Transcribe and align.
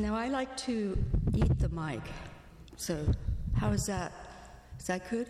Now, 0.00 0.14
I 0.14 0.28
like 0.28 0.56
to 0.58 0.96
eat 1.34 1.58
the 1.58 1.68
mic. 1.70 2.00
So, 2.76 3.04
how 3.56 3.70
is 3.70 3.86
that? 3.86 4.12
Is 4.78 4.86
that 4.86 5.10
good? 5.10 5.28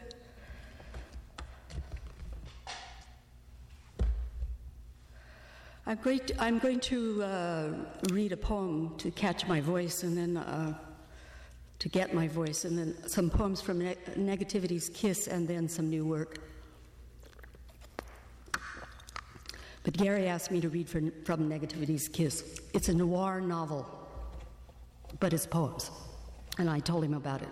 I'm 5.86 5.96
going 6.02 6.18
to, 6.18 6.42
I'm 6.42 6.58
going 6.58 6.80
to 6.80 7.22
uh, 7.22 7.68
read 8.10 8.32
a 8.32 8.36
poem 8.36 8.94
to 8.98 9.10
catch 9.10 9.46
my 9.46 9.58
voice 9.62 10.02
and 10.02 10.14
then 10.14 10.36
uh, 10.36 10.74
to 11.78 11.88
get 11.88 12.12
my 12.12 12.28
voice, 12.28 12.66
and 12.66 12.76
then 12.76 12.94
some 13.08 13.30
poems 13.30 13.62
from 13.62 13.78
ne- 13.78 13.96
Negativity's 14.16 14.90
Kiss, 14.90 15.28
and 15.28 15.48
then 15.48 15.66
some 15.66 15.88
new 15.88 16.04
work. 16.04 16.40
But 19.82 19.96
Gary 19.96 20.26
asked 20.26 20.50
me 20.50 20.60
to 20.60 20.68
read 20.68 20.90
from, 20.90 21.10
from 21.24 21.48
Negativity's 21.48 22.06
Kiss. 22.08 22.60
It's 22.74 22.90
a 22.90 22.94
noir 22.94 23.40
novel, 23.40 23.97
but 25.20 25.32
it's 25.32 25.46
poems. 25.46 25.90
And 26.58 26.68
I 26.68 26.80
told 26.80 27.04
him 27.04 27.14
about 27.14 27.42
it. 27.42 27.48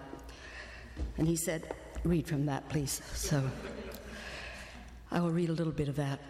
And 1.18 1.26
he 1.26 1.36
said, 1.36 1.74
Read 2.04 2.26
from 2.26 2.46
that, 2.46 2.68
please. 2.68 3.02
So 3.14 3.42
I 5.10 5.20
will 5.20 5.30
read 5.30 5.48
a 5.48 5.52
little 5.52 5.72
bit 5.72 5.88
of 5.88 5.96
that. 5.96 6.20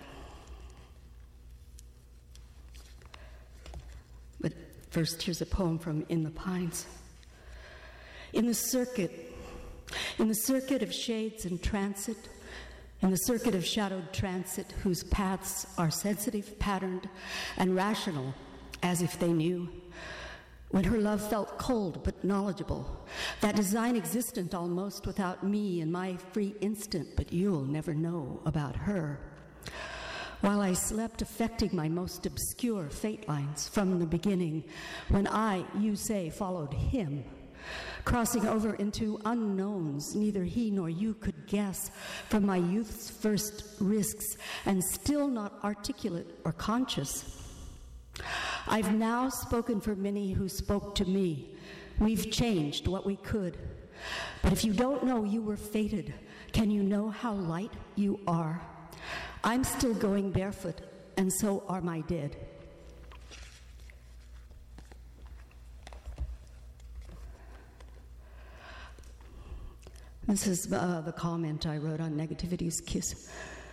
But 4.41 4.53
first, 4.91 5.23
here's 5.23 5.41
a 5.41 5.47
poem 5.47 5.79
from 5.79 6.07
In 6.09 6.23
the 6.23 6.31
Pines. 6.31 6.87
In 8.33 8.47
the 8.47 8.55
circuit, 8.55 9.34
in 10.19 10.29
the 10.29 10.34
circuit 10.34 10.83
of 10.83 10.93
shades 10.93 11.45
and 11.45 11.62
transit, 11.62 12.29
in 13.03 13.11
the 13.11 13.17
circuit 13.17 13.55
of 13.55 13.65
shadowed 13.65 14.12
transit, 14.12 14.73
whose 14.83 15.05
paths 15.05 15.67
are 15.77 15.91
sensitive, 15.91 16.59
patterned, 16.59 17.09
and 17.57 17.77
rational, 17.77 18.34
as 18.83 19.03
if 19.03 19.19
they 19.19 19.33
knew. 19.33 19.69
When 20.70 20.84
her 20.84 20.98
love 20.98 21.27
felt 21.28 21.59
cold 21.59 22.03
but 22.03 22.25
knowledgeable, 22.25 23.06
that 23.41 23.56
design 23.56 23.97
existent 23.97 24.55
almost 24.55 25.06
without 25.06 25.45
me 25.45 25.81
in 25.81 25.91
my 25.92 26.17
free 26.33 26.55
instant, 26.61 27.09
but 27.17 27.33
you'll 27.33 27.64
never 27.64 27.95
know 27.95 28.41
about 28.45 28.77
her. 28.77 29.20
While 30.41 30.61
I 30.61 30.75
slept, 30.75 31.22
affecting 31.22 31.75
my 31.75 31.89
most 31.89 32.27
obscure 32.27 32.91
fate 32.91 33.28
lines 33.28 33.69
from 33.69 33.98
the 33.98 34.06
beginning, 34.06 34.64
when 35.09 35.27
I, 35.27 35.64
you 35.78 35.97
say, 35.97 36.31
followed 36.31 36.75
him 36.75 37.25
crossing 38.05 38.47
over 38.47 38.75
into 38.75 39.20
unknowns 39.25 40.14
neither 40.14 40.44
he 40.44 40.70
nor 40.70 40.89
you 40.89 41.14
could 41.14 41.47
guess 41.47 41.91
from 42.28 42.47
my 42.47 42.56
youth's 42.56 43.11
first 43.11 43.64
risks, 43.81 44.37
and 44.64 44.83
still 44.83 45.28
not 45.28 45.59
articulate 45.64 46.27
or 46.44 46.53
conscious. 46.53 47.42
I've 48.69 48.95
now 48.95 49.28
spoken 49.28 49.81
for 49.81 49.95
many 49.95 50.33
who 50.33 50.48
spoke 50.48 50.95
to 50.97 51.05
me. 51.05 51.55
We've 51.98 52.31
changed 52.31 52.89
what 52.89 53.06
we 53.06 53.17
could. 53.17 53.56
But 54.42 54.53
if 54.53 54.64
you 54.64 54.72
don't 54.72 55.05
know 55.05 55.25
you 55.25 55.41
were 55.41 55.56
fated, 55.56 56.12
can 56.53 56.70
you 56.70 56.83
know 56.83 57.11
how 57.11 57.33
light 57.33 57.72
you 57.94 58.20
are? 58.27 58.61
I'm 59.44 59.62
still 59.62 59.94
going 59.94 60.33
barefoot, 60.33 60.81
and 61.17 61.33
so 61.33 61.62
are 61.69 61.81
my 61.81 62.00
dead. 62.03 62.37
This 70.27 70.48
is 70.48 70.72
uh, 70.72 71.03
the 71.06 71.12
comment 71.12 71.67
I 71.67 71.77
wrote 71.77 72.00
on 72.00 72.17
Negativity's 72.17 72.81
Kiss. 72.81 73.31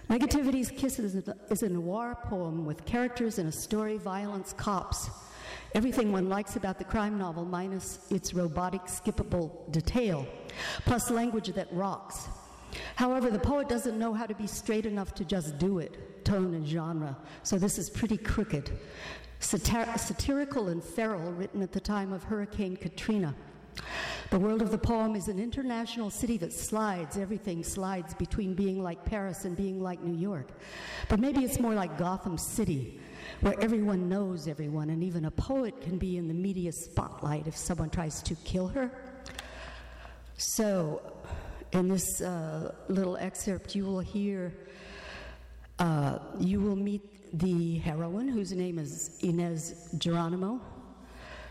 Negativity's 0.09 0.69
Kiss 0.69 0.99
is 0.99 1.63
a, 1.63 1.69
noir 1.69 2.17
poem 2.23 2.65
with 2.65 2.85
characters 2.85 3.39
in 3.39 3.47
a 3.47 3.51
story, 3.51 3.97
violence, 3.97 4.53
cops. 4.53 5.09
Everything 5.73 6.11
one 6.11 6.29
likes 6.29 6.55
about 6.55 6.77
the 6.77 6.83
crime 6.83 7.17
novel, 7.17 7.45
minus 7.45 7.99
its 8.11 8.33
robotic, 8.33 8.81
skippable 8.83 9.71
detail, 9.71 10.27
plus 10.85 11.09
language 11.09 11.47
that 11.47 11.67
rocks. 11.71 12.27
However, 12.95 13.31
the 13.31 13.39
poet 13.39 13.69
doesn't 13.69 13.97
know 13.97 14.13
how 14.13 14.25
to 14.25 14.35
be 14.35 14.47
straight 14.47 14.85
enough 14.85 15.13
to 15.15 15.25
just 15.25 15.57
do 15.57 15.79
it, 15.79 16.25
tone 16.25 16.53
and 16.53 16.67
genre, 16.67 17.17
so 17.43 17.57
this 17.57 17.77
is 17.77 17.89
pretty 17.89 18.17
crooked. 18.17 18.71
Satir- 19.39 19.97
satirical 19.97 20.69
and 20.69 20.83
feral, 20.83 21.31
written 21.31 21.61
at 21.61 21.71
the 21.71 21.79
time 21.79 22.13
of 22.13 22.23
Hurricane 22.23 22.75
Katrina. 22.75 23.35
The 24.29 24.39
world 24.39 24.61
of 24.63 24.71
the 24.71 24.77
poem 24.79 25.15
is 25.15 25.27
an 25.27 25.39
international 25.39 26.09
city 26.09 26.37
that 26.37 26.51
slides, 26.51 27.17
everything 27.17 27.63
slides 27.63 28.15
between 28.15 28.55
being 28.55 28.81
like 28.81 29.05
Paris 29.05 29.45
and 29.45 29.55
being 29.55 29.79
like 29.79 30.01
New 30.01 30.17
York. 30.17 30.47
But 31.07 31.19
maybe 31.19 31.43
it's 31.43 31.59
more 31.59 31.75
like 31.75 31.99
Gotham 31.99 32.39
City, 32.39 32.99
where 33.41 33.53
everyone 33.61 34.09
knows 34.09 34.47
everyone, 34.47 34.89
and 34.89 35.03
even 35.03 35.25
a 35.25 35.31
poet 35.31 35.79
can 35.81 35.99
be 35.99 36.17
in 36.17 36.27
the 36.27 36.33
media 36.33 36.71
spotlight 36.71 37.45
if 37.45 37.55
someone 37.55 37.91
tries 37.91 38.23
to 38.23 38.35
kill 38.37 38.67
her. 38.69 38.89
So, 40.37 41.13
in 41.71 41.87
this 41.87 42.21
uh, 42.21 42.73
little 42.87 43.17
excerpt, 43.17 43.75
you 43.75 43.85
will 43.85 43.99
hear, 43.99 44.51
uh, 45.77 46.17
you 46.39 46.59
will 46.59 46.75
meet 46.75 47.37
the 47.39 47.77
heroine, 47.77 48.29
whose 48.29 48.51
name 48.51 48.79
is 48.79 49.19
Inez 49.21 49.89
Geronimo, 49.99 50.59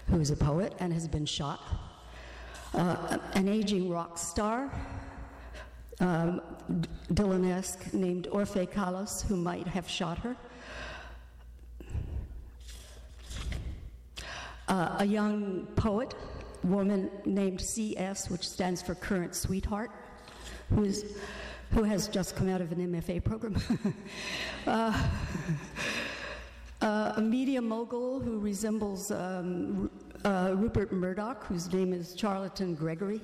who 0.08 0.18
is 0.18 0.30
a 0.30 0.36
poet 0.36 0.74
and 0.80 0.92
has 0.92 1.06
been 1.06 1.26
shot 1.26 1.60
uh, 2.74 3.18
an 3.34 3.48
aging 3.48 3.90
rock 3.90 4.18
star, 4.18 4.70
um, 6.00 6.40
Dylan-esque, 7.12 7.92
named 7.92 8.28
Orfe 8.32 8.68
Kalos, 8.68 9.26
who 9.26 9.36
might 9.36 9.66
have 9.66 9.88
shot 9.88 10.18
her. 10.18 10.36
Uh, 14.68 14.96
a 15.00 15.04
young 15.04 15.66
poet, 15.76 16.14
woman 16.64 17.10
named 17.26 17.60
CS, 17.60 18.30
which 18.30 18.48
stands 18.48 18.80
for 18.80 18.94
Current 18.94 19.34
Sweetheart, 19.34 19.90
who, 20.70 20.84
is, 20.84 21.04
who 21.72 21.82
has 21.82 22.08
just 22.08 22.36
come 22.36 22.48
out 22.48 22.60
of 22.60 22.72
an 22.72 22.78
MFA 22.78 23.22
program. 23.22 23.56
uh, 24.66 25.08
uh, 26.80 27.12
a 27.16 27.20
media 27.20 27.60
mogul 27.60 28.18
who 28.20 28.38
resembles 28.38 29.10
um, 29.10 29.90
uh, 30.24 30.54
Rupert 30.56 30.92
Murdoch, 30.92 31.44
whose 31.44 31.72
name 31.72 31.92
is 31.92 32.14
Charlatan 32.16 32.74
Gregory, 32.74 33.20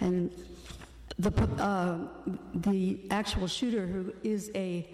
and 0.00 0.30
the, 1.18 1.30
uh, 1.62 1.98
the 2.54 3.00
actual 3.10 3.46
shooter, 3.46 3.86
who 3.86 4.12
is 4.22 4.50
a 4.54 4.88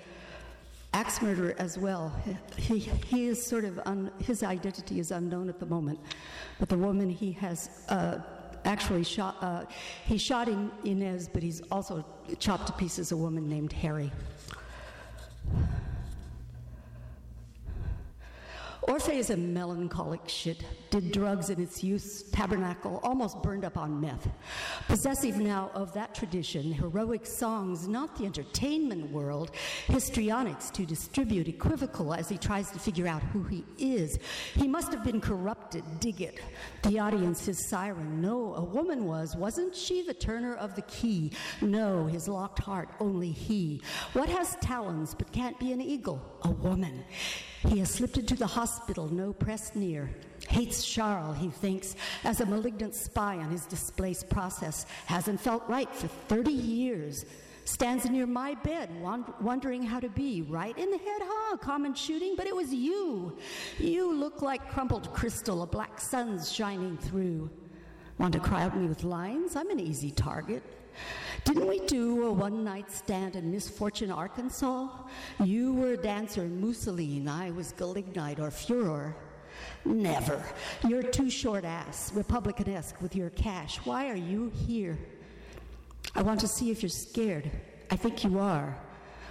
axe 0.93 1.23
murderer 1.23 1.55
as 1.59 1.79
well. 1.79 2.13
He, 2.57 2.79
he 2.79 3.27
is 3.27 3.45
sort 3.45 3.65
of, 3.65 3.81
un, 3.87 4.11
his 4.19 4.43
identity 4.43 4.99
is 4.99 5.11
unknown 5.11 5.49
at 5.49 5.61
the 5.61 5.67
moment, 5.67 6.01
but 6.59 6.69
the 6.69 6.77
woman 6.77 7.09
he 7.09 7.33
has 7.33 7.71
uh, 7.89 8.19
actually 8.65 9.05
shot, 9.05 9.37
uh, 9.41 9.65
he 10.05 10.19
shot 10.19 10.49
in 10.49 10.71
Inez, 10.85 11.29
but 11.29 11.43
he's 11.43 11.63
also 11.71 12.05
chopped 12.39 12.67
to 12.67 12.73
pieces 12.73 13.13
a 13.13 13.17
woman 13.17 13.49
named 13.49 13.73
Harry. 13.73 14.11
Orfe 18.89 19.13
is 19.13 19.29
a 19.29 19.37
melancholic 19.37 20.27
shit, 20.27 20.65
did 20.89 21.13
drugs 21.13 21.51
in 21.51 21.61
its 21.61 21.85
youth, 21.85 22.31
tabernacle, 22.33 22.99
almost 23.03 23.43
burned 23.43 23.65
up 23.65 23.77
on 23.77 24.01
meth. 24.01 24.27
Possessive 24.87 25.37
now 25.37 25.71
of 25.75 25.93
that 25.93 26.15
tradition, 26.15 26.73
heroic 26.73 27.27
songs, 27.27 27.87
not 27.87 28.17
the 28.17 28.25
entertainment 28.25 29.11
world, 29.13 29.51
histrionics 29.87 30.71
to 30.71 30.87
distribute, 30.87 31.47
equivocal 31.47 32.15
as 32.15 32.29
he 32.29 32.39
tries 32.39 32.71
to 32.71 32.79
figure 32.79 33.07
out 33.07 33.23
who 33.23 33.43
he 33.45 33.65
is. 33.79 34.19
He 34.55 34.67
must 34.67 34.93
have 34.93 35.05
been 35.05 35.21
corrupted, 35.21 35.85
dig 36.01 36.23
it. 36.23 36.41
The 36.83 36.99
audience, 36.99 37.45
his 37.45 37.69
siren. 37.69 38.23
No, 38.23 38.55
a 38.55 38.65
woman 38.65 39.05
was. 39.05 39.37
Wasn't 39.37 39.77
she 39.77 40.03
the 40.03 40.15
turner 40.15 40.55
of 40.55 40.75
the 40.75 40.83
key? 40.83 41.33
No, 41.61 42.07
his 42.07 42.29
locked 42.29 42.61
heart, 42.61 42.89
only 42.99 43.31
he. 43.31 43.83
What 44.15 44.31
has 44.31 44.57
talons 44.57 45.15
but 45.15 45.31
can't 45.33 45.59
be 45.61 45.73
an 45.73 45.83
eagle? 45.83 46.23
A 46.43 46.51
woman. 46.51 47.05
He 47.67 47.79
has 47.81 47.91
slipped 47.91 48.17
into 48.17 48.35
the 48.35 48.47
hospital, 48.47 49.13
no 49.13 49.33
press 49.33 49.75
near. 49.75 50.11
Hates 50.49 50.85
Charles, 50.85 51.37
he 51.37 51.49
thinks, 51.49 51.95
as 52.25 52.41
a 52.41 52.47
malignant 52.47 52.95
spy 52.95 53.37
on 53.37 53.51
his 53.51 53.67
displaced 53.67 54.31
process. 54.31 54.87
Hasn't 55.07 55.41
felt 55.41 55.69
right 55.69 55.93
for 55.95 56.09
30 56.09 56.51
years. 56.51 57.27
Stands 57.65 58.09
near 58.09 58.27
my 58.27 58.55
bed, 58.55 58.89
wondering 59.41 59.83
how 59.83 60.01
to 60.01 60.09
be. 60.09 60.43
Right 60.43 60.77
in 60.77 60.91
the 60.91 60.99
head, 60.99 61.21
huh? 61.23 61.59
Common 61.59 61.95
shooting, 61.95 62.35
but 62.35 62.47
it 62.47 62.57
was 62.57 62.73
you. 62.73 63.37
You 63.79 64.13
look 64.13 64.41
like 64.41 64.71
crumpled 64.71 65.13
crystal, 65.13 65.63
a 65.63 65.67
black 65.67 66.01
sun's 66.01 66.51
shining 66.51 66.97
through. 66.97 67.51
Want 68.19 68.33
to 68.33 68.41
crowd 68.41 68.75
me 68.75 68.89
with 68.89 69.05
lines? 69.05 69.55
I'm 69.55 69.71
an 69.71 69.79
easy 69.79 70.11
target. 70.11 70.63
Didn't 71.45 71.67
we 71.67 71.81
do 71.81 72.27
a 72.27 72.33
one 72.33 72.65
night 72.65 72.91
stand 72.91 73.37
in 73.37 73.51
Misfortune, 73.51 74.11
Arkansas? 74.11 74.89
You 75.43 75.75
were 75.75 75.93
a 75.93 75.97
dancer 75.97 76.43
in 76.43 76.61
Mousseline, 76.61 77.29
I 77.29 77.51
was 77.51 77.73
Gelignite 77.73 78.41
or 78.41 78.51
Furor. 78.51 79.17
Never. 79.85 80.43
You're 80.87 81.03
too 81.03 81.31
short 81.31 81.65
ass, 81.65 82.13
Republican 82.15 82.69
esque 82.69 83.01
with 83.01 83.17
your 83.17 83.31
cash. 83.31 83.79
Why 83.85 84.11
are 84.11 84.17
you 84.17 84.51
here? 84.67 84.99
I 86.15 86.23
want 86.23 86.41
to 86.41 86.49
see 86.49 86.71
if 86.71 86.83
you're 86.83 86.91
scared. 86.91 87.51
I 87.91 87.97
think 87.97 88.25
you 88.25 88.39
are. 88.39 88.77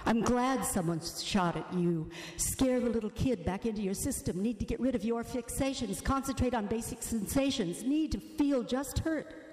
I'm 0.06 0.22
glad 0.22 0.64
someone 0.64 1.00
shot 1.00 1.56
at 1.56 1.72
you. 1.74 2.08
Scare 2.36 2.80
the 2.80 2.88
little 2.88 3.10
kid 3.10 3.44
back 3.44 3.66
into 3.66 3.82
your 3.82 3.94
system. 3.94 4.42
Need 4.42 4.58
to 4.60 4.64
get 4.64 4.80
rid 4.80 4.94
of 4.94 5.04
your 5.04 5.22
fixations. 5.22 6.02
Concentrate 6.02 6.54
on 6.54 6.66
basic 6.66 7.02
sensations. 7.02 7.82
Need 7.84 8.12
to 8.12 8.18
feel 8.18 8.62
just 8.62 9.00
hurt. 9.00 9.49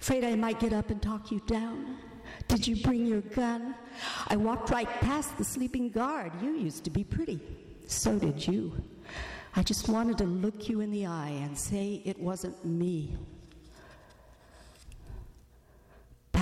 Afraid 0.00 0.24
I 0.24 0.34
might 0.36 0.60
get 0.60 0.72
up 0.72 0.90
and 0.90 1.00
talk 1.02 1.30
you 1.30 1.40
down. 1.46 1.98
Did 2.48 2.66
you 2.66 2.76
bring 2.82 3.06
your 3.06 3.20
gun? 3.20 3.74
I 4.28 4.36
walked 4.36 4.70
right 4.70 4.88
past 5.00 5.36
the 5.38 5.44
sleeping 5.44 5.90
guard. 5.90 6.32
You 6.42 6.50
used 6.50 6.84
to 6.84 6.90
be 6.90 7.04
pretty. 7.04 7.40
So 7.86 8.18
did 8.18 8.46
you. 8.46 8.72
I 9.54 9.62
just 9.62 9.88
wanted 9.88 10.18
to 10.18 10.24
look 10.24 10.68
you 10.68 10.80
in 10.80 10.90
the 10.90 11.06
eye 11.06 11.38
and 11.42 11.56
say 11.56 12.02
it 12.04 12.18
wasn't 12.18 12.64
me. 12.64 13.16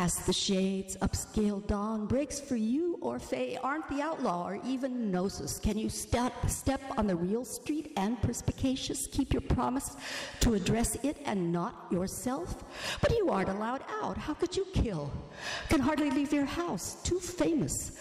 The 0.04 0.34
shades, 0.34 0.98
upscale 0.98 1.66
dawn 1.66 2.04
breaks 2.04 2.38
for 2.38 2.56
you, 2.56 2.98
Orphe, 3.00 3.58
aren't 3.62 3.88
the 3.88 4.02
outlaw 4.02 4.48
or 4.48 4.60
even 4.62 5.10
Gnosis. 5.10 5.58
Can 5.58 5.78
you 5.78 5.88
step, 5.88 6.34
step 6.46 6.82
on 6.98 7.06
the 7.06 7.16
real 7.16 7.42
street 7.42 7.90
and 7.96 8.20
perspicacious? 8.20 9.06
Keep 9.06 9.32
your 9.32 9.40
promise 9.40 9.96
to 10.40 10.52
address 10.52 10.96
it 11.02 11.16
and 11.24 11.50
not 11.50 11.86
yourself? 11.90 12.64
But 13.00 13.16
you 13.16 13.30
aren't 13.30 13.48
allowed 13.48 13.82
out. 14.02 14.18
How 14.18 14.34
could 14.34 14.54
you 14.54 14.66
kill? 14.74 15.10
Can 15.70 15.80
hardly 15.80 16.10
leave 16.10 16.34
your 16.34 16.44
house. 16.44 17.02
Too 17.02 17.18
famous. 17.18 17.92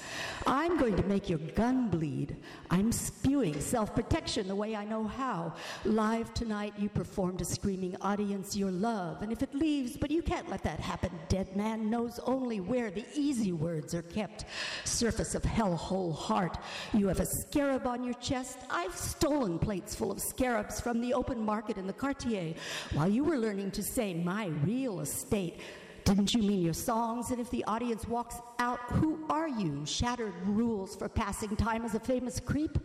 I'm 0.46 0.78
going 0.78 0.98
to 0.98 1.04
make 1.04 1.30
your 1.30 1.40
gun 1.40 1.88
bleed. 1.90 2.36
I'm 2.70 2.92
spewing 2.92 3.62
self 3.62 3.96
protection 3.96 4.50
the 4.50 4.56
way 4.56 4.76
I 4.76 4.84
know 4.84 5.06
how. 5.06 5.54
Live 5.86 6.34
tonight, 6.34 6.74
you 6.78 6.90
performed 6.90 7.40
a 7.40 7.46
screaming 7.46 7.96
audience 8.02 8.58
your 8.58 8.72
love. 8.72 9.22
And 9.22 9.32
if 9.32 9.42
it 9.42 9.56
leaves, 9.56 9.96
but 9.96 10.12
you 10.12 10.22
can't 10.22 10.50
let 10.50 10.64
that 10.64 10.82
happen, 10.82 11.12
dead 11.30 11.56
man 11.56 11.90
knows 11.94 12.20
only 12.26 12.60
where 12.60 12.90
the 12.90 13.06
easy 13.14 13.52
words 13.52 13.94
are 13.94 14.02
kept. 14.02 14.46
Surface 14.84 15.36
of 15.36 15.44
hellhole 15.44 16.16
heart. 16.16 16.58
You 16.92 17.08
have 17.08 17.20
a 17.20 17.26
scarab 17.26 17.86
on 17.86 18.04
your 18.04 18.16
chest. 18.16 18.58
I've 18.72 18.98
stolen 18.98 19.60
plates 19.60 19.94
full 19.94 20.12
of 20.12 20.20
scarabs 20.20 20.82
from 20.82 21.02
the 21.02 21.14
open 21.14 21.40
market 21.40 21.78
in 21.78 21.86
the 21.86 21.94
quartier 21.94 22.56
while 22.94 23.08
you 23.08 23.24
were 23.24 23.38
learning 23.38 23.70
to 23.72 23.84
say 23.84 24.16
my 24.16 24.48
real 24.66 25.02
estate. 25.02 25.60
Didn't 26.04 26.34
you 26.34 26.42
mean 26.42 26.64
your 26.64 26.74
songs? 26.74 27.30
And 27.30 27.40
if 27.40 27.52
the 27.52 27.64
audience 27.66 28.08
walks 28.08 28.38
out, 28.58 28.80
who 28.90 29.24
are 29.30 29.48
you? 29.48 29.86
Shattered 29.86 30.34
rules 30.48 30.96
for 30.96 31.08
passing 31.08 31.56
time 31.56 31.86
as 31.86 31.94
a 31.94 32.00
famous 32.00 32.40
creep? 32.40 32.76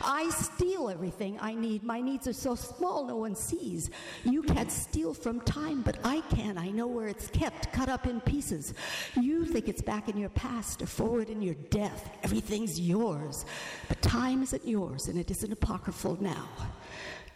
I 0.00 0.30
steal 0.30 0.88
everything 0.88 1.38
I 1.40 1.54
need. 1.54 1.82
My 1.82 2.00
needs 2.00 2.26
are 2.26 2.32
so 2.32 2.54
small 2.54 3.04
no 3.06 3.16
one 3.16 3.34
sees. 3.34 3.90
You 4.24 4.42
can't 4.42 4.70
steal 4.70 5.14
from 5.14 5.40
time, 5.40 5.82
but 5.82 5.98
I 6.04 6.20
can. 6.30 6.58
I 6.58 6.70
know 6.70 6.86
where 6.86 7.08
it's 7.08 7.28
kept, 7.28 7.72
cut 7.72 7.88
up 7.88 8.06
in 8.06 8.20
pieces. 8.20 8.74
You 9.20 9.44
think 9.44 9.68
it's 9.68 9.82
back 9.82 10.08
in 10.08 10.16
your 10.16 10.30
past 10.30 10.82
or 10.82 10.86
forward 10.86 11.28
in 11.28 11.42
your 11.42 11.54
death. 11.70 12.10
Everything's 12.22 12.78
yours. 12.78 13.44
But 13.88 14.00
time 14.02 14.42
isn't 14.42 14.66
yours, 14.66 15.08
and 15.08 15.18
it 15.18 15.30
isn't 15.30 15.52
apocryphal 15.52 16.18
now. 16.20 16.48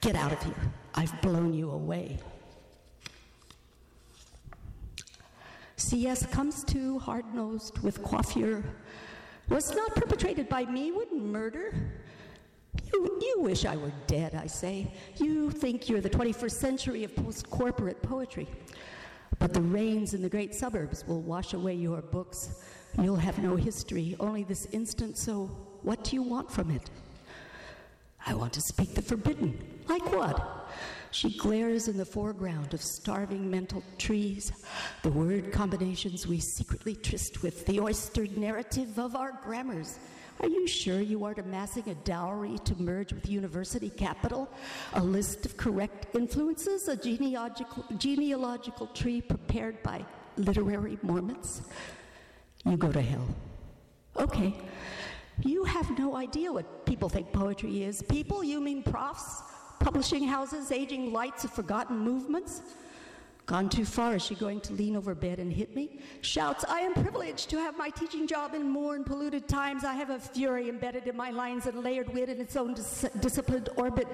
Get 0.00 0.14
out 0.14 0.32
of 0.32 0.42
here. 0.42 0.72
I've 0.94 1.20
blown 1.22 1.52
you 1.52 1.70
away. 1.70 2.18
CS 5.76 6.26
comes 6.26 6.64
to 6.64 6.98
hard 6.98 7.24
nosed 7.34 7.78
with 7.78 8.02
coiffure. 8.02 8.64
Was 9.48 9.74
not 9.74 9.94
perpetrated 9.94 10.48
by 10.48 10.64
me, 10.64 10.92
wouldn't 10.92 11.24
murder. 11.24 11.72
You, 12.92 13.18
you 13.20 13.40
wish 13.40 13.64
I 13.64 13.76
were 13.76 13.92
dead, 14.06 14.34
I 14.34 14.46
say. 14.46 14.92
You 15.16 15.50
think 15.50 15.88
you're 15.88 16.00
the 16.00 16.10
21st 16.10 16.52
century 16.52 17.04
of 17.04 17.14
post 17.14 17.48
corporate 17.50 18.02
poetry. 18.02 18.48
But 19.38 19.52
the 19.52 19.62
rains 19.62 20.14
in 20.14 20.22
the 20.22 20.28
great 20.28 20.54
suburbs 20.54 21.06
will 21.06 21.20
wash 21.20 21.52
away 21.52 21.74
your 21.74 22.02
books. 22.02 22.62
You'll 23.00 23.16
have 23.16 23.38
no 23.38 23.56
history, 23.56 24.16
only 24.18 24.44
this 24.44 24.66
instant, 24.72 25.18
so 25.18 25.46
what 25.82 26.02
do 26.04 26.16
you 26.16 26.22
want 26.22 26.50
from 26.50 26.70
it? 26.70 26.90
I 28.26 28.34
want 28.34 28.52
to 28.54 28.60
speak 28.60 28.94
the 28.94 29.02
forbidden. 29.02 29.58
Like 29.86 30.12
what? 30.12 30.68
She 31.10 31.36
glares 31.36 31.88
in 31.88 31.96
the 31.96 32.04
foreground 32.04 32.74
of 32.74 32.82
starving 32.82 33.50
mental 33.50 33.82
trees, 33.96 34.52
the 35.02 35.10
word 35.10 35.52
combinations 35.52 36.26
we 36.26 36.40
secretly 36.40 36.94
tryst 36.94 37.42
with, 37.42 37.64
the 37.66 37.80
oystered 37.80 38.36
narrative 38.36 38.98
of 38.98 39.16
our 39.16 39.32
grammars. 39.42 39.98
Are 40.40 40.48
you 40.48 40.66
sure 40.66 41.00
you 41.00 41.24
aren't 41.24 41.38
amassing 41.38 41.88
a 41.88 41.94
dowry 41.96 42.58
to 42.64 42.80
merge 42.80 43.12
with 43.12 43.28
university 43.28 43.90
capital? 43.90 44.48
A 44.94 45.02
list 45.02 45.44
of 45.46 45.56
correct 45.56 46.14
influences? 46.14 46.86
A 46.88 46.96
genealogical, 46.96 47.84
genealogical 47.98 48.86
tree 48.88 49.20
prepared 49.20 49.82
by 49.82 50.04
literary 50.36 50.98
Mormons? 51.02 51.62
You 52.64 52.76
go 52.76 52.92
to 52.92 53.02
hell. 53.02 53.26
Okay. 54.16 54.54
You 55.42 55.64
have 55.64 55.98
no 55.98 56.16
idea 56.16 56.52
what 56.52 56.86
people 56.86 57.08
think 57.08 57.32
poetry 57.32 57.82
is. 57.82 58.02
People, 58.02 58.44
you 58.44 58.60
mean 58.60 58.82
profs? 58.82 59.42
Publishing 59.80 60.26
houses, 60.26 60.70
aging 60.72 61.12
lights 61.12 61.44
of 61.44 61.52
forgotten 61.52 61.98
movements? 61.98 62.62
Gone 63.48 63.70
too 63.70 63.86
far, 63.86 64.16
is 64.16 64.22
she 64.22 64.34
going 64.34 64.60
to 64.60 64.74
lean 64.74 64.94
over 64.94 65.14
bed 65.14 65.38
and 65.38 65.50
hit 65.50 65.74
me? 65.74 66.00
Shouts, 66.20 66.66
I 66.68 66.80
am 66.80 66.92
privileged 66.92 67.48
to 67.48 67.56
have 67.56 67.78
my 67.78 67.88
teaching 67.88 68.26
job 68.26 68.52
in 68.52 68.68
more 68.68 68.94
and 68.94 69.06
polluted 69.06 69.48
times. 69.48 69.84
I 69.84 69.94
have 69.94 70.10
a 70.10 70.18
fury 70.18 70.68
embedded 70.68 71.06
in 71.06 71.16
my 71.16 71.30
lines 71.30 71.64
and 71.64 71.82
layered 71.82 72.12
wit 72.12 72.28
in 72.28 72.42
its 72.42 72.56
own 72.56 72.74
dis- 72.74 73.06
disciplined 73.20 73.70
orbit. 73.76 74.06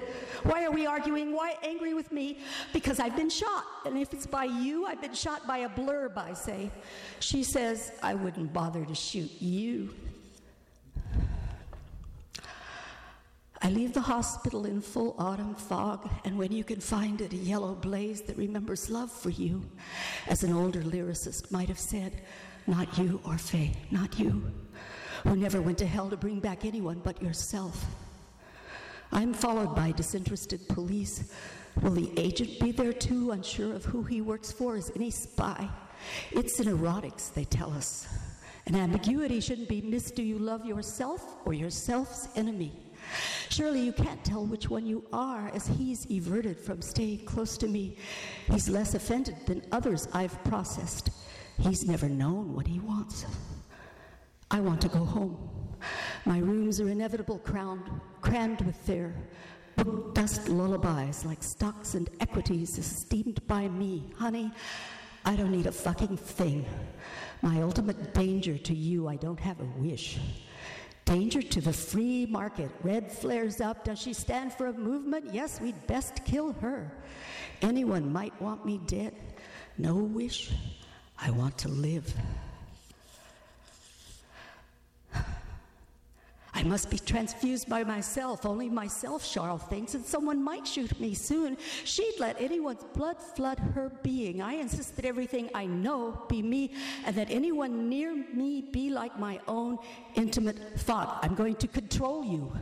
Why 0.43 0.63
are 0.63 0.71
we 0.71 0.85
arguing? 0.85 1.33
Why 1.33 1.55
angry 1.63 1.93
with 1.93 2.13
me? 2.13 2.37
Because 2.71 3.01
I've 3.01 3.17
been 3.17 3.29
shot. 3.29 3.65
And 3.85 3.97
if 3.97 4.13
it's 4.13 4.25
by 4.25 4.45
you, 4.45 4.85
I've 4.85 5.01
been 5.01 5.13
shot 5.13 5.45
by 5.45 5.57
a 5.59 5.69
blurb, 5.69 6.15
I 6.15 6.31
say. 6.31 6.71
She 7.19 7.43
says, 7.43 7.91
I 8.01 8.13
wouldn't 8.13 8.53
bother 8.53 8.85
to 8.85 8.95
shoot 8.95 9.31
you. 9.41 9.93
I 13.65 13.69
leave 13.69 13.93
the 13.93 14.01
hospital 14.01 14.67
in 14.67 14.79
full 14.79 15.15
autumn 15.17 15.55
fog, 15.55 16.07
and 16.23 16.37
when 16.37 16.51
you 16.51 16.63
can 16.63 16.79
find 16.79 17.19
it, 17.19 17.33
a 17.33 17.35
yellow 17.35 17.73
blaze 17.73 18.21
that 18.21 18.37
remembers 18.37 18.91
love 18.91 19.11
for 19.11 19.31
you, 19.31 19.65
as 20.27 20.43
an 20.43 20.53
older 20.53 20.83
lyricist 20.83 21.49
might 21.49 21.67
have 21.67 21.79
said, 21.79 22.21
not 22.67 22.95
you, 22.95 23.19
Orphe, 23.25 23.75
not 23.89 24.19
you, 24.19 24.51
who 25.23 25.35
never 25.35 25.63
went 25.63 25.79
to 25.79 25.87
hell 25.87 26.11
to 26.11 26.15
bring 26.15 26.39
back 26.39 26.63
anyone 26.63 27.01
but 27.03 27.19
yourself. 27.23 27.85
I'm 29.11 29.33
followed 29.33 29.75
by 29.75 29.93
disinterested 29.93 30.67
police. 30.69 31.33
Will 31.81 31.89
the 31.89 32.13
agent 32.19 32.59
be 32.59 32.71
there 32.71 32.93
too, 32.93 33.31
unsure 33.31 33.73
of 33.73 33.83
who 33.83 34.03
he 34.03 34.21
works 34.21 34.51
for? 34.51 34.77
Is 34.77 34.91
any 34.95 35.09
spy? 35.09 35.67
It's 36.29 36.59
in 36.59 36.67
erotics, 36.67 37.33
they 37.33 37.45
tell 37.45 37.73
us. 37.73 38.07
An 38.67 38.75
ambiguity 38.75 39.39
shouldn't 39.39 39.69
be 39.69 39.81
miss 39.81 40.11
do 40.11 40.21
you 40.21 40.37
love 40.37 40.67
yourself 40.67 41.37
or 41.45 41.53
yourself's 41.55 42.27
enemy? 42.35 42.84
Surely 43.49 43.81
you 43.81 43.93
can't 43.93 44.23
tell 44.23 44.45
which 44.45 44.69
one 44.69 44.85
you 44.85 45.05
are, 45.13 45.49
as 45.53 45.67
he's 45.67 46.05
everted 46.11 46.59
from 46.59 46.81
staying 46.81 47.25
close 47.25 47.57
to 47.57 47.67
me. 47.67 47.97
He's 48.51 48.69
less 48.69 48.95
offended 48.95 49.37
than 49.45 49.63
others 49.71 50.07
I've 50.13 50.43
processed. 50.43 51.09
He's 51.57 51.87
never 51.87 52.09
known 52.09 52.53
what 52.53 52.67
he 52.67 52.79
wants. 52.79 53.25
I 54.51 54.59
want 54.59 54.81
to 54.81 54.89
go 54.89 55.05
home. 55.05 55.37
My 56.25 56.39
rooms 56.39 56.79
are 56.81 56.89
inevitable 56.89 57.39
crowned, 57.39 57.89
crammed 58.21 58.61
with 58.61 58.85
their 58.85 59.15
book 59.75 60.13
dust 60.15 60.47
lullabies 60.49 61.25
like 61.25 61.43
stocks 61.43 61.95
and 61.95 62.09
equities 62.19 62.77
esteemed 62.77 63.45
by 63.47 63.67
me. 63.67 64.11
Honey, 64.17 64.51
I 65.25 65.35
don't 65.35 65.51
need 65.51 65.65
a 65.65 65.71
fucking 65.71 66.17
thing. 66.17 66.65
My 67.41 67.61
ultimate 67.61 68.13
danger 68.13 68.57
to 68.57 68.73
you, 68.73 69.07
I 69.07 69.15
don't 69.15 69.39
have 69.39 69.59
a 69.59 69.65
wish. 69.77 70.19
Danger 71.05 71.43
to 71.43 71.61
the 71.61 71.71
free 71.71 72.25
market. 72.25 72.71
Red 72.81 73.11
flares 73.11 73.61
up. 73.61 73.83
Does 73.83 73.99
she 73.99 74.11
stand 74.11 74.51
for 74.51 74.67
a 74.67 74.73
movement? 74.73 75.31
Yes, 75.31 75.61
we'd 75.61 75.85
best 75.85 76.25
kill 76.25 76.53
her. 76.53 76.91
Anyone 77.61 78.11
might 78.11 78.39
want 78.41 78.65
me 78.65 78.79
dead. 78.87 79.13
No 79.77 79.95
wish. 79.95 80.51
I 81.19 81.29
want 81.29 81.59
to 81.59 81.69
live. 81.69 82.11
I 86.55 86.63
must 86.63 86.89
be 86.89 86.97
transfused 86.97 87.67
by 87.69 87.83
myself. 87.83 88.45
Only 88.45 88.69
myself, 88.69 89.29
Charles 89.29 89.61
thinks, 89.63 89.93
and 89.93 90.05
someone 90.05 90.41
might 90.41 90.65
shoot 90.65 90.97
me 91.01 91.13
soon. 91.13 91.57
She'd 91.83 92.15
let 92.17 92.41
anyone's 92.41 92.85
blood 92.93 93.21
flood 93.21 93.59
her 93.59 93.91
being. 94.03 94.41
I 94.41 94.53
insist 94.53 94.95
that 94.95 95.03
everything 95.03 95.49
I 95.53 95.65
know 95.65 96.23
be 96.29 96.41
me, 96.41 96.71
and 97.05 97.13
that 97.17 97.29
anyone 97.29 97.89
near 97.89 98.15
me 98.33 98.61
be 98.61 98.89
like 98.89 99.19
my 99.19 99.41
own 99.49 99.79
intimate 100.15 100.57
thought. 100.79 101.19
I'm 101.21 101.35
going 101.35 101.55
to 101.55 101.67
control 101.67 102.23
you. 102.23 102.53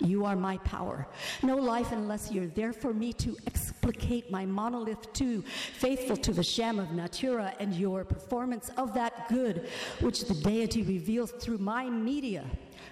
You 0.00 0.26
are 0.26 0.36
my 0.36 0.58
power. 0.58 1.08
No 1.42 1.56
life 1.56 1.90
unless 1.90 2.30
you're 2.30 2.46
there 2.48 2.72
for 2.72 2.92
me 2.92 3.12
to 3.14 3.36
explicate 3.46 4.30
my 4.30 4.44
monolith 4.46 5.12
too, 5.12 5.42
faithful 5.78 6.16
to 6.18 6.32
the 6.32 6.42
sham 6.42 6.78
of 6.78 6.92
Natura 6.92 7.54
and 7.58 7.74
your 7.74 8.04
performance 8.04 8.70
of 8.76 8.94
that 8.94 9.28
good 9.28 9.68
which 10.00 10.26
the 10.26 10.34
deity 10.34 10.82
reveals 10.82 11.32
through 11.32 11.58
my 11.58 11.88
media. 11.88 12.44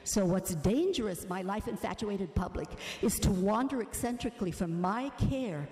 So, 0.06 0.24
what's 0.24 0.54
dangerous, 0.54 1.28
my 1.28 1.42
life 1.42 1.66
infatuated 1.66 2.32
public, 2.36 2.68
is 3.02 3.18
to 3.18 3.30
wander 3.30 3.82
eccentrically 3.82 4.52
from 4.52 4.80
my 4.80 5.10
care 5.18 5.68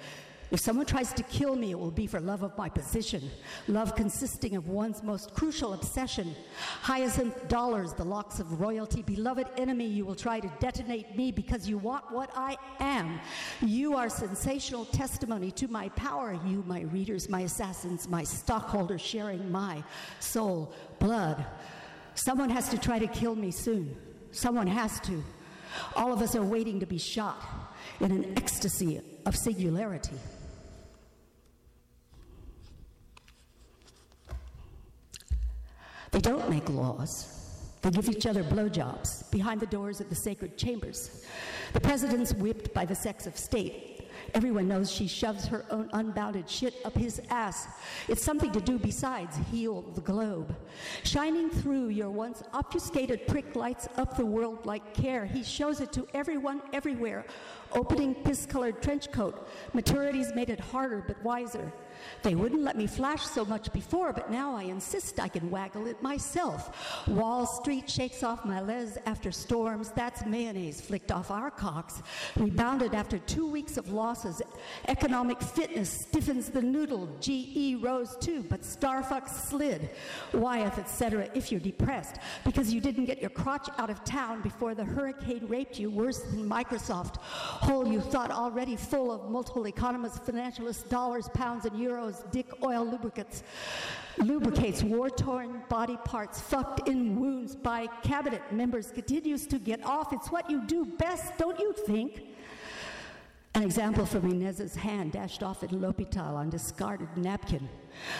If 0.50 0.60
someone 0.60 0.86
tries 0.86 1.12
to 1.14 1.22
kill 1.24 1.56
me, 1.56 1.72
it 1.72 1.78
will 1.78 1.90
be 1.90 2.06
for 2.06 2.20
love 2.20 2.42
of 2.42 2.56
my 2.56 2.68
position, 2.68 3.28
love 3.66 3.96
consisting 3.96 4.54
of 4.54 4.68
one's 4.68 5.02
most 5.02 5.34
crucial 5.34 5.72
obsession. 5.72 6.34
Hyacinth 6.82 7.48
dollars, 7.48 7.92
the 7.92 8.04
locks 8.04 8.38
of 8.38 8.60
royalty. 8.60 9.02
Beloved 9.02 9.48
enemy, 9.56 9.86
you 9.86 10.04
will 10.04 10.14
try 10.14 10.40
to 10.40 10.52
detonate 10.60 11.16
me 11.16 11.32
because 11.32 11.68
you 11.68 11.78
want 11.78 12.10
what 12.12 12.30
I 12.36 12.56
am. 12.78 13.18
You 13.62 13.96
are 13.96 14.08
sensational 14.08 14.84
testimony 14.84 15.50
to 15.52 15.66
my 15.66 15.88
power, 15.90 16.38
you, 16.46 16.62
my 16.66 16.82
readers, 16.82 17.28
my 17.28 17.40
assassins, 17.40 18.06
my 18.06 18.22
stockholders 18.22 19.00
sharing 19.00 19.50
my 19.50 19.82
soul, 20.20 20.72
blood. 21.00 21.44
Someone 22.14 22.50
has 22.50 22.68
to 22.68 22.78
try 22.78 22.98
to 23.00 23.08
kill 23.08 23.34
me 23.34 23.50
soon. 23.50 23.96
Someone 24.34 24.66
has 24.66 24.98
to. 25.00 25.22
All 25.94 26.12
of 26.12 26.20
us 26.20 26.34
are 26.34 26.42
waiting 26.42 26.80
to 26.80 26.86
be 26.86 26.98
shot 26.98 27.40
in 28.00 28.10
an 28.10 28.36
ecstasy 28.36 29.00
of 29.24 29.36
singularity. 29.36 30.18
They 36.10 36.20
don't 36.20 36.50
make 36.50 36.68
laws. 36.68 37.30
They 37.82 37.90
give 37.90 38.08
each 38.08 38.26
other 38.26 38.42
blowjobs 38.42 39.30
behind 39.30 39.60
the 39.60 39.66
doors 39.66 40.00
of 40.00 40.08
the 40.08 40.14
sacred 40.16 40.58
chambers. 40.58 41.24
The 41.72 41.80
president's 41.80 42.34
whipped 42.34 42.74
by 42.74 42.84
the 42.84 42.94
sex 42.94 43.26
of 43.26 43.36
state. 43.36 43.93
Everyone 44.34 44.66
knows 44.66 44.90
she 44.90 45.06
shoves 45.06 45.46
her 45.46 45.64
own 45.70 45.88
unbounded 45.92 46.50
shit 46.50 46.74
up 46.84 46.96
his 46.96 47.22
ass. 47.30 47.68
It's 48.08 48.22
something 48.22 48.50
to 48.50 48.60
do 48.60 48.80
besides 48.80 49.36
heal 49.52 49.82
the 49.82 50.00
globe. 50.00 50.56
Shining 51.04 51.50
through 51.50 51.90
your 51.90 52.10
once 52.10 52.42
obfuscated 52.52 53.28
prick 53.28 53.54
lights 53.54 53.86
up 53.96 54.16
the 54.16 54.26
world 54.26 54.66
like 54.66 54.92
care. 54.92 55.24
He 55.24 55.44
shows 55.44 55.80
it 55.80 55.92
to 55.92 56.08
everyone 56.14 56.62
everywhere. 56.72 57.26
Opening 57.72 58.12
piss 58.12 58.44
colored 58.44 58.82
trench 58.82 59.12
coat. 59.12 59.48
Maturity's 59.72 60.34
made 60.34 60.50
it 60.50 60.58
harder 60.58 61.04
but 61.06 61.22
wiser. 61.22 61.72
They 62.22 62.34
wouldn't 62.34 62.62
let 62.62 62.76
me 62.76 62.86
flash 62.86 63.22
so 63.22 63.44
much 63.44 63.72
before, 63.72 64.12
but 64.12 64.30
now 64.30 64.54
I 64.54 64.64
insist 64.64 65.20
I 65.20 65.28
can 65.28 65.50
waggle 65.50 65.86
it 65.86 66.02
myself. 66.02 67.06
Wall 67.08 67.46
Street 67.46 67.88
shakes 67.88 68.22
off 68.22 68.44
my 68.44 68.60
les 68.60 68.98
after 69.06 69.30
storms. 69.30 69.90
That's 69.90 70.24
mayonnaise 70.24 70.80
flicked 70.80 71.12
off 71.12 71.30
our 71.30 71.50
cocks. 71.50 72.02
Rebounded 72.36 72.94
after 72.94 73.18
two 73.18 73.46
weeks 73.46 73.76
of 73.76 73.90
losses. 73.90 74.42
Economic 74.88 75.40
fitness 75.40 75.90
stiffens 75.90 76.48
the 76.50 76.62
noodle. 76.62 77.08
GE 77.20 77.82
rose 77.82 78.16
too, 78.20 78.44
but 78.48 78.62
Starfuck 78.62 79.28
slid. 79.28 79.90
Wyeth, 80.32 80.78
etc. 80.78 81.28
If 81.34 81.50
you're 81.50 81.60
depressed 81.60 82.16
because 82.44 82.72
you 82.72 82.80
didn't 82.80 83.04
get 83.04 83.20
your 83.20 83.30
crotch 83.30 83.68
out 83.78 83.90
of 83.90 84.04
town 84.04 84.42
before 84.42 84.74
the 84.74 84.84
hurricane 84.84 85.46
raped 85.48 85.78
you 85.78 85.90
worse 85.90 86.20
than 86.20 86.48
Microsoft. 86.48 87.16
Hole 87.16 87.86
you 87.86 88.00
thought 88.00 88.30
already 88.30 88.76
full 88.76 89.10
of 89.10 89.30
multiple 89.30 89.66
economists, 89.66 90.18
financialists, 90.18 90.88
dollars, 90.88 91.28
pounds, 91.34 91.64
and 91.64 91.78
euros, 91.84 92.30
dick 92.30 92.48
oil 92.62 92.84
lubricates 94.18 94.82
war 94.82 95.10
torn 95.10 95.62
body 95.68 95.98
parts, 96.04 96.40
fucked 96.40 96.88
in 96.88 97.18
wounds 97.18 97.54
by 97.54 97.86
cabinet 98.02 98.42
members, 98.52 98.90
continues 98.90 99.46
to 99.46 99.58
get 99.58 99.84
off. 99.84 100.12
It's 100.12 100.30
what 100.30 100.50
you 100.50 100.62
do 100.62 100.84
best, 100.84 101.36
don't 101.36 101.58
you 101.58 101.72
think? 101.72 102.22
An 103.56 103.62
example 103.62 104.04
from 104.04 104.28
Inez's 104.30 104.74
hand 104.74 105.12
dashed 105.12 105.44
off 105.44 105.62
in 105.62 105.80
L'Hopital 105.80 106.34
on 106.34 106.50
discarded 106.50 107.16
napkin. 107.16 107.68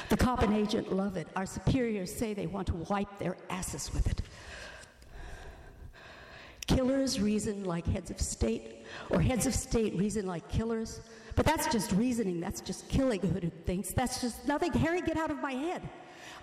The 0.09 0.17
cop 0.17 0.43
and 0.43 0.55
agent 0.55 0.93
love 0.93 1.17
it. 1.17 1.27
Our 1.35 1.47
superiors 1.47 2.15
say 2.15 2.35
they 2.35 2.47
want 2.47 2.69
to 2.69 2.75
wipe 2.89 3.19
their 3.19 3.37
asses 3.51 3.93
with 3.93 4.07
it. 4.07 4.23
Killers 6.67 7.21
reason 7.21 7.65
like 7.65 7.85
heads 7.85 8.11
of 8.11 8.21
state, 8.21 8.87
or 9.11 9.21
heads 9.21 9.47
of 9.47 9.55
state 9.55 9.97
reason 9.97 10.25
like 10.25 10.49
killers. 10.49 11.01
But 11.37 11.47
that's 11.47 11.67
just 11.67 11.93
reasoning. 11.93 12.41
That's 12.41 12.61
just 12.61 12.89
killing 12.89 13.21
who 13.21 13.41
thinks. 13.67 13.93
That's 13.93 14.21
just 14.21 14.47
nothing. 14.47 14.73
Harry, 14.73 15.01
get 15.01 15.17
out 15.17 15.31
of 15.31 15.39
my 15.39 15.53
head. 15.53 15.83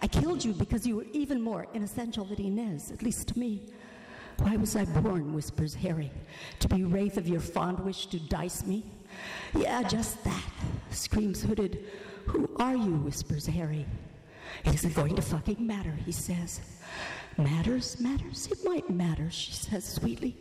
I 0.01 0.07
killed 0.07 0.43
you 0.43 0.53
because 0.53 0.85
you 0.85 0.95
were 0.97 1.05
even 1.13 1.41
more 1.41 1.67
inessential 1.73 2.25
than 2.25 2.41
Inez, 2.41 2.91
at 2.91 3.03
least 3.03 3.27
to 3.29 3.39
me. 3.39 3.61
Why 4.39 4.55
was 4.55 4.75
I 4.75 4.85
born, 4.85 5.33
whispers 5.33 5.75
Harry, 5.75 6.11
to 6.59 6.67
be 6.67 6.83
wraith 6.83 7.17
of 7.17 7.27
your 7.27 7.39
fond 7.39 7.79
wish 7.81 8.07
to 8.07 8.19
dice 8.19 8.65
me? 8.65 8.83
Yeah, 9.55 9.83
just 9.83 10.23
that, 10.23 10.43
screams 10.89 11.43
Hooded. 11.43 11.85
Who 12.25 12.49
are 12.57 12.75
you, 12.75 12.95
whispers 12.95 13.45
Harry. 13.45 13.85
It 14.65 14.73
isn't 14.73 14.95
going 14.95 15.15
to 15.15 15.21
fucking 15.21 15.65
matter, 15.65 15.91
he 16.05 16.11
says. 16.11 16.61
Matters, 17.37 17.99
matters, 17.99 18.49
it 18.51 18.59
might 18.63 18.89
matter, 18.89 19.29
she 19.31 19.53
says 19.53 19.85
sweetly. 19.85 20.35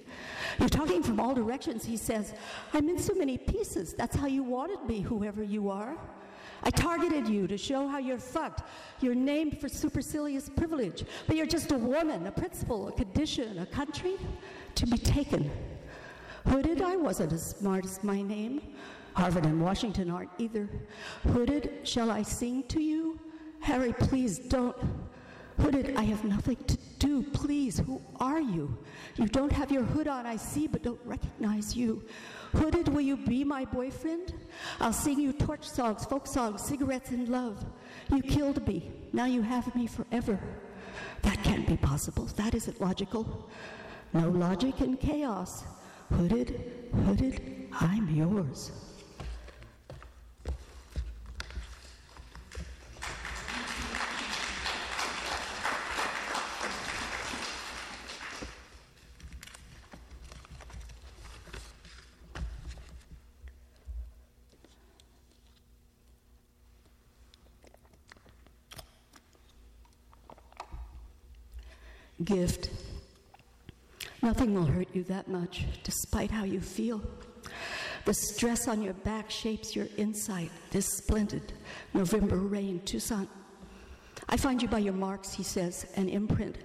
You're 0.58 0.68
talking 0.68 1.02
from 1.02 1.20
all 1.20 1.34
directions, 1.34 1.84
he 1.84 1.96
says. 1.96 2.34
I'm 2.74 2.88
in 2.88 2.98
so 2.98 3.14
many 3.14 3.38
pieces. 3.38 3.94
That's 3.94 4.16
how 4.16 4.26
you 4.26 4.42
wanted 4.42 4.84
me, 4.86 5.00
whoever 5.00 5.42
you 5.42 5.70
are. 5.70 5.96
I 6.62 6.70
targeted 6.70 7.26
you 7.28 7.46
to 7.46 7.56
show 7.56 7.86
how 7.86 7.98
you're 7.98 8.18
fucked. 8.18 8.62
You're 9.00 9.14
named 9.14 9.60
for 9.60 9.68
supercilious 9.68 10.48
privilege, 10.48 11.04
but 11.26 11.36
you're 11.36 11.46
just 11.46 11.72
a 11.72 11.78
woman, 11.78 12.26
a 12.26 12.32
principle, 12.32 12.88
a 12.88 12.92
condition, 12.92 13.58
a 13.58 13.66
country 13.66 14.16
to 14.74 14.86
be 14.86 14.98
taken. 14.98 15.50
Hooded, 16.46 16.82
I 16.82 16.96
wasn't 16.96 17.32
as 17.32 17.44
smart 17.44 17.84
as 17.84 18.02
my 18.02 18.20
name. 18.20 18.60
Harvard 19.14 19.44
and 19.44 19.60
Washington 19.60 20.10
aren't 20.10 20.30
either. 20.38 20.68
Hooded, 21.22 21.80
shall 21.84 22.10
I 22.10 22.22
sing 22.22 22.64
to 22.64 22.80
you? 22.80 23.18
Harry, 23.60 23.92
please 23.92 24.38
don't. 24.38 24.76
Hooded, 25.60 25.94
I 25.96 26.02
have 26.04 26.24
nothing 26.24 26.56
to 26.56 26.78
do. 26.98 27.22
Please, 27.22 27.78
who 27.78 28.00
are 28.18 28.40
you? 28.40 28.76
You 29.16 29.26
don't 29.26 29.52
have 29.52 29.70
your 29.70 29.82
hood 29.82 30.08
on, 30.08 30.26
I 30.26 30.36
see, 30.36 30.66
but 30.66 30.82
don't 30.82 31.00
recognize 31.04 31.76
you. 31.76 32.02
Hooded, 32.52 32.88
will 32.88 33.02
you 33.02 33.16
be 33.16 33.44
my 33.44 33.64
boyfriend? 33.64 34.34
I'll 34.80 34.92
sing 34.92 35.20
you 35.20 35.32
torch 35.32 35.68
songs, 35.68 36.04
folk 36.04 36.26
songs, 36.26 36.62
cigarettes, 36.62 37.10
and 37.10 37.28
love. 37.28 37.64
You 38.10 38.22
killed 38.22 38.66
me. 38.66 38.90
Now 39.12 39.26
you 39.26 39.42
have 39.42 39.74
me 39.76 39.86
forever. 39.86 40.40
That 41.22 41.42
can't 41.44 41.66
be 41.66 41.76
possible. 41.76 42.24
That 42.36 42.54
isn't 42.54 42.80
logical. 42.80 43.48
No 44.12 44.28
logic 44.28 44.80
in 44.80 44.96
chaos. 44.96 45.64
Hooded, 46.10 46.90
hooded, 47.04 47.68
I'm 47.72 48.08
yours. 48.08 48.89
Gift. 72.24 72.70
Nothing 74.22 74.54
will 74.54 74.66
hurt 74.66 74.88
you 74.92 75.02
that 75.04 75.28
much, 75.28 75.64
despite 75.82 76.30
how 76.30 76.44
you 76.44 76.60
feel. 76.60 77.02
The 78.04 78.14
stress 78.14 78.68
on 78.68 78.82
your 78.82 78.94
back 78.94 79.30
shapes 79.30 79.74
your 79.74 79.86
insight. 79.96 80.50
This 80.70 80.86
splendid 80.86 81.52
November 81.94 82.36
rain, 82.36 82.80
Tucson. 82.84 83.28
I 84.28 84.36
find 84.36 84.62
you 84.62 84.68
by 84.68 84.78
your 84.78 84.92
marks, 84.92 85.32
he 85.32 85.42
says, 85.42 85.86
an 85.96 86.08
imprint. 86.08 86.56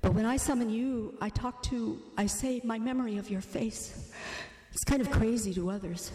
But 0.00 0.14
when 0.14 0.26
I 0.26 0.36
summon 0.36 0.68
you, 0.68 1.16
I 1.20 1.30
talk 1.30 1.62
to, 1.64 1.98
I 2.18 2.26
say, 2.26 2.60
my 2.64 2.78
memory 2.78 3.16
of 3.16 3.30
your 3.30 3.40
face. 3.40 4.12
It's 4.72 4.84
kind 4.84 5.00
of 5.00 5.10
crazy 5.10 5.54
to 5.54 5.70
others. 5.70 6.12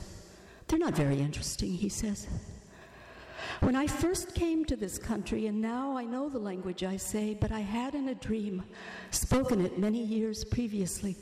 They're 0.68 0.78
not 0.78 0.94
very 0.94 1.20
interesting, 1.20 1.72
he 1.72 1.90
says. 1.90 2.28
When 3.62 3.76
I 3.76 3.88
first 3.88 4.34
came 4.36 4.64
to 4.66 4.78
this 4.78 4.98
country, 4.98 5.48
and 5.48 5.60
now 5.60 5.98
I 5.98 6.06
know 6.06 6.30
the 6.30 6.40
language 6.40 6.84
I 6.84 6.96
say, 6.96 7.34
but 7.34 7.52
I 7.52 7.60
had 7.60 7.94
in 7.94 8.08
a 8.08 8.16
dream 8.16 8.64
spoken 9.12 9.66
it 9.66 9.78
many 9.78 10.02
years 10.02 10.46
previously. 10.46 11.18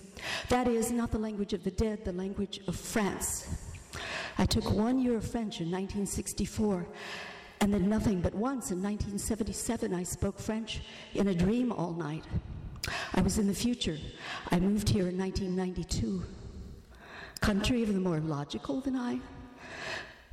That 0.50 0.68
is, 0.68 0.92
not 0.92 1.12
the 1.12 1.18
language 1.18 1.54
of 1.54 1.64
the 1.64 1.72
dead, 1.72 2.06
the 2.06 2.12
language 2.12 2.60
of 2.68 2.76
France. 2.76 3.48
I 4.38 4.46
took 4.46 4.72
one 4.72 5.00
year 5.00 5.18
of 5.18 5.24
French 5.24 5.62
in 5.62 5.72
1964, 5.72 6.86
and 7.60 7.74
then 7.74 7.90
nothing 7.90 8.22
but 8.22 8.36
once 8.36 8.70
in 8.70 8.84
1977 8.84 9.92
I 9.96 10.04
spoke 10.04 10.38
French 10.38 10.82
in 11.16 11.30
a 11.30 11.34
dream 11.34 11.72
all 11.72 11.94
night. 11.94 12.24
I 13.16 13.22
was 13.22 13.40
in 13.40 13.48
the 13.48 13.54
future. 13.54 13.98
I 14.52 14.60
moved 14.60 14.90
here 14.90 15.08
in 15.08 15.18
1992. 15.18 16.24
Country 17.42 17.82
of 17.82 17.94
the 17.94 18.00
more 18.00 18.20
logical 18.20 18.80
than 18.80 18.96
I, 18.96 19.20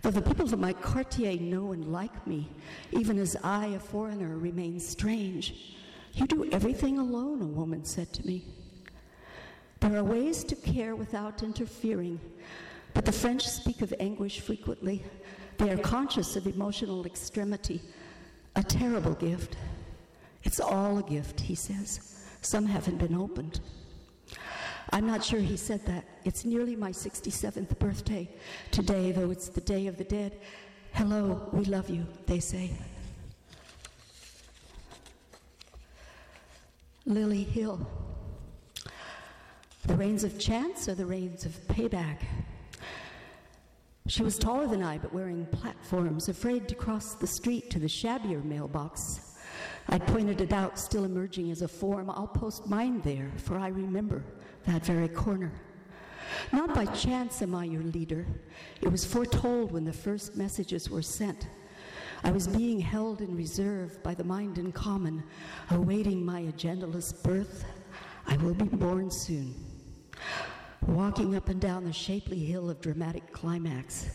Though 0.05 0.11
the 0.11 0.21
people 0.21 0.45
of 0.45 0.59
my 0.59 0.75
quartier 0.75 1.41
know 1.41 1.73
and 1.73 1.91
like 1.91 2.27
me, 2.27 2.51
even 2.93 3.19
as 3.19 3.39
I, 3.43 3.69
a 3.69 3.79
foreigner, 3.79 4.37
remain 4.37 4.79
strange. 4.79 5.79
You 6.13 6.27
do 6.27 6.45
everything 6.53 6.99
alone, 6.99 7.41
a 7.41 7.47
woman 7.47 7.87
said 7.87 8.13
to 8.13 8.27
me. 8.27 8.45
There 9.81 9.97
are 9.97 10.05
ways 10.05 10.45
to 10.45 10.57
care 10.57 10.95
without 10.95 11.43
interfering, 11.43 12.21
but 12.93 13.07
the 13.07 13.13
French 13.13 13.49
speak 13.49 13.81
of 13.81 13.95
anguish 13.99 14.41
frequently. 14.41 15.03
They 15.57 15.71
are 15.71 15.79
conscious 15.79 16.37
of 16.37 16.47
emotional 16.47 17.07
extremity, 17.07 17.81
a 18.57 18.63
terrible 18.63 19.15
gift. 19.15 19.57
It's 20.43 20.61
all 20.61 20.99
a 20.99 21.03
gift, 21.03 21.41
he 21.41 21.55
says. 21.55 22.27
Some 22.43 22.67
haven't 22.67 22.99
been 22.99 23.15
opened. 23.15 23.61
I'm 24.95 25.09
not 25.09 25.25
sure 25.25 25.41
he 25.41 25.57
said 25.57 25.85
that. 25.87 26.05
It's 26.25 26.45
nearly 26.45 26.77
my 26.77 26.93
67th 26.93 27.81
birthday 27.81 28.29
today, 28.71 29.11
though 29.11 29.33
it's 29.33 29.49
the 29.49 29.61
Day 29.61 29.89
of 29.89 29.97
the 29.97 30.05
Dead. 30.05 30.39
Hello, 30.93 31.49
we 31.53 31.65
love 31.65 31.91
you, 31.91 32.07
they 32.27 32.39
say. 32.39 32.71
Lily 37.07 37.43
Hill. 37.43 37.85
The 39.85 39.97
rains 39.97 40.23
of 40.23 40.39
chance 40.39 40.89
or 40.89 40.95
the 40.95 41.07
rains 41.07 41.45
of 41.45 41.51
payback? 41.67 42.19
She 44.07 44.23
was 44.23 44.39
taller 44.39 44.69
than 44.69 44.85
I, 44.85 44.99
but 44.99 45.13
wearing 45.13 45.45
platforms, 45.47 46.29
afraid 46.29 46.69
to 46.69 46.77
cross 46.77 47.15
the 47.15 47.27
street 47.27 47.69
to 47.71 47.81
the 47.81 47.89
shabbier 47.89 48.45
mailbox. 48.45 49.34
I 49.89 49.99
pointed 49.99 50.41
it 50.41 50.53
out, 50.53 50.79
still 50.79 51.05
emerging 51.05 51.51
as 51.51 51.63
a 51.63 51.69
form. 51.69 52.11
I'll 52.11 52.27
post 52.27 52.67
mine 52.67 53.01
there, 53.03 53.31
for 53.37 53.59
I 53.59 53.69
remember 53.69 54.25
that 54.67 54.85
very 54.85 55.09
corner. 55.09 55.53
Not 56.53 56.75
by 56.75 56.87
chance 56.87 57.43
am 57.43 57.55
I 57.55 57.65
your 57.65 57.83
leader. 57.83 58.27
It 58.81 58.91
was 58.91 59.05
foretold 59.05 59.73
when 59.73 59.85
the 59.85 59.93
first 59.93 60.37
messages 60.37 60.91
were 60.91 61.03
sent. 61.03 61.49
I 62.23 62.31
was 62.31 62.47
being 62.47 62.81
held 62.81 63.21
in 63.21 63.37
reserve 63.37 64.03
by 64.03 64.15
the 64.15 64.25
mind 64.25 64.57
in 64.57 64.73
common, 64.73 65.23
awaiting 65.71 66.25
my 66.25 66.43
agendaless 66.43 67.23
birth. 67.23 67.65
I 68.27 68.39
will 68.39 68.55
be 68.55 68.65
born 68.65 69.11
soon. 69.11 69.55
Walking 70.87 71.35
up 71.35 71.49
and 71.49 71.61
down 71.61 71.85
the 71.85 71.93
shapely 71.93 72.39
hill 72.39 72.71
of 72.71 72.81
dramatic 72.81 73.31
climax, 73.33 74.09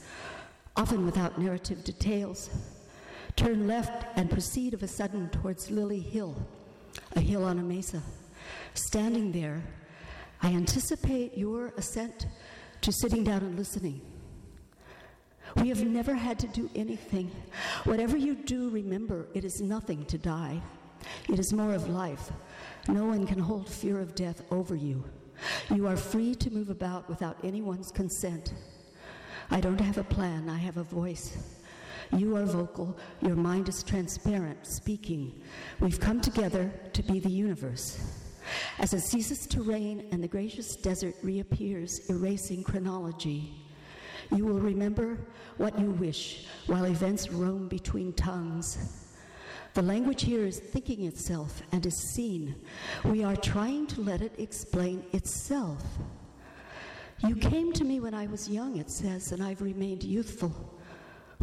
often 0.76 1.06
without 1.06 1.40
narrative 1.40 1.84
details, 1.84 2.50
turn 3.40 3.68
left 3.68 4.06
and 4.18 4.30
proceed 4.30 4.74
of 4.74 4.84
a 4.84 4.88
sudden 4.88 5.30
towards 5.30 5.72
Lily 5.72 6.02
Hill, 6.02 6.36
a 7.16 7.22
hill 7.22 7.46
on 7.46 7.58
a 7.58 7.64
mesa. 7.64 8.02
Standing 8.74 9.32
there, 9.32 9.64
I 10.42 10.50
anticipate 10.50 11.38
your 11.38 11.68
assent 11.78 12.28
to 12.82 12.92
sitting 12.92 13.24
down 13.24 13.44
and 13.44 13.58
listening. 13.58 14.02
We 15.56 15.70
have 15.70 15.86
never 15.86 16.14
had 16.14 16.38
to 16.40 16.48
do 16.48 16.70
anything. 16.76 17.32
Whatever 17.86 18.18
you 18.18 18.36
do, 18.36 18.70
remember, 18.72 19.26
it 19.34 19.46
is 19.46 19.62
nothing 19.62 20.04
to 20.08 20.18
die. 20.18 20.62
It 21.30 21.40
is 21.40 21.54
more 21.54 21.74
of 21.74 21.88
life. 21.88 22.32
No 22.90 23.06
one 23.06 23.26
can 23.26 23.40
hold 23.40 23.70
fear 23.70 24.02
of 24.02 24.16
death 24.16 24.44
over 24.52 24.76
you. 24.76 25.06
You 25.74 25.88
are 25.88 25.96
free 25.96 26.36
to 26.36 26.52
move 26.52 26.70
about 26.70 27.08
without 27.08 27.38
anyone's 27.42 27.90
consent. 27.90 28.54
I 29.50 29.62
don't 29.62 29.80
have 29.80 29.98
a 29.98 30.04
plan, 30.04 30.50
I 30.50 30.58
have 30.58 30.76
a 30.76 30.84
voice. 30.84 31.38
You 32.12 32.36
are 32.38 32.46
vocal, 32.46 32.98
your 33.22 33.36
mind 33.36 33.70
is 33.70 33.84
transparent, 33.84 34.66
speaking. 34.66 35.42
We've 35.80 36.00
come 36.00 36.22
together 36.22 36.72
to 36.94 37.04
be 37.04 37.20
the 37.20 37.30
universe. 37.30 38.00
As 38.80 38.94
it 38.94 39.02
ceases 39.02 39.46
to 39.48 39.62
rain 39.62 40.08
and 40.12 40.24
the 40.24 40.28
gracious 40.28 40.76
desert 40.76 41.16
reappears, 41.22 42.10
erasing 42.10 42.64
chronology, 42.64 43.54
you 44.36 44.46
will 44.46 44.60
remember 44.60 45.18
what 45.58 45.78
you 45.80 45.92
wish 45.92 46.46
while 46.68 46.86
events 46.86 47.32
roam 47.32 47.68
between 47.68 48.14
tongues. 48.14 49.06
The 49.76 49.82
language 49.84 50.24
here 50.24 50.46
is 50.46 50.60
thinking 50.60 51.06
itself 51.06 51.62
and 51.72 51.86
is 51.86 51.98
seen. 51.98 52.56
We 53.06 53.24
are 53.24 53.36
trying 53.36 53.86
to 53.88 54.02
let 54.02 54.22
it 54.22 54.34
explain 54.40 55.04
itself. 55.14 55.84
You 57.20 57.36
came 57.36 57.72
to 57.74 57.84
me 57.84 58.00
when 58.00 58.14
I 58.14 58.28
was 58.28 58.50
young, 58.50 58.78
it 58.78 58.90
says, 58.90 59.32
and 59.32 59.44
I've 59.44 59.62
remained 59.62 60.04
youthful. 60.04 60.79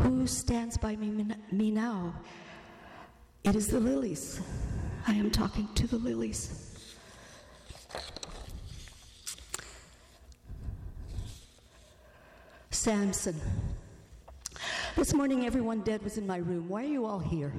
Who 0.01 0.27
stands 0.27 0.77
by 0.77 0.97
me, 0.97 1.11
now? 1.71 2.15
It 3.45 3.55
is 3.57 3.69
the 3.69 3.81
lilies. 3.81 4.41
I 5.07 5.13
am 5.13 5.31
talking 5.31 5.69
to 5.75 5.87
the 5.87 5.97
lilies. 5.97 6.63
Samson. 12.71 13.41
This 14.97 15.15
morning, 15.15 15.47
everyone 15.47 15.81
dead 15.81 16.03
was 16.03 16.19
in 16.19 16.27
my 16.27 16.39
room. 16.39 16.69
Why 16.69 16.85
are 16.85 16.89
you 16.89 17.07
all 17.07 17.19
here? 17.19 17.53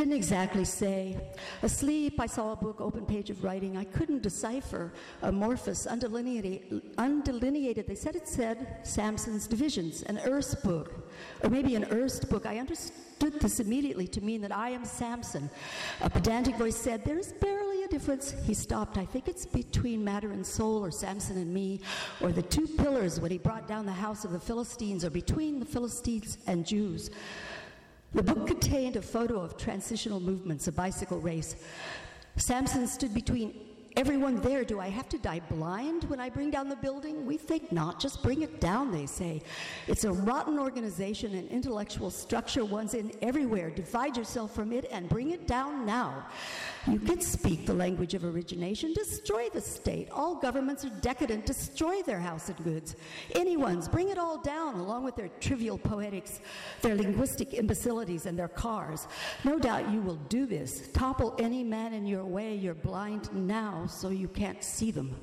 Didn't 0.00 0.14
exactly 0.14 0.64
say. 0.64 1.18
Asleep, 1.60 2.18
I 2.18 2.24
saw 2.24 2.52
a 2.52 2.56
book, 2.56 2.80
open 2.80 3.04
page 3.04 3.28
of 3.28 3.44
writing. 3.44 3.76
I 3.76 3.84
couldn't 3.84 4.22
decipher 4.22 4.94
amorphous, 5.20 5.86
undelineated, 5.86 6.80
undelineated. 6.96 7.86
They 7.86 7.94
said 7.94 8.16
it 8.16 8.26
said 8.26 8.78
Samson's 8.82 9.46
divisions, 9.46 10.00
an 10.04 10.18
Erst 10.24 10.62
book, 10.64 11.06
or 11.44 11.50
maybe 11.50 11.74
an 11.74 11.84
Erst 11.92 12.30
book. 12.30 12.46
I 12.46 12.56
understood 12.56 13.38
this 13.40 13.60
immediately 13.60 14.06
to 14.06 14.22
mean 14.22 14.40
that 14.40 14.56
I 14.56 14.70
am 14.70 14.86
Samson. 14.86 15.50
A 16.00 16.08
pedantic 16.08 16.56
voice 16.56 16.76
said, 16.76 17.04
There 17.04 17.18
is 17.18 17.34
barely 17.34 17.82
a 17.84 17.88
difference. 17.88 18.34
He 18.46 18.54
stopped. 18.54 18.96
I 18.96 19.04
think 19.04 19.28
it's 19.28 19.44
between 19.44 20.02
matter 20.02 20.32
and 20.32 20.46
soul, 20.46 20.82
or 20.82 20.90
Samson 20.90 21.36
and 21.36 21.52
me, 21.52 21.78
or 22.22 22.32
the 22.32 22.40
two 22.40 22.66
pillars 22.66 23.20
when 23.20 23.30
he 23.30 23.36
brought 23.36 23.68
down 23.68 23.84
the 23.84 23.92
house 23.92 24.24
of 24.24 24.32
the 24.32 24.40
Philistines, 24.40 25.04
or 25.04 25.10
between 25.10 25.60
the 25.60 25.66
Philistines 25.66 26.38
and 26.46 26.64
Jews. 26.64 27.10
The 28.12 28.22
book 28.24 28.46
contained 28.48 28.96
a 28.96 29.02
photo 29.02 29.40
of 29.40 29.56
transitional 29.56 30.18
movements, 30.18 30.66
a 30.66 30.72
bicycle 30.72 31.20
race. 31.20 31.54
Samson 32.36 32.88
stood 32.88 33.14
between 33.14 33.54
everyone 33.96 34.40
there. 34.40 34.64
Do 34.64 34.80
I 34.80 34.88
have 34.88 35.08
to 35.10 35.18
die 35.18 35.40
blind 35.48 36.04
when 36.04 36.18
I 36.18 36.28
bring 36.28 36.50
down 36.50 36.68
the 36.68 36.76
building? 36.76 37.24
We 37.24 37.36
think 37.36 37.70
not. 37.70 38.00
Just 38.00 38.22
bring 38.22 38.42
it 38.42 38.60
down, 38.60 38.90
they 38.90 39.06
say. 39.06 39.42
It's 39.86 40.04
a 40.04 40.12
rotten 40.12 40.58
organization 40.58 41.34
and 41.34 41.48
intellectual 41.48 42.10
structure 42.10 42.64
one's 42.64 42.94
in 42.94 43.12
everywhere. 43.22 43.70
Divide 43.70 44.16
yourself 44.16 44.54
from 44.54 44.72
it 44.72 44.86
and 44.90 45.08
bring 45.08 45.30
it 45.30 45.46
down 45.46 45.86
now. 45.86 46.26
You 46.86 46.98
can 46.98 47.20
speak 47.20 47.66
the 47.66 47.74
language 47.74 48.14
of 48.14 48.24
origination. 48.24 48.94
Destroy 48.94 49.50
the 49.50 49.60
state. 49.60 50.08
All 50.10 50.34
governments 50.34 50.82
are 50.84 50.90
decadent. 51.00 51.44
Destroy 51.44 52.00
their 52.02 52.18
house 52.18 52.48
and 52.48 52.56
goods. 52.64 52.96
Anyone's. 53.34 53.86
Bring 53.86 54.08
it 54.08 54.16
all 54.16 54.38
down, 54.38 54.76
along 54.76 55.04
with 55.04 55.14
their 55.14 55.28
trivial 55.40 55.76
poetics, 55.76 56.40
their 56.80 56.94
linguistic 56.94 57.52
imbecilities, 57.52 58.24
and 58.24 58.38
their 58.38 58.48
cars. 58.48 59.08
No 59.44 59.58
doubt 59.58 59.90
you 59.90 60.00
will 60.00 60.16
do 60.30 60.46
this. 60.46 60.88
Topple 60.94 61.36
any 61.38 61.62
man 61.62 61.92
in 61.92 62.06
your 62.06 62.24
way. 62.24 62.54
You're 62.54 62.74
blind 62.74 63.30
now, 63.34 63.86
so 63.86 64.08
you 64.08 64.28
can't 64.28 64.64
see 64.64 64.90
them. 64.90 65.14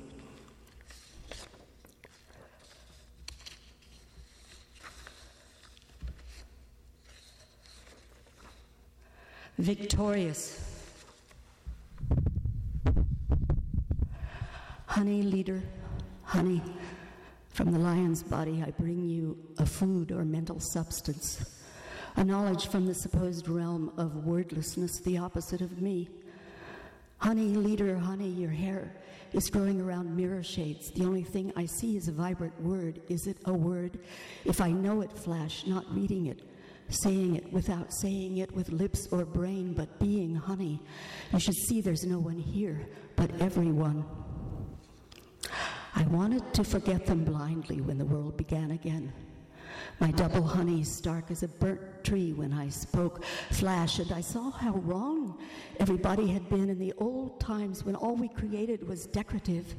Victorious. 9.58 10.67
Honey, 14.86 15.22
leader, 15.22 15.62
honey, 16.24 16.62
from 17.50 17.72
the 17.72 17.78
lion's 17.78 18.22
body 18.22 18.64
I 18.66 18.70
bring 18.70 19.08
you 19.08 19.36
a 19.58 19.66
food 19.66 20.12
or 20.12 20.24
mental 20.24 20.60
substance, 20.60 21.58
a 22.16 22.24
knowledge 22.24 22.68
from 22.68 22.86
the 22.86 22.94
supposed 22.94 23.48
realm 23.48 23.92
of 23.96 24.24
wordlessness, 24.24 25.00
the 25.00 25.18
opposite 25.18 25.60
of 25.60 25.80
me. 25.80 26.08
Honey, 27.18 27.54
leader, 27.54 27.96
honey, 27.96 28.28
your 28.28 28.50
hair 28.50 28.92
is 29.32 29.50
growing 29.50 29.80
around 29.80 30.16
mirror 30.16 30.42
shades. 30.42 30.90
The 30.90 31.04
only 31.04 31.22
thing 31.22 31.52
I 31.56 31.66
see 31.66 31.96
is 31.96 32.08
a 32.08 32.12
vibrant 32.12 32.60
word. 32.60 33.00
Is 33.08 33.26
it 33.26 33.36
a 33.44 33.52
word? 33.52 33.98
If 34.44 34.60
I 34.60 34.70
know 34.70 35.00
it, 35.02 35.12
flash, 35.12 35.66
not 35.66 35.84
reading 35.94 36.26
it, 36.26 36.48
saying 36.88 37.36
it 37.36 37.52
without 37.52 37.92
saying 37.92 38.38
it 38.38 38.52
with 38.54 38.70
lips 38.70 39.08
or 39.10 39.24
brain, 39.24 39.74
but 39.74 39.98
being 39.98 40.34
honey. 40.34 40.80
You 41.32 41.40
should 41.40 41.54
see 41.54 41.80
there's 41.80 42.04
no 42.04 42.18
one 42.18 42.38
here, 42.38 42.88
but 43.16 43.30
everyone. 43.40 44.04
I 45.94 46.02
wanted 46.04 46.54
to 46.54 46.64
forget 46.64 47.06
them 47.06 47.24
blindly 47.24 47.80
when 47.80 47.98
the 47.98 48.04
world 48.04 48.36
began 48.36 48.70
again. 48.70 49.12
My 50.00 50.10
double 50.12 50.42
honey 50.42 50.84
stark 50.84 51.30
as 51.30 51.42
a 51.42 51.48
burnt 51.48 51.80
tree 52.04 52.32
when 52.32 52.52
I 52.52 52.68
spoke 52.68 53.24
flash, 53.50 53.98
and 53.98 54.12
I 54.12 54.20
saw 54.20 54.50
how 54.50 54.72
wrong 54.72 55.38
everybody 55.80 56.28
had 56.28 56.48
been 56.48 56.70
in 56.70 56.78
the 56.78 56.92
old 56.98 57.40
times 57.40 57.84
when 57.84 57.96
all 57.96 58.14
we 58.14 58.28
created 58.28 58.86
was 58.86 59.06
decorative. 59.06 59.74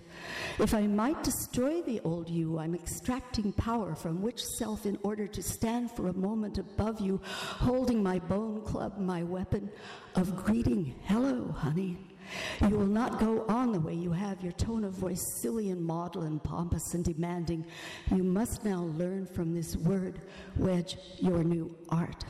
If 0.60 0.74
I 0.74 0.88
might 0.88 1.24
destroy 1.24 1.82
the 1.82 2.02
old 2.02 2.30
you, 2.30 2.60
I'm 2.60 2.76
extracting 2.76 3.54
power 3.54 3.96
from 3.96 4.22
which 4.22 4.46
self 4.46 4.86
in 4.86 4.98
order 5.04 5.28
to 5.28 5.42
stand 5.42 5.92
for 5.92 6.10
a 6.10 6.14
moment 6.14 6.58
above 6.58 7.00
you, 7.00 7.22
holding 7.24 8.04
my 8.04 8.20
bone 8.20 8.62
club, 8.62 8.98
my 8.98 9.24
weapon 9.24 9.70
of 10.16 10.36
greeting. 10.36 10.96
Hello, 11.06 11.54
honey. 11.58 12.09
You 12.62 12.78
will 12.78 12.86
not 12.86 13.20
go 13.20 13.46
on 13.48 13.72
the 13.72 13.80
way 13.80 13.94
you 13.94 14.12
have, 14.12 14.42
your 14.42 14.52
tone 14.54 14.84
of 14.84 14.94
voice 14.94 15.22
silly 15.22 15.70
and 15.70 15.82
maudlin, 15.82 16.40
pompous 16.40 16.94
and 16.94 17.04
demanding. 17.04 17.66
You 18.14 18.24
must 18.24 18.64
now 18.64 18.84
learn 18.98 19.26
from 19.26 19.54
this 19.54 19.76
word, 19.76 20.22
wedge 20.58 20.98
your 21.18 21.44
new 21.44 21.76
art. 21.90 22.26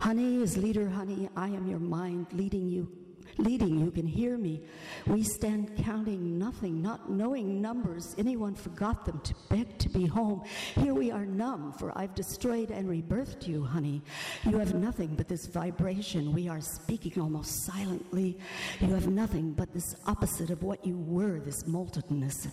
Honey 0.00 0.42
is 0.42 0.56
leader, 0.56 0.88
honey. 0.88 1.28
I 1.36 1.48
am 1.48 1.66
your 1.66 1.78
mind 1.78 2.28
leading 2.32 2.68
you 2.68 2.99
leading, 3.42 3.78
you 3.78 3.90
can 3.90 4.06
hear 4.06 4.36
me. 4.36 4.62
We 5.06 5.22
stand 5.22 5.76
counting 5.76 6.38
nothing, 6.38 6.82
not 6.82 7.10
knowing 7.10 7.60
numbers. 7.60 8.14
Anyone 8.18 8.54
forgot 8.54 9.04
them 9.04 9.20
to 9.20 9.34
beg 9.48 9.78
to 9.78 9.88
be 9.88 10.06
home. 10.06 10.42
Here 10.76 10.94
we 10.94 11.10
are 11.10 11.24
numb, 11.24 11.72
for 11.72 11.96
I've 11.96 12.14
destroyed 12.14 12.70
and 12.70 12.88
rebirthed 12.88 13.46
you, 13.46 13.64
honey. 13.64 14.02
You 14.44 14.58
have 14.58 14.74
nothing 14.74 15.14
but 15.14 15.28
this 15.28 15.46
vibration. 15.46 16.32
We 16.32 16.48
are 16.48 16.60
speaking 16.60 17.20
almost 17.20 17.64
silently. 17.64 18.38
You 18.80 18.94
have 18.94 19.08
nothing 19.08 19.52
but 19.52 19.72
this 19.72 19.94
opposite 20.06 20.50
of 20.50 20.62
what 20.62 20.84
you 20.84 20.98
were, 20.98 21.40
this 21.40 21.66
moltenness. 21.66 22.48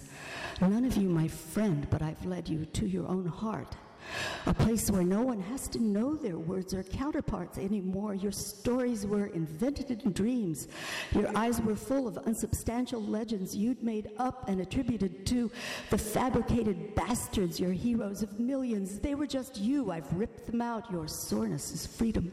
None 0.62 0.86
of 0.86 0.97
you, 0.97 1.10
my 1.10 1.28
friend, 1.28 1.88
but 1.89 2.02
I've 2.02 2.26
led 2.26 2.47
you 2.47 2.65
to 2.65 2.88
your 2.88 3.08
own 3.08 3.26
heart 3.26 3.76
a 4.46 4.54
place 4.54 4.89
where 4.89 5.04
no 5.04 5.22
one 5.22 5.39
has 5.41 5.67
to 5.70 5.80
know 5.80 6.15
their 6.15 6.38
words 6.38 6.74
or 6.74 6.84
counterparts 6.84 7.58
anymore. 7.58 8.15
Your 8.15 8.32
stories 8.32 9.06
were 9.06 9.28
invented 9.28 9.91
in 9.91 10.12
dreams. 10.12 10.67
Your 11.12 11.36
eyes 11.38 11.62
were 11.62 11.76
full 11.76 12.08
of 12.08 12.17
unsubstantial 12.20 13.02
legends 13.02 13.56
you'd 13.56 13.84
made 13.84 14.12
up 14.17 14.48
and 14.48 14.62
attributed 14.62 15.26
to 15.28 15.52
the 15.89 15.98
fabricated 15.98 16.96
bastards, 16.96 17.60
your 17.60 17.72
heroes 17.72 18.24
of 18.24 18.39
millions. 18.39 19.00
They 19.00 19.15
were 19.15 19.28
just 19.28 19.58
you. 19.58 19.91
I've 19.91 20.12
ripped 20.13 20.48
them 20.48 20.62
out. 20.62 20.89
Your 20.91 21.08
soreness 21.08 21.72
is 21.72 21.86
freedom. 21.86 22.32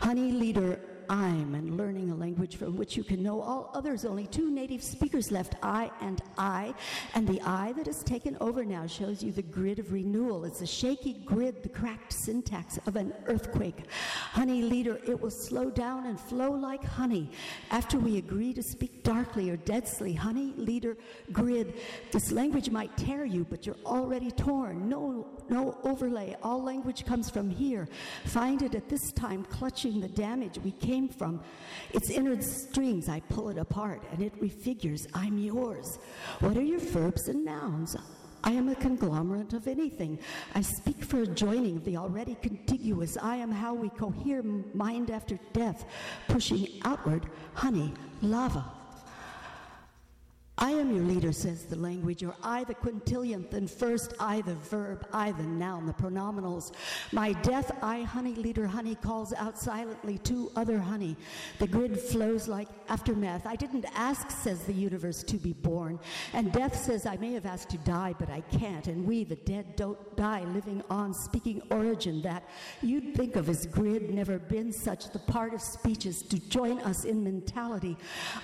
Honey 0.00 0.32
leader, 0.32 0.80
I'm 1.08 1.54
and 1.54 1.76
learning 1.76 2.10
a 2.10 2.14
language 2.14 2.56
from 2.56 2.76
which 2.76 2.96
you 2.96 3.04
can 3.04 3.22
know 3.22 3.40
all 3.40 3.70
others. 3.74 4.04
Only 4.04 4.26
two 4.26 4.50
native 4.50 4.82
speakers 4.82 5.30
left, 5.30 5.54
I 5.62 5.90
and 6.00 6.20
I. 6.36 6.74
And 7.14 7.26
the 7.26 7.40
I 7.42 7.72
that 7.72 7.88
is 7.88 8.02
taken 8.02 8.36
over 8.40 8.64
now 8.64 8.86
shows 8.86 9.22
you 9.22 9.32
the 9.32 9.42
grid 9.42 9.78
of 9.78 9.92
renewal. 9.92 10.44
It's 10.44 10.60
a 10.60 10.66
shaky 10.66 11.14
grid, 11.24 11.62
the 11.62 11.68
cracked 11.68 12.12
syntax 12.12 12.78
of 12.86 12.96
an 12.96 13.14
earthquake. 13.26 13.84
Honey 14.32 14.62
leader, 14.62 15.00
it 15.06 15.20
will 15.20 15.30
slow 15.30 15.70
down 15.70 16.06
and 16.06 16.18
flow 16.20 16.50
like 16.50 16.84
honey. 16.84 17.30
After 17.70 17.98
we 17.98 18.18
agree 18.18 18.52
to 18.54 18.62
speak 18.62 19.02
darkly 19.02 19.50
or 19.50 19.56
densely, 19.56 20.12
honey 20.12 20.52
leader, 20.56 20.96
grid, 21.32 21.74
this 22.12 22.32
language 22.32 22.70
might 22.70 22.96
tear 22.96 23.24
you, 23.24 23.46
but 23.48 23.66
you're 23.66 23.76
already 23.86 24.30
torn. 24.30 24.88
No, 24.88 25.26
no 25.48 25.78
overlay. 25.84 26.36
All 26.42 26.62
language 26.62 27.06
comes 27.06 27.30
from 27.30 27.48
here. 27.50 27.88
Find 28.24 28.62
it 28.62 28.74
at 28.74 28.88
this 28.88 29.12
time, 29.12 29.44
clutching 29.44 30.00
the 30.00 30.08
damage 30.08 30.58
we 30.58 30.72
came 30.72 30.97
came 30.98 31.08
from. 31.08 31.40
Its 31.94 32.10
inner 32.10 32.40
strings, 32.42 33.08
I 33.08 33.20
pull 33.28 33.50
it 33.50 33.58
apart, 33.58 34.02
and 34.12 34.20
it 34.20 34.34
refigures, 34.40 35.06
I'm 35.14 35.38
yours. 35.38 35.98
What 36.40 36.56
are 36.56 36.62
your 36.62 36.80
verbs 36.80 37.28
and 37.28 37.44
nouns? 37.44 37.96
I 38.42 38.50
am 38.52 38.68
a 38.68 38.74
conglomerate 38.74 39.52
of 39.52 39.68
anything. 39.68 40.18
I 40.54 40.62
speak 40.62 41.04
for 41.04 41.22
a 41.22 41.26
joining 41.26 41.76
of 41.76 41.84
the 41.84 41.96
already 41.96 42.36
contiguous. 42.42 43.16
I 43.16 43.36
am 43.36 43.52
how 43.52 43.74
we 43.74 43.90
cohere 43.90 44.42
mind 44.74 45.10
after 45.10 45.38
death, 45.52 45.84
pushing 46.28 46.66
outward 46.84 47.26
honey, 47.54 47.92
lava, 48.22 48.64
I 50.60 50.72
am 50.72 50.92
your 50.92 51.04
leader, 51.04 51.30
says 51.30 51.66
the 51.66 51.78
language, 51.78 52.24
or 52.24 52.34
I 52.42 52.64
the 52.64 52.74
quintillionth, 52.74 53.54
and 53.54 53.70
first 53.70 54.14
I 54.18 54.40
the 54.40 54.56
verb, 54.56 55.06
I 55.12 55.30
the 55.30 55.44
noun, 55.44 55.86
the 55.86 55.92
pronominals. 55.92 56.72
My 57.12 57.32
death, 57.32 57.70
I 57.80 58.02
honey 58.02 58.34
leader, 58.34 58.66
honey 58.66 58.96
calls 58.96 59.32
out 59.34 59.56
silently 59.56 60.18
to 60.18 60.50
other 60.56 60.80
honey. 60.80 61.16
The 61.60 61.68
grid 61.68 61.96
flows 61.96 62.48
like 62.48 62.66
aftermath. 62.88 63.46
I 63.46 63.54
didn't 63.54 63.86
ask, 63.94 64.32
says 64.32 64.64
the 64.64 64.72
universe, 64.72 65.22
to 65.24 65.36
be 65.36 65.52
born. 65.52 66.00
And 66.32 66.50
death 66.52 66.74
says, 66.74 67.06
I 67.06 67.16
may 67.18 67.34
have 67.34 67.46
asked 67.46 67.70
to 67.70 67.78
die, 67.78 68.16
but 68.18 68.28
I 68.28 68.40
can't. 68.40 68.88
And 68.88 69.06
we, 69.06 69.22
the 69.22 69.36
dead, 69.36 69.76
don't 69.76 70.16
die, 70.16 70.42
living 70.42 70.82
on, 70.90 71.14
speaking 71.14 71.62
origin 71.70 72.20
that 72.22 72.42
you'd 72.82 73.14
think 73.14 73.36
of 73.36 73.48
as 73.48 73.64
grid, 73.66 74.12
never 74.12 74.40
been 74.40 74.72
such. 74.72 75.10
The 75.12 75.20
part 75.20 75.54
of 75.54 75.62
speech 75.62 76.04
is 76.04 76.22
to 76.22 76.40
join 76.40 76.80
us 76.80 77.04
in 77.04 77.22
mentality. 77.22 77.96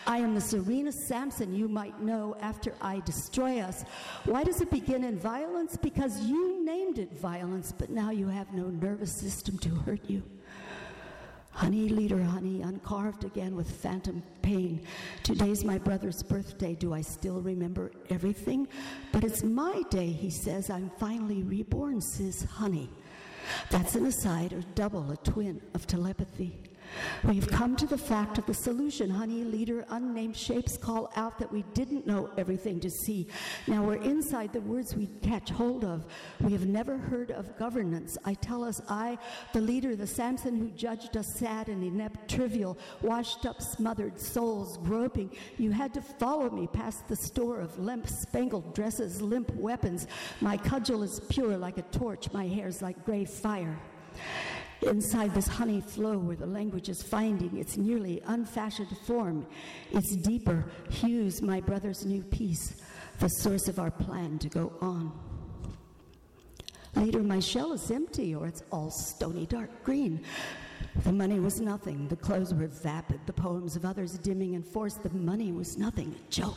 I 0.07 0.18
am 0.18 0.37
the 0.37 0.40
Serena 0.40 0.92
Samson 0.92 1.53
you 1.53 1.66
might 1.66 2.03
know 2.04 2.36
after 2.40 2.74
I 2.80 3.00
destroy 3.00 3.60
us. 3.60 3.84
Why 4.24 4.44
does 4.44 4.60
it 4.60 4.70
begin 4.70 5.04
in 5.04 5.18
violence? 5.18 5.76
Because 5.76 6.20
you 6.20 6.64
named 6.64 6.98
it 6.98 7.12
violence, 7.12 7.72
but 7.72 7.90
now 7.90 8.10
you 8.10 8.28
have 8.28 8.52
no 8.52 8.64
nervous 8.64 9.12
system 9.12 9.58
to 9.58 9.70
hurt 9.70 10.08
you. 10.08 10.22
Honey, 11.54 11.88
leader, 11.88 12.20
honey, 12.20 12.62
uncarved 12.62 13.24
again 13.24 13.54
with 13.54 13.70
phantom 13.70 14.24
pain. 14.42 14.84
Today's 15.22 15.64
my 15.64 15.78
brother's 15.78 16.20
birthday. 16.20 16.74
Do 16.74 16.92
I 16.92 17.00
still 17.00 17.40
remember 17.40 17.92
everything? 18.10 18.66
But 19.12 19.22
it's 19.22 19.44
my 19.44 19.82
day, 19.88 20.08
he 20.08 20.30
says. 20.30 20.68
I'm 20.68 20.90
finally 20.98 21.44
reborn, 21.44 22.00
says 22.00 22.42
honey. 22.42 22.90
That's 23.70 23.94
an 23.94 24.06
aside 24.06 24.52
or 24.52 24.62
double, 24.74 25.12
a 25.12 25.16
twin 25.18 25.60
of 25.74 25.86
telepathy. 25.86 26.60
We've 27.24 27.48
come 27.48 27.76
to 27.76 27.87
the 27.87 27.98
fact 27.98 28.38
of 28.38 28.46
the 28.46 28.54
solution. 28.54 29.11
Honey, 29.11 29.44
leader, 29.44 29.85
unnamed 29.88 30.37
shapes 30.37 30.76
call 30.76 31.12
out 31.16 31.38
that 31.38 31.50
we 31.50 31.62
didn't 31.74 32.07
know 32.07 32.30
everything 32.37 32.80
to 32.80 32.90
see. 32.90 33.26
Now 33.66 33.83
we're 33.83 34.02
inside 34.02 34.52
the 34.52 34.61
words 34.61 34.94
we 34.94 35.07
catch 35.22 35.50
hold 35.50 35.85
of. 35.85 36.04
We 36.40 36.52
have 36.52 36.66
never 36.66 36.96
heard 36.98 37.30
of 37.30 37.57
governance. 37.59 38.18
I 38.24 38.35
tell 38.35 38.62
us, 38.64 38.80
I, 38.88 39.18
the 39.52 39.61
leader, 39.61 39.96
the 39.96 40.07
Samson 40.07 40.57
who 40.57 40.70
judged 40.70 41.16
us 41.16 41.35
sad 41.35 41.68
and 41.68 41.83
inept, 41.83 42.30
trivial, 42.30 42.78
washed 43.02 43.46
up, 43.46 43.62
smothered 43.62 44.20
souls, 44.20 44.78
groping. 44.78 45.30
You 45.59 45.70
had 45.70 45.94
to 45.94 46.02
follow 46.02 46.50
me 46.50 46.66
past 46.66 47.09
the 47.09 47.16
store 47.16 47.61
of 47.61 47.78
limp, 47.78 48.09
spangled 48.09 48.74
dresses, 48.74 49.22
limp 49.22 49.54
weapons. 49.54 50.07
My 50.40 50.57
cudgel 50.57 51.02
is 51.02 51.20
pure 51.28 51.57
like 51.57 51.78
a 51.78 51.83
torch, 51.83 52.33
my 52.33 52.46
hair's 52.46 52.83
like 52.83 53.04
gray 53.04 53.24
fire 53.24 53.78
inside 54.84 55.34
this 55.34 55.46
honey 55.46 55.80
flow 55.80 56.18
where 56.18 56.36
the 56.36 56.46
language 56.46 56.88
is 56.88 57.02
finding 57.02 57.56
its 57.56 57.76
nearly 57.76 58.22
unfashioned 58.26 58.96
form, 59.06 59.46
its 59.92 60.16
deeper 60.16 60.64
hues, 60.90 61.42
my 61.42 61.60
brother's 61.60 62.04
new 62.04 62.22
peace, 62.22 62.80
the 63.20 63.28
source 63.28 63.68
of 63.68 63.78
our 63.78 63.90
plan 63.90 64.38
to 64.38 64.48
go 64.48 64.72
on. 64.80 65.12
Later, 66.94 67.22
my 67.22 67.40
shell 67.40 67.72
is 67.72 67.90
empty, 67.90 68.34
or 68.34 68.46
it's 68.46 68.62
all 68.70 68.90
stony 68.90 69.46
dark 69.46 69.82
green. 69.82 70.24
The 71.04 71.12
money 71.12 71.40
was 71.40 71.60
nothing. 71.60 72.08
The 72.08 72.16
clothes 72.16 72.54
were 72.54 72.66
vapid. 72.66 73.20
The 73.26 73.32
poems 73.32 73.76
of 73.76 73.84
others 73.84 74.18
dimming 74.18 74.54
in 74.54 74.62
force. 74.62 74.94
The 74.94 75.10
money 75.10 75.52
was 75.52 75.76
nothing. 75.76 76.14
A 76.14 76.30
joke. 76.30 76.56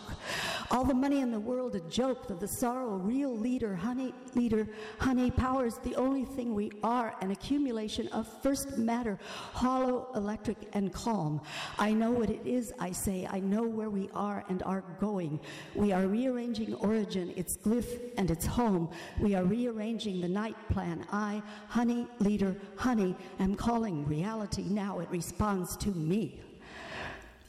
All 0.71 0.83
the 0.83 0.93
money 0.93 1.21
in 1.21 1.31
the 1.31 1.39
world 1.39 1.75
a 1.75 1.79
joke. 1.81 2.27
That 2.27 2.39
the 2.39 2.47
sorrow, 2.47 2.95
real 2.97 3.35
leader, 3.35 3.75
honey, 3.75 4.13
leader, 4.35 4.67
honey, 4.99 5.31
powers 5.31 5.79
the 5.83 5.95
only 5.95 6.25
thing 6.25 6.53
we 6.53 6.71
are 6.83 7.15
an 7.21 7.31
accumulation 7.31 8.07
of 8.09 8.27
first 8.41 8.77
matter, 8.77 9.17
hollow, 9.53 10.07
electric, 10.15 10.57
and 10.73 10.93
calm. 10.93 11.41
I 11.79 11.93
know 11.93 12.11
what 12.11 12.29
it 12.29 12.45
is, 12.45 12.73
I 12.79 12.91
say. 12.91 13.27
I 13.29 13.39
know 13.39 13.63
where 13.63 13.89
we 13.89 14.09
are 14.13 14.43
and 14.49 14.63
are 14.63 14.83
going. 14.99 15.39
We 15.75 15.91
are 15.91 16.07
rearranging 16.07 16.73
origin, 16.75 17.33
its 17.35 17.57
glyph, 17.57 18.11
and 18.17 18.29
its 18.31 18.45
home. 18.45 18.89
We 19.19 19.35
are 19.35 19.43
rearranging 19.43 20.21
the 20.21 20.29
night 20.29 20.55
plan. 20.69 21.05
I, 21.11 21.41
honey, 21.67 22.07
leader, 22.19 22.55
honey, 22.75 23.15
am 23.39 23.55
calling 23.55 24.07
reality 24.17 24.63
now. 24.63 24.99
It 24.99 25.09
responds 25.11 25.77
to 25.77 25.89
me. 25.89 26.39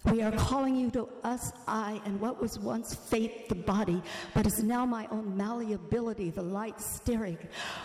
We 0.04 0.22
are 0.22 0.32
calling 0.32 0.76
you 0.76 0.90
to 0.92 1.08
us, 1.24 1.52
I, 1.66 2.00
and 2.04 2.20
what 2.20 2.40
was 2.40 2.58
once 2.58 2.94
faith, 2.94 3.48
the 3.48 3.54
body, 3.54 4.00
but 4.32 4.46
is 4.46 4.62
now 4.62 4.86
my 4.86 5.06
own 5.10 5.36
malleability, 5.36 6.30
the 6.30 6.42
light 6.42 6.80
staring. 6.80 7.36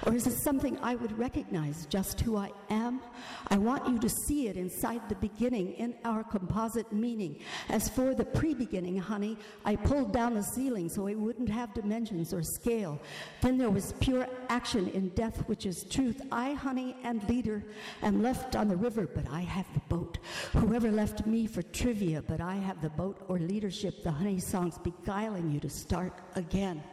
Or 0.06 0.13
is 0.13 0.28
it 0.28 0.34
something 0.34 0.78
I 0.82 0.95
would 0.95 1.17
recognize, 1.17 1.86
just 1.88 2.21
who 2.21 2.38
I 2.38 2.52
am? 2.69 3.02
I 3.47 3.58
want 3.58 3.89
you 3.89 3.99
to 3.99 4.08
see 4.08 4.47
it 4.47 4.58
inside 4.58 5.02
the 5.10 5.15
beginning, 5.15 5.73
in 5.73 5.95
our 6.06 6.23
composite 6.23 6.93
meaning. 6.93 7.39
As 7.69 7.89
for 7.89 8.13
the 8.13 8.26
pre 8.26 8.54
beginning, 8.54 8.97
honey, 8.97 9.38
I 9.65 9.76
pulled 9.76 10.13
down 10.13 10.36
the 10.36 10.43
ceiling 10.43 10.89
so 10.89 11.08
it 11.08 11.15
wouldn't 11.15 11.49
have 11.49 11.73
dimensions 11.73 12.34
or 12.34 12.43
scale. 12.43 13.02
Then 13.41 13.58
there 13.58 13.71
was 13.71 13.93
pure 13.99 14.28
action 14.49 14.88
in 14.89 15.10
death, 15.10 15.39
which 15.47 15.65
is 15.65 15.84
truth. 15.84 16.21
I, 16.32 16.54
honey, 16.54 16.95
and 17.04 17.28
leader, 17.28 17.65
am 18.02 18.21
left 18.21 18.56
on 18.56 18.67
the 18.67 18.78
river, 18.78 19.08
but 19.08 19.28
I 19.30 19.41
have 19.41 19.65
the 19.73 19.82
boat. 19.89 20.19
Whoever 20.54 20.91
left 20.91 21.26
me 21.26 21.47
for 21.47 21.63
trivia, 21.63 22.03
but 22.04 22.42
I 22.42 22.56
have 22.56 22.82
the 22.82 22.89
boat 22.89 23.18
or 23.30 23.39
leadership, 23.39 24.04
the 24.04 24.12
honey 24.12 24.39
songs 24.39 24.78
beguiling 24.78 25.50
you 25.50 25.60
to 25.62 25.70
start 25.70 26.13
again. 26.36 26.84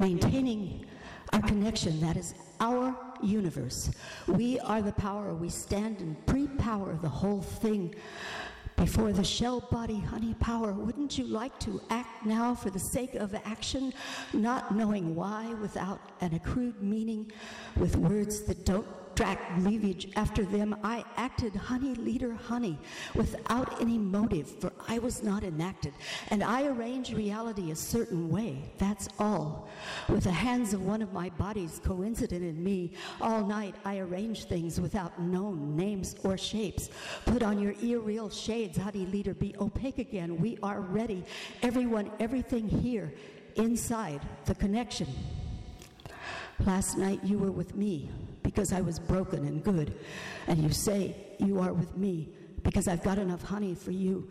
Maintaining 0.00 0.84
our 1.32 1.40
connection, 1.40 2.00
that 2.00 2.16
is 2.16 2.34
our 2.58 2.96
universe. 3.22 3.92
We 4.26 4.58
are 4.60 4.82
the 4.82 4.92
power. 4.92 5.32
We 5.32 5.48
stand 5.48 6.00
in 6.00 6.16
pre 6.26 6.48
power, 6.48 6.98
the 7.00 7.08
whole 7.08 7.40
thing. 7.40 7.94
Before 8.76 9.12
the 9.12 9.22
shell 9.22 9.60
body 9.70 10.00
honey 10.00 10.34
power, 10.40 10.72
wouldn't 10.72 11.16
you 11.16 11.26
like 11.26 11.56
to 11.60 11.80
act 11.90 12.26
now 12.26 12.56
for 12.56 12.70
the 12.70 12.78
sake 12.80 13.14
of 13.14 13.32
action, 13.44 13.94
not 14.32 14.74
knowing 14.74 15.14
why 15.14 15.54
without 15.62 16.00
an 16.20 16.34
accrued 16.34 16.82
meaning, 16.82 17.30
with 17.76 17.94
words 17.94 18.42
that 18.42 18.64
don't 18.64 18.88
dragged 19.14 19.42
leavage 19.58 20.12
after 20.16 20.44
them, 20.44 20.76
I 20.82 21.04
acted 21.16 21.54
honey 21.54 21.94
leader 21.94 22.34
honey 22.34 22.78
without 23.14 23.80
any 23.80 23.98
motive, 23.98 24.48
for 24.60 24.72
I 24.88 24.98
was 24.98 25.22
not 25.22 25.44
enacted. 25.44 25.92
And 26.28 26.42
I 26.42 26.66
arrange 26.66 27.12
reality 27.12 27.70
a 27.70 27.76
certain 27.76 28.28
way, 28.30 28.70
that's 28.78 29.08
all. 29.18 29.68
With 30.08 30.24
the 30.24 30.32
hands 30.32 30.74
of 30.74 30.82
one 30.82 31.02
of 31.02 31.12
my 31.12 31.30
bodies 31.30 31.80
coincident 31.84 32.42
in 32.42 32.62
me, 32.62 32.92
all 33.20 33.44
night 33.44 33.74
I 33.84 33.98
arrange 33.98 34.44
things 34.44 34.80
without 34.80 35.20
known 35.20 35.76
names 35.76 36.16
or 36.24 36.36
shapes. 36.36 36.90
Put 37.24 37.42
on 37.42 37.58
your 37.58 37.74
ear 37.80 38.00
shades, 38.30 38.78
honey 38.78 39.06
leader, 39.06 39.34
be 39.34 39.54
opaque 39.60 39.98
again. 39.98 40.36
We 40.36 40.58
are 40.62 40.80
ready. 40.80 41.24
Everyone, 41.62 42.10
everything 42.20 42.68
here, 42.68 43.12
inside 43.56 44.20
the 44.44 44.54
connection. 44.54 45.06
Last 46.60 46.96
night 46.96 47.20
you 47.24 47.38
were 47.38 47.50
with 47.50 47.74
me 47.74 48.10
because 48.44 48.72
I 48.72 48.80
was 48.80 49.00
broken 49.00 49.44
and 49.48 49.64
good. 49.64 49.98
And 50.46 50.62
you 50.62 50.70
say 50.70 51.16
you 51.38 51.58
are 51.58 51.72
with 51.72 51.96
me 51.96 52.28
because 52.62 52.86
I've 52.86 53.02
got 53.02 53.18
enough 53.18 53.42
honey 53.42 53.74
for 53.74 53.90
you. 53.90 54.30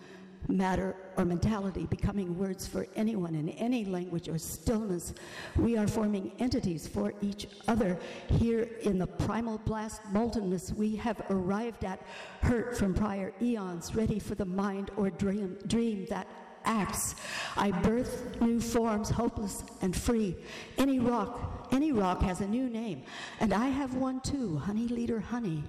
Matter 0.50 0.94
or 1.16 1.24
mentality 1.24 1.86
becoming 1.86 2.38
words 2.38 2.68
for 2.68 2.86
anyone 2.98 3.34
in 3.34 3.48
any 3.50 3.86
language 3.86 4.28
or 4.28 4.38
stillness. 4.38 5.14
We 5.56 5.78
are 5.78 5.88
forming 5.88 6.34
entities 6.40 6.86
for 6.86 7.14
each 7.22 7.48
other. 7.70 7.98
Here 8.28 8.70
in 8.82 8.98
the 8.98 9.08
primal 9.08 9.60
blast 9.60 10.02
moltenness, 10.12 10.74
we 10.74 10.98
have 10.98 11.22
arrived 11.30 11.86
at 11.86 12.02
hurt 12.42 12.78
from 12.78 12.94
prior 12.94 13.32
eons, 13.42 13.96
ready 13.96 14.20
for 14.20 14.36
the 14.36 14.46
mind 14.46 14.92
or 14.98 15.10
dream, 15.12 15.58
dream 15.68 16.08
that 16.10 16.28
acts. 16.66 17.16
I 17.56 17.72
birth 17.72 18.40
new 18.42 18.60
forms, 18.60 19.10
hopeless 19.10 19.64
and 19.82 19.96
free. 19.96 20.36
Any 20.78 21.00
rock, 21.00 21.68
any 21.72 21.92
rock 21.92 22.22
has 22.22 22.42
a 22.42 22.48
new 22.48 22.70
name, 22.70 23.04
and 23.40 23.54
I 23.54 23.68
have 23.68 23.96
one 23.96 24.22
too, 24.22 24.58
Honey 24.58 24.88
Leader 24.88 25.20
Honey. 25.20 25.64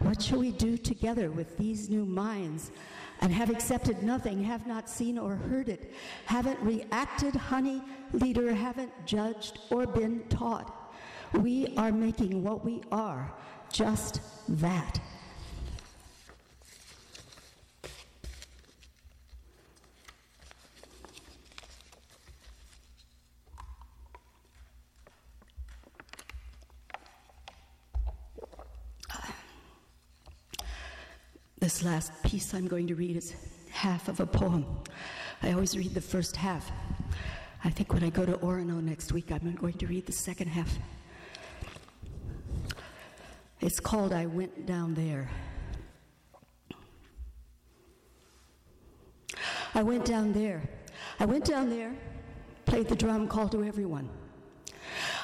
What 0.00 0.22
shall 0.22 0.38
we 0.38 0.52
do 0.52 0.76
together 0.76 1.30
with 1.30 1.56
these 1.58 1.90
new 1.90 2.04
minds? 2.04 2.70
And 3.22 3.30
have 3.32 3.50
accepted 3.50 4.02
nothing, 4.02 4.42
have 4.44 4.66
not 4.66 4.88
seen 4.88 5.18
or 5.18 5.34
heard 5.34 5.68
it, 5.68 5.92
haven't 6.24 6.58
reacted, 6.60 7.34
honey 7.34 7.82
leader, 8.14 8.54
haven't 8.54 8.92
judged 9.04 9.58
or 9.70 9.86
been 9.86 10.22
taught. 10.30 10.90
We 11.34 11.74
are 11.76 11.92
making 11.92 12.42
what 12.42 12.64
we 12.64 12.80
are, 12.90 13.30
just 13.70 14.22
that. 14.48 14.98
This 31.60 31.84
last 31.84 32.10
piece 32.22 32.54
I'm 32.54 32.66
going 32.66 32.86
to 32.86 32.94
read 32.94 33.18
is 33.18 33.34
half 33.68 34.08
of 34.08 34.18
a 34.18 34.26
poem. 34.26 34.64
I 35.42 35.52
always 35.52 35.76
read 35.76 35.92
the 35.92 36.00
first 36.00 36.36
half. 36.36 36.70
I 37.62 37.68
think 37.68 37.92
when 37.92 38.02
I 38.02 38.08
go 38.08 38.24
to 38.24 38.32
Orono 38.38 38.82
next 38.82 39.12
week, 39.12 39.30
I'm 39.30 39.54
going 39.56 39.74
to 39.74 39.86
read 39.86 40.06
the 40.06 40.12
second 40.12 40.48
half. 40.48 40.78
It's 43.60 43.78
called 43.78 44.14
I 44.14 44.24
Went 44.24 44.64
Down 44.64 44.94
There. 44.94 45.28
I 49.74 49.82
went 49.82 50.06
down 50.06 50.32
there. 50.32 50.62
I 51.20 51.26
went 51.26 51.44
down 51.44 51.68
there, 51.68 51.94
played 52.64 52.88
the 52.88 52.96
drum, 52.96 53.28
called 53.28 53.52
to 53.52 53.62
everyone. 53.62 54.08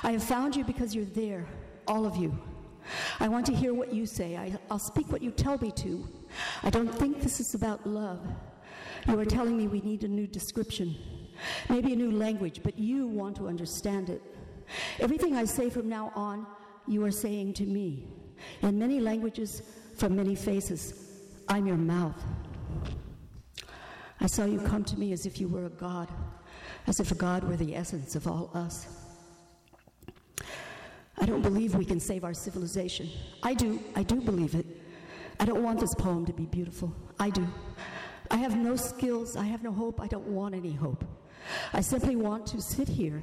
I 0.03 0.13
have 0.13 0.23
found 0.23 0.55
you 0.55 0.65
because 0.65 0.95
you're 0.95 1.07
there, 1.07 1.47
all 1.89 2.05
of 2.05 2.17
you. 2.17 2.39
I 3.21 3.29
want 3.29 3.47
to 3.47 3.55
hear 3.55 3.75
what 3.75 3.93
you 3.93 4.07
say. 4.07 4.37
I, 4.37 4.57
will 4.71 4.79
speak 4.79 5.11
what 5.11 5.23
you 5.23 5.31
tell 5.31 5.59
me 5.59 5.73
to. 5.73 6.07
I 6.63 6.71
don't 6.71 6.93
think 6.93 7.21
this 7.21 7.41
is 7.41 7.55
about 7.55 7.87
love. 7.87 8.21
You 9.09 9.19
are 9.19 9.25
telling 9.25 9.57
me 9.57 9.69
we 9.69 9.81
need 9.81 10.03
a 10.05 10.09
new 10.09 10.27
description, 10.27 10.97
maybe 11.69 11.93
a 11.93 11.97
new 11.97 12.11
language, 12.11 12.61
but 12.63 12.79
you 12.79 13.07
want 13.07 13.37
to 13.37 13.49
understand 13.49 14.11
it. 14.11 14.23
Everything 14.99 15.37
I 15.37 15.45
say 15.45 15.71
from 15.71 15.89
now 15.89 16.13
on, 16.15 16.47
you 16.87 17.05
are 17.05 17.11
saying 17.11 17.55
to 17.55 17.65
me. 17.65 18.09
In 18.63 18.79
many 18.79 19.01
languages, 19.01 19.63
from 19.97 20.17
many 20.17 20.35
faces, 20.35 20.95
I'm 21.49 21.67
your 21.67 21.77
mouth. 21.77 22.21
I 24.21 24.27
saw 24.27 24.45
you 24.45 24.61
come 24.61 24.83
to 24.85 24.99
me 24.99 25.13
as 25.13 25.27
if 25.27 25.41
you 25.41 25.49
were 25.49 25.67
a 25.67 25.71
God, 25.71 26.09
as 26.87 27.01
if 27.01 27.13
a 27.13 27.15
God 27.15 27.45
were 27.45 27.57
the 27.57 27.77
essence 27.77 28.17
of 28.17 28.27
all 28.27 28.51
us. 28.55 28.87
I 31.19 31.27
don't 31.27 31.43
believe 31.43 31.75
we 31.75 31.85
can 31.85 32.01
save 32.01 32.25
our 32.25 32.35
civilization. 32.35 33.09
I 33.43 33.55
do, 33.55 33.81
I 33.95 34.03
do 34.03 34.21
believe 34.21 34.55
it. 34.55 34.67
I 35.39 35.45
don't 35.45 35.63
want 35.63 35.81
this 35.81 35.95
poem 35.95 36.25
to 36.27 36.33
be 36.33 36.47
beautiful. 36.47 36.95
I 37.19 37.31
do. 37.31 37.47
I 38.31 38.37
have 38.37 38.57
no 38.57 38.77
skills. 38.77 39.37
I 39.37 39.45
have 39.45 39.63
no 39.63 39.73
hope. 39.73 40.01
I 40.01 40.07
don't 40.07 40.27
want 40.27 40.55
any 40.55 40.73
hope. 40.73 41.05
I 41.73 41.81
simply 41.81 42.17
want 42.17 42.47
to 42.49 42.61
sit 42.61 42.89
here 42.89 43.23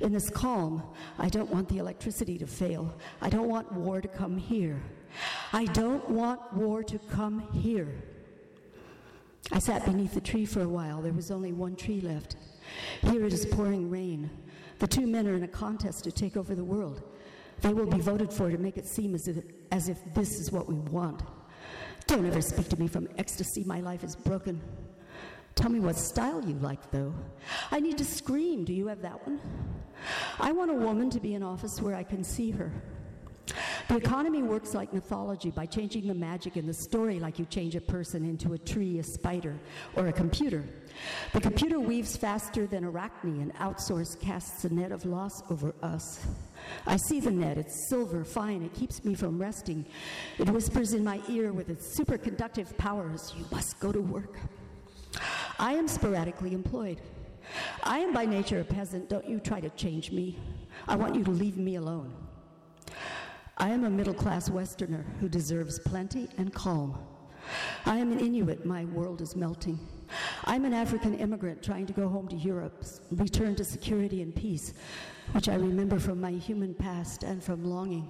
in 0.00 0.12
this 0.12 0.28
calm. 0.28 0.82
I 1.18 1.28
don't 1.28 1.50
want 1.50 1.68
the 1.68 1.78
electricity 1.78 2.38
to 2.38 2.46
fail. 2.46 2.94
I 3.20 3.30
don't 3.30 3.48
want 3.48 3.72
war 3.72 4.00
to 4.00 4.08
come 4.08 4.36
here. 4.36 4.82
I 5.52 5.66
don't 5.66 6.08
want 6.08 6.40
war 6.52 6.82
to 6.84 6.98
come 6.98 7.40
here. 7.52 8.02
I 9.50 9.58
sat 9.58 9.84
beneath 9.84 10.14
the 10.14 10.20
tree 10.20 10.46
for 10.46 10.62
a 10.62 10.68
while. 10.68 11.02
There 11.02 11.12
was 11.12 11.30
only 11.30 11.52
one 11.52 11.76
tree 11.76 12.00
left. 12.00 12.36
Here 13.02 13.24
it 13.24 13.32
is 13.32 13.46
pouring 13.46 13.90
rain. 13.90 14.30
The 14.78 14.86
two 14.86 15.06
men 15.06 15.26
are 15.28 15.34
in 15.34 15.42
a 15.42 15.48
contest 15.48 16.04
to 16.04 16.12
take 16.12 16.36
over 16.36 16.54
the 16.54 16.64
world. 16.64 17.02
They 17.60 17.72
will 17.72 17.86
be 17.86 17.98
voted 17.98 18.32
for 18.32 18.50
to 18.50 18.58
make 18.58 18.76
it 18.76 18.86
seem 18.86 19.14
as 19.14 19.28
if, 19.28 19.44
as 19.70 19.88
if 19.88 19.98
this 20.14 20.38
is 20.40 20.50
what 20.50 20.68
we 20.68 20.74
want. 20.74 21.22
Don't 22.12 22.26
ever 22.26 22.42
speak 22.42 22.68
to 22.68 22.78
me 22.78 22.88
from 22.88 23.08
ecstasy. 23.16 23.64
My 23.64 23.80
life 23.80 24.04
is 24.04 24.16
broken. 24.16 24.60
Tell 25.54 25.70
me 25.70 25.80
what 25.80 25.96
style 25.96 26.44
you 26.44 26.56
like, 26.56 26.90
though. 26.90 27.14
I 27.70 27.80
need 27.80 27.96
to 27.96 28.04
scream. 28.04 28.66
Do 28.66 28.74
you 28.74 28.86
have 28.88 29.00
that 29.00 29.26
one? 29.26 29.40
I 30.38 30.52
want 30.52 30.70
a 30.70 30.74
woman 30.74 31.08
to 31.08 31.20
be 31.20 31.32
in 31.32 31.42
office 31.42 31.80
where 31.80 31.94
I 31.94 32.02
can 32.02 32.22
see 32.22 32.50
her. 32.50 32.70
The 33.88 33.96
economy 33.96 34.42
works 34.42 34.74
like 34.74 34.92
mythology 34.92 35.50
by 35.50 35.64
changing 35.64 36.06
the 36.06 36.14
magic 36.14 36.58
in 36.58 36.66
the 36.66 36.74
story 36.74 37.18
like 37.18 37.38
you 37.38 37.46
change 37.46 37.76
a 37.76 37.80
person 37.80 38.26
into 38.26 38.52
a 38.52 38.58
tree, 38.58 38.98
a 38.98 39.02
spider, 39.02 39.58
or 39.96 40.08
a 40.08 40.12
computer. 40.12 40.64
The 41.32 41.40
computer 41.40 41.80
weaves 41.80 42.14
faster 42.14 42.66
than 42.66 42.84
Arachne, 42.84 43.40
and 43.40 43.54
outsource 43.54 44.20
casts 44.20 44.66
a 44.66 44.68
net 44.68 44.92
of 44.92 45.06
loss 45.06 45.42
over 45.50 45.74
us. 45.82 46.26
I 46.86 46.96
see 46.96 47.20
the 47.20 47.30
net. 47.30 47.58
It's 47.58 47.88
silver, 47.88 48.24
fine. 48.24 48.62
It 48.62 48.74
keeps 48.74 49.04
me 49.04 49.14
from 49.14 49.40
resting. 49.40 49.86
It 50.38 50.48
whispers 50.50 50.94
in 50.94 51.04
my 51.04 51.20
ear 51.28 51.52
with 51.52 51.68
its 51.68 51.98
superconductive 51.98 52.76
powers, 52.76 53.32
You 53.36 53.44
must 53.50 53.78
go 53.80 53.92
to 53.92 54.00
work. 54.00 54.38
I 55.58 55.74
am 55.74 55.86
sporadically 55.86 56.54
employed. 56.54 57.00
I 57.82 57.98
am 57.98 58.12
by 58.12 58.24
nature 58.24 58.60
a 58.60 58.64
peasant. 58.64 59.08
Don't 59.08 59.28
you 59.28 59.38
try 59.38 59.60
to 59.60 59.70
change 59.70 60.10
me. 60.10 60.38
I 60.88 60.96
want 60.96 61.14
you 61.14 61.24
to 61.24 61.30
leave 61.30 61.56
me 61.56 61.76
alone. 61.76 62.12
I 63.58 63.68
am 63.68 63.84
a 63.84 63.90
middle 63.90 64.14
class 64.14 64.50
Westerner 64.50 65.04
who 65.20 65.28
deserves 65.28 65.78
plenty 65.78 66.28
and 66.38 66.52
calm. 66.52 66.98
I 67.86 67.98
am 67.98 68.12
an 68.12 68.20
Inuit. 68.20 68.64
My 68.64 68.86
world 68.86 69.20
is 69.20 69.36
melting. 69.36 69.78
I'm 70.44 70.64
an 70.64 70.72
African 70.72 71.14
immigrant 71.18 71.62
trying 71.62 71.86
to 71.86 71.92
go 71.92 72.08
home 72.08 72.28
to 72.28 72.36
Europe, 72.36 72.84
return 73.10 73.54
to 73.56 73.64
security 73.64 74.22
and 74.22 74.34
peace, 74.34 74.74
which 75.32 75.48
I 75.48 75.54
remember 75.54 75.98
from 75.98 76.20
my 76.20 76.32
human 76.32 76.74
past 76.74 77.22
and 77.22 77.42
from 77.42 77.64
longing. 77.64 78.08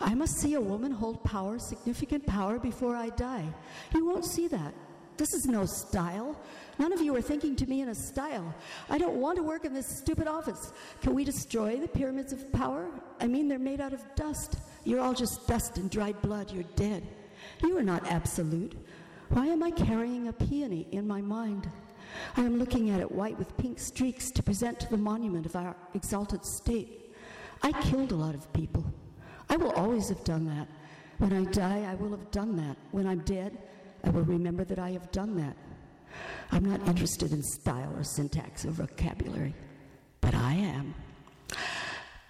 I 0.00 0.14
must 0.14 0.38
see 0.38 0.54
a 0.54 0.60
woman 0.60 0.90
hold 0.90 1.22
power, 1.22 1.58
significant 1.58 2.26
power, 2.26 2.58
before 2.58 2.96
I 2.96 3.10
die. 3.10 3.46
You 3.94 4.06
won't 4.06 4.24
see 4.24 4.48
that. 4.48 4.74
This 5.16 5.34
is 5.34 5.46
no 5.46 5.66
style. 5.66 6.36
None 6.78 6.92
of 6.92 7.00
you 7.00 7.14
are 7.14 7.22
thinking 7.22 7.54
to 7.56 7.66
me 7.66 7.82
in 7.82 7.90
a 7.90 7.94
style. 7.94 8.52
I 8.90 8.98
don't 8.98 9.16
want 9.16 9.36
to 9.36 9.42
work 9.42 9.64
in 9.64 9.72
this 9.72 9.86
stupid 9.86 10.26
office. 10.26 10.72
Can 11.00 11.14
we 11.14 11.24
destroy 11.24 11.76
the 11.76 11.86
pyramids 11.86 12.32
of 12.32 12.50
power? 12.52 12.88
I 13.20 13.26
mean, 13.26 13.46
they're 13.46 13.58
made 13.58 13.80
out 13.80 13.92
of 13.92 14.02
dust. 14.16 14.56
You're 14.84 15.00
all 15.00 15.14
just 15.14 15.46
dust 15.46 15.76
and 15.76 15.90
dried 15.90 16.20
blood. 16.22 16.50
You're 16.50 16.64
dead. 16.74 17.06
You 17.62 17.78
are 17.78 17.82
not 17.82 18.10
absolute. 18.10 18.74
Why 19.32 19.46
am 19.46 19.62
I 19.62 19.70
carrying 19.70 20.28
a 20.28 20.32
peony 20.34 20.86
in 20.92 21.08
my 21.08 21.22
mind? 21.22 21.70
I 22.36 22.42
am 22.42 22.58
looking 22.58 22.90
at 22.90 23.00
it 23.00 23.10
white 23.10 23.38
with 23.38 23.56
pink 23.56 23.80
streaks 23.80 24.30
to 24.30 24.42
present 24.42 24.78
to 24.80 24.90
the 24.90 24.98
monument 24.98 25.46
of 25.46 25.56
our 25.56 25.74
exalted 25.94 26.44
state. 26.44 27.14
I 27.62 27.72
killed 27.80 28.12
a 28.12 28.14
lot 28.14 28.34
of 28.34 28.52
people. 28.52 28.84
I 29.48 29.56
will 29.56 29.72
always 29.72 30.10
have 30.10 30.22
done 30.24 30.44
that. 30.48 30.68
When 31.16 31.32
I 31.32 31.44
die, 31.50 31.90
I 31.90 31.94
will 31.94 32.10
have 32.10 32.30
done 32.30 32.56
that. 32.56 32.76
When 32.90 33.06
I'm 33.06 33.20
dead, 33.20 33.56
I 34.04 34.10
will 34.10 34.24
remember 34.24 34.64
that 34.64 34.78
I 34.78 34.90
have 34.90 35.10
done 35.12 35.34
that. 35.38 35.56
I'm 36.50 36.66
not 36.66 36.86
interested 36.86 37.32
in 37.32 37.42
style 37.42 37.94
or 37.96 38.04
syntax 38.04 38.66
or 38.66 38.70
vocabulary, 38.70 39.54
but 40.20 40.34
I 40.34 40.52
am. 40.52 40.94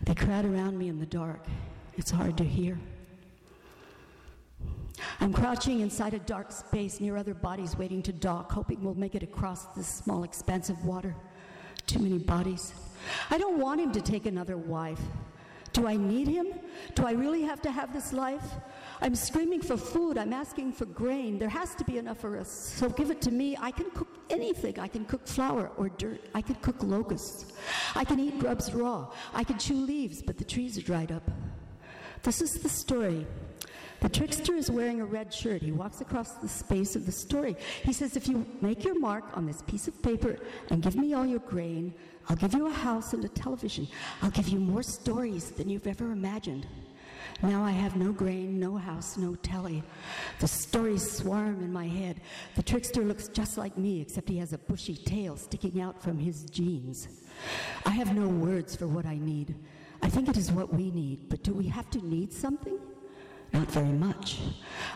They 0.03 0.15
crowd 0.15 0.45
around 0.45 0.79
me 0.79 0.89
in 0.89 1.01
the 1.01 1.07
dark. 1.07 1.47
It's 1.97 2.13
hard 2.13 2.39
to 2.39 2.45
hear. 2.45 2.79
I'm 5.23 5.33
crouching 5.33 5.83
inside 5.83 6.15
a 6.15 6.19
dark 6.19 6.51
space 6.51 7.01
near 7.01 7.17
other 7.17 7.33
bodies 7.33 7.79
waiting 7.79 8.03
to 8.03 8.13
dock, 8.13 8.51
hoping 8.51 8.83
we'll 8.83 8.97
make 8.97 9.15
it 9.15 9.23
across 9.23 9.67
this 9.67 9.87
small 9.87 10.25
expanse 10.25 10.69
of 10.69 10.85
water. 10.85 11.15
Too 11.87 12.01
many 12.01 12.19
bodies. 12.19 12.75
I 13.31 13.39
don't 13.39 13.61
want 13.61 13.81
him 13.81 13.93
to 13.93 14.01
take 14.01 14.27
another 14.27 14.57
wife. 14.57 14.99
Do 15.73 15.87
I 15.87 15.95
need 15.95 16.27
him? 16.27 16.49
Do 16.97 17.07
I 17.07 17.13
really 17.13 17.43
have 17.43 17.63
to 17.63 17.71
have 17.71 17.93
this 17.93 18.13
life? 18.13 18.43
I'm 19.01 19.15
screaming 19.15 19.63
for 19.63 19.77
food. 19.77 20.19
I'm 20.19 20.33
asking 20.33 20.73
for 20.73 20.87
grain. 20.87 21.39
There 21.39 21.49
has 21.49 21.77
to 21.77 21.85
be 21.85 21.99
enough 21.99 22.19
for 22.19 22.37
us. 22.37 22.51
So 22.51 22.89
give 22.89 23.13
it 23.13 23.23
to 23.23 23.31
me. 23.31 23.57
I 23.61 23.71
can 23.71 23.93
cook 23.93 24.09
anything. 24.29 24.81
I 24.81 24.89
can 24.89 25.05
cook 25.05 25.29
flour 25.29 25.71
or 25.77 25.89
dirt. 25.91 26.21
I 26.35 26.43
can 26.43 26.57
cook 26.57 26.83
locusts. 26.83 27.53
I 27.95 28.05
can 28.05 28.19
eat 28.19 28.41
grubs 28.41 28.75
raw. 28.75 29.13
I 29.33 29.45
can 29.45 29.57
chew 29.57 29.77
leaves, 29.77 30.21
but 30.21 30.37
the 30.37 30.45
trees 30.45 30.77
are 30.79 30.83
dried 30.83 31.13
up. 31.13 31.31
This 32.25 32.43
is 32.43 32.55
the 32.55 32.69
story. 32.69 33.25
The 34.03 34.09
trickster 34.09 34.57
is 34.57 34.69
wearing 34.69 35.01
a 35.01 35.05
red 35.05 35.33
shirt. 35.33 35.63
He 35.63 35.71
walks 35.71 36.01
across 36.01 36.33
the 36.33 36.49
space 36.49 36.97
of 36.97 37.07
the 37.07 37.13
story. 37.13 37.57
He 37.85 37.93
says, 37.93 38.17
If 38.17 38.27
you 38.27 38.45
make 38.61 38.83
your 38.83 38.99
mark 38.99 39.25
on 39.37 39.47
this 39.47 39.63
piece 39.63 39.87
of 39.87 40.03
paper 40.03 40.39
and 40.71 40.83
give 40.83 40.97
me 40.97 41.15
all 41.15 41.25
your 41.25 41.39
grain, 41.39 41.95
I'll 42.29 42.35
give 42.35 42.53
you 42.53 42.67
a 42.67 42.73
house 42.73 43.13
and 43.13 43.25
a 43.25 43.29
television. 43.29 43.87
I'll 44.21 44.33
give 44.33 44.49
you 44.49 44.59
more 44.59 44.83
stories 44.83 45.51
than 45.53 45.69
you've 45.69 45.87
ever 45.87 46.11
imagined. 46.11 46.67
Now 47.45 47.63
I 47.63 47.71
have 47.71 47.95
no 47.95 48.11
grain, 48.11 48.59
no 48.59 48.77
house, 48.77 49.17
no 49.17 49.37
telly. 49.37 49.85
The 50.41 50.49
stories 50.49 51.09
swarm 51.09 51.63
in 51.63 51.73
my 51.73 51.87
head. 51.87 52.21
The 52.57 52.63
trickster 52.65 53.05
looks 53.05 53.29
just 53.29 53.57
like 53.57 53.79
me, 53.79 54.01
except 54.01 54.29
he 54.29 54.39
has 54.39 54.53
a 54.53 54.59
bushy 54.59 54.97
tail 54.97 55.37
sticking 55.37 55.81
out 55.81 56.03
from 56.03 56.19
his 56.19 56.43
jeans. 56.51 57.07
I 57.87 57.91
have 57.91 58.17
no 58.17 58.27
words 58.27 58.75
for 58.75 58.89
what 58.89 59.07
I 59.07 59.17
need. 59.17 59.55
I 60.03 60.09
think 60.09 60.29
it 60.29 60.37
is 60.37 60.51
what 60.51 60.75
we 60.75 60.91
need, 60.91 61.29
but 61.29 61.45
do 61.45 61.53
we 61.53 61.69
have 61.69 61.89
to 61.91 62.05
need 62.05 62.33
something? 62.33 62.81
Not 63.53 63.71
very 63.71 63.93
much. 63.93 64.41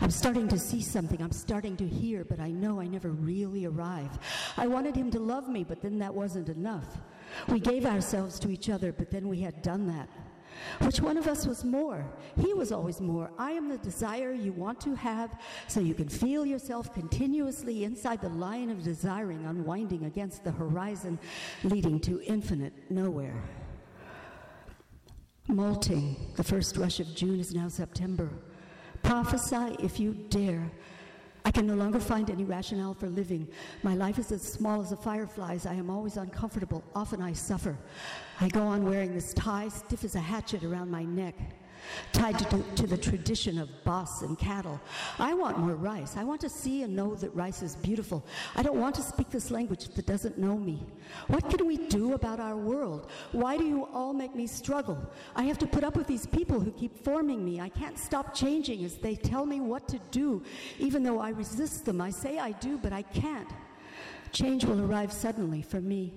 I'm 0.01 0.11
starting 0.11 0.49
to 0.49 0.59
see 0.59 0.81
something. 0.81 1.21
I'm 1.21 1.33
starting 1.33 1.77
to 1.77 1.87
hear, 1.87 2.25
but 2.25 2.41
I 2.41 2.51
know 2.51 2.81
I 2.81 2.87
never 2.87 3.11
really 3.11 3.67
arrive. 3.67 4.19
I 4.57 4.67
wanted 4.67 4.97
him 4.97 5.11
to 5.11 5.19
love 5.19 5.49
me, 5.49 5.63
but 5.63 5.83
then 5.83 5.99
that 5.99 6.15
wasn't 6.15 6.49
enough. 6.49 6.99
We 7.49 7.61
gave 7.61 7.85
ourselves 7.85 8.39
to 8.41 8.51
each 8.51 8.71
other, 8.71 8.93
but 8.93 9.11
then 9.11 9.29
we 9.29 9.41
had 9.41 9.61
done 9.63 9.87
that. 9.89 10.09
Which 10.81 11.01
one 11.01 11.19
of 11.19 11.27
us 11.27 11.47
was 11.47 11.65
more? 11.65 12.05
He 12.41 12.55
was 12.55 12.73
always 12.73 13.01
more. 13.01 13.31
I 13.39 13.53
am 13.53 13.69
the 13.69 13.79
desire 13.79 14.33
you 14.33 14.53
want 14.53 14.81
to 14.83 14.95
have 14.95 15.39
so 15.69 15.81
you 15.81 15.93
can 15.95 16.09
feel 16.09 16.47
yourself 16.47 16.95
continuously 16.95 17.85
inside 17.85 18.23
the 18.23 18.31
line 18.31 18.71
of 18.71 18.83
desiring 18.83 19.45
unwinding 19.45 20.05
against 20.07 20.45
the 20.45 20.53
horizon 20.53 21.19
leading 21.63 22.01
to 22.01 22.23
infinite 22.23 22.73
nowhere. 22.91 23.43
Molting, 25.49 26.17
the 26.37 26.43
first 26.43 26.77
rush 26.77 27.01
of 27.01 27.15
June 27.15 27.39
is 27.39 27.55
now 27.55 27.69
September. 27.69 28.31
Prophesy 29.07 29.77
if 29.79 30.01
you 30.01 30.15
dare. 30.31 30.69
I 31.45 31.53
can 31.53 31.65
no 31.65 31.77
longer 31.77 32.01
find 32.01 32.29
any 32.29 32.43
rationale 32.43 32.93
for 32.93 33.09
living. 33.09 33.47
My 33.85 33.95
life 33.95 34.19
is 34.19 34.33
as 34.33 34.43
small 34.43 34.81
as 34.81 34.91
a 34.91 34.97
firefly's. 34.97 35.65
I 35.65 35.75
am 35.75 35.91
always 35.91 36.17
uncomfortable. 36.17 36.83
Often 36.93 37.23
I 37.23 37.33
suffer. 37.33 37.79
I 38.41 38.49
go 38.49 38.63
on 38.63 38.85
wearing 38.85 39.15
this 39.15 39.33
tie, 39.33 39.69
stiff 39.69 40.03
as 40.03 40.17
a 40.17 40.21
hatchet, 40.21 40.65
around 40.65 40.91
my 40.91 41.05
neck 41.05 41.37
tied 42.13 42.39
to, 42.39 42.63
to, 42.77 42.87
the 42.87 42.97
tradition 42.97 43.59
of 43.59 43.69
boss 43.85 44.23
and 44.23 44.39
cattle. 44.39 44.81
I 45.19 45.35
want 45.35 45.59
more 45.59 45.75
rice. 45.75 46.17
I 46.17 46.25
want 46.25 46.41
to 46.43 46.49
see 46.49 46.83
and 46.83 46.95
know 46.95 47.15
that 47.17 47.35
rice 47.35 47.63
is 47.63 47.77
beautiful. 47.77 48.25
I 48.55 48.63
don't 48.63 48.81
want 48.81 48.95
to 48.97 49.03
speak 49.03 49.31
this 49.31 49.51
language 49.51 49.89
that 49.89 50.07
doesn't 50.07 50.39
know 50.39 50.57
me. 50.57 50.83
What 51.29 51.49
can 51.51 51.67
we 51.67 51.77
do 51.89 52.15
about 52.15 52.41
our 52.41 52.57
world? 52.57 53.11
Why 53.33 53.57
do 53.57 53.65
you 53.65 53.87
all 53.93 54.13
make 54.13 54.35
me 54.35 54.47
struggle? 54.47 54.99
I 55.35 55.45
have 55.45 55.59
to 55.59 55.67
put 55.67 55.85
up 55.85 55.97
with 55.97 56.07
these 56.07 56.27
people 56.27 56.61
who 56.61 56.71
keep 56.73 57.05
forming 57.05 57.45
me. 57.45 57.61
I 57.61 57.69
can't 57.69 57.99
stop 57.99 58.35
changing 58.35 58.85
as 58.85 58.97
they 58.97 59.15
tell 59.15 59.47
me 59.47 59.61
what 59.61 59.89
to 59.89 59.99
do, 60.11 60.43
even 60.79 61.03
though 61.03 61.19
I 61.19 61.31
resist 61.31 61.85
them. 61.85 62.01
I 62.01 62.11
say 62.11 62.39
I 62.39 62.53
do, 62.53 62.79
but 62.79 62.93
I 62.93 63.03
can't. 63.03 63.49
Change 64.33 64.65
will 64.65 64.81
arrive 64.81 65.13
suddenly 65.13 65.63
for 65.63 65.81
me. 65.81 66.13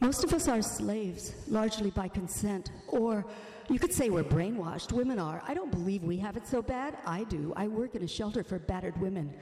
Most 0.00 0.22
of 0.22 0.32
us 0.32 0.46
are 0.46 0.62
slaves, 0.62 1.34
largely 1.48 1.90
by 1.90 2.06
consent, 2.06 2.70
or 2.86 3.26
you 3.68 3.78
could 3.78 3.92
say 3.92 4.08
we're 4.08 4.22
brainwashed. 4.24 4.92
Women 4.92 5.18
are. 5.18 5.42
I 5.46 5.54
don't 5.54 5.70
believe 5.70 6.02
we 6.04 6.16
have 6.18 6.36
it 6.36 6.46
so 6.46 6.62
bad. 6.62 6.96
I 7.04 7.24
do. 7.24 7.52
I 7.56 7.66
work 7.68 7.94
in 7.94 8.02
a 8.02 8.08
shelter 8.08 8.42
for 8.42 8.58
battered 8.58 8.98
women. 9.00 9.34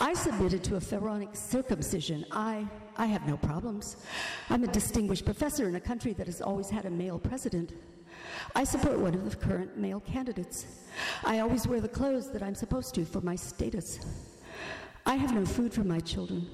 I 0.00 0.14
submitted 0.14 0.64
to 0.64 0.76
a 0.76 0.80
pharaonic 0.80 1.30
circumcision. 1.34 2.24
I, 2.30 2.66
I 2.96 3.06
have 3.06 3.26
no 3.26 3.36
problems. 3.36 3.96
I'm 4.48 4.64
a 4.64 4.68
distinguished 4.68 5.24
professor 5.24 5.68
in 5.68 5.74
a 5.74 5.80
country 5.80 6.12
that 6.14 6.26
has 6.26 6.40
always 6.40 6.70
had 6.70 6.86
a 6.86 6.90
male 6.90 7.18
president. 7.18 7.72
I 8.54 8.64
support 8.64 8.98
one 8.98 9.14
of 9.14 9.28
the 9.28 9.36
current 9.36 9.76
male 9.76 10.00
candidates. 10.00 10.66
I 11.24 11.40
always 11.40 11.66
wear 11.66 11.80
the 11.80 11.88
clothes 11.88 12.30
that 12.30 12.42
I'm 12.42 12.54
supposed 12.54 12.94
to 12.94 13.04
for 13.04 13.20
my 13.20 13.36
status. 13.36 14.00
I 15.04 15.16
have 15.16 15.34
no 15.34 15.44
food 15.44 15.74
for 15.74 15.84
my 15.84 16.00
children. 16.00 16.48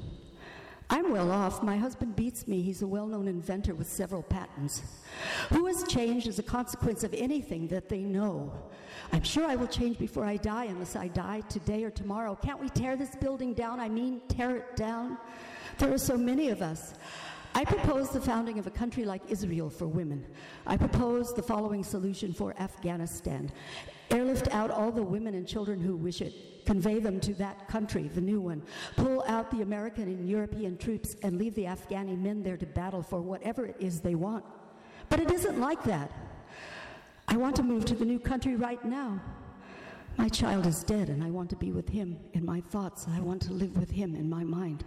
I'm 0.91 1.11
well 1.11 1.31
off. 1.31 1.63
My 1.63 1.77
husband 1.77 2.15
beats 2.15 2.47
me. 2.47 2.61
He's 2.61 2.83
a 2.83 2.87
well 2.87 3.07
known 3.07 3.27
inventor 3.27 3.75
with 3.75 3.89
several 3.89 4.23
patents. 4.23 4.83
Who 5.51 5.67
has 5.67 5.85
changed 5.85 6.27
as 6.27 6.39
a 6.39 6.43
consequence 6.43 7.05
of 7.05 7.15
anything 7.15 7.69
that 7.69 7.89
they 7.89 8.01
know? 8.01 8.53
I'm 9.13 9.23
sure 9.23 9.47
I 9.47 9.57
will 9.57 9.67
change 9.67 9.99
before 9.99 10.25
I 10.25 10.37
die, 10.37 10.65
unless 10.65 10.97
I 10.97 11.09
die 11.09 11.41
today 11.49 11.85
or 11.85 11.91
tomorrow. 11.91 12.35
Can't 12.35 12.61
we 12.61 12.69
tear 12.69 12.97
this 12.97 13.17
building 13.17 13.55
down? 13.55 13.81
I 13.81 13.89
mean, 13.89 14.21
tear 14.29 14.57
it 14.57 14.77
down? 14.77 15.19
There 15.79 15.93
are 15.93 15.99
so 15.99 16.17
many 16.17 16.51
of 16.51 16.63
us. 16.63 16.95
I 17.55 17.65
propose 17.65 18.11
the 18.11 18.21
founding 18.21 18.59
of 18.59 18.67
a 18.67 18.71
country 18.71 19.05
like 19.05 19.23
Israel 19.29 19.71
for 19.71 19.87
women. 19.87 20.27
I 20.67 20.77
propose 20.77 21.33
the 21.33 21.43
following 21.43 21.85
solution 21.85 22.33
for 22.33 22.55
Afghanistan 22.59 23.53
airlift 24.11 24.49
out 24.53 24.71
all 24.71 24.93
the 24.93 25.03
women 25.03 25.35
and 25.35 25.47
children 25.47 25.81
who 25.81 25.97
wish 25.97 26.21
it 26.21 26.65
convey 26.65 26.99
them 26.99 27.21
to 27.21 27.35
that 27.35 27.69
country, 27.69 28.09
the 28.09 28.21
new 28.21 28.41
one. 28.41 28.63
Pull 28.97 29.23
out 29.27 29.51
the 29.51 29.63
American 29.63 30.05
and 30.05 30.29
European 30.29 30.77
troops 30.79 31.17
and 31.23 31.37
leave 31.37 31.55
the 31.55 31.65
Afghani 31.65 32.19
men 32.19 32.43
there 32.43 32.57
to 32.57 32.67
battle 32.67 33.03
for 33.03 33.21
whatever 33.21 33.67
it 33.67 33.77
is 33.79 34.01
they 34.01 34.15
want. 34.15 34.45
But 35.09 35.21
it 35.21 35.31
isn't 35.31 35.61
like 35.61 35.83
that. 35.85 36.11
I 37.29 37.37
want 37.37 37.57
to 37.57 37.63
move 37.63 37.85
to 37.87 37.95
the 37.95 38.05
new 38.05 38.19
country 38.19 38.57
right 38.57 38.83
now. 38.85 39.21
My 40.17 40.29
child 40.29 40.67
is 40.67 40.85
dead, 40.85 41.09
and 41.09 41.23
I 41.23 41.31
want 41.31 41.51
to 41.51 41.57
be 41.57 41.73
with 41.73 41.89
him 41.89 42.19
in 42.33 42.47
my 42.47 42.61
thoughts. 42.61 43.07
I 43.15 43.21
want 43.21 43.43
to 43.43 43.53
live 43.53 43.77
with 43.77 43.91
him 43.91 44.15
in 44.15 44.31
my 44.31 44.45
mind. 44.45 44.85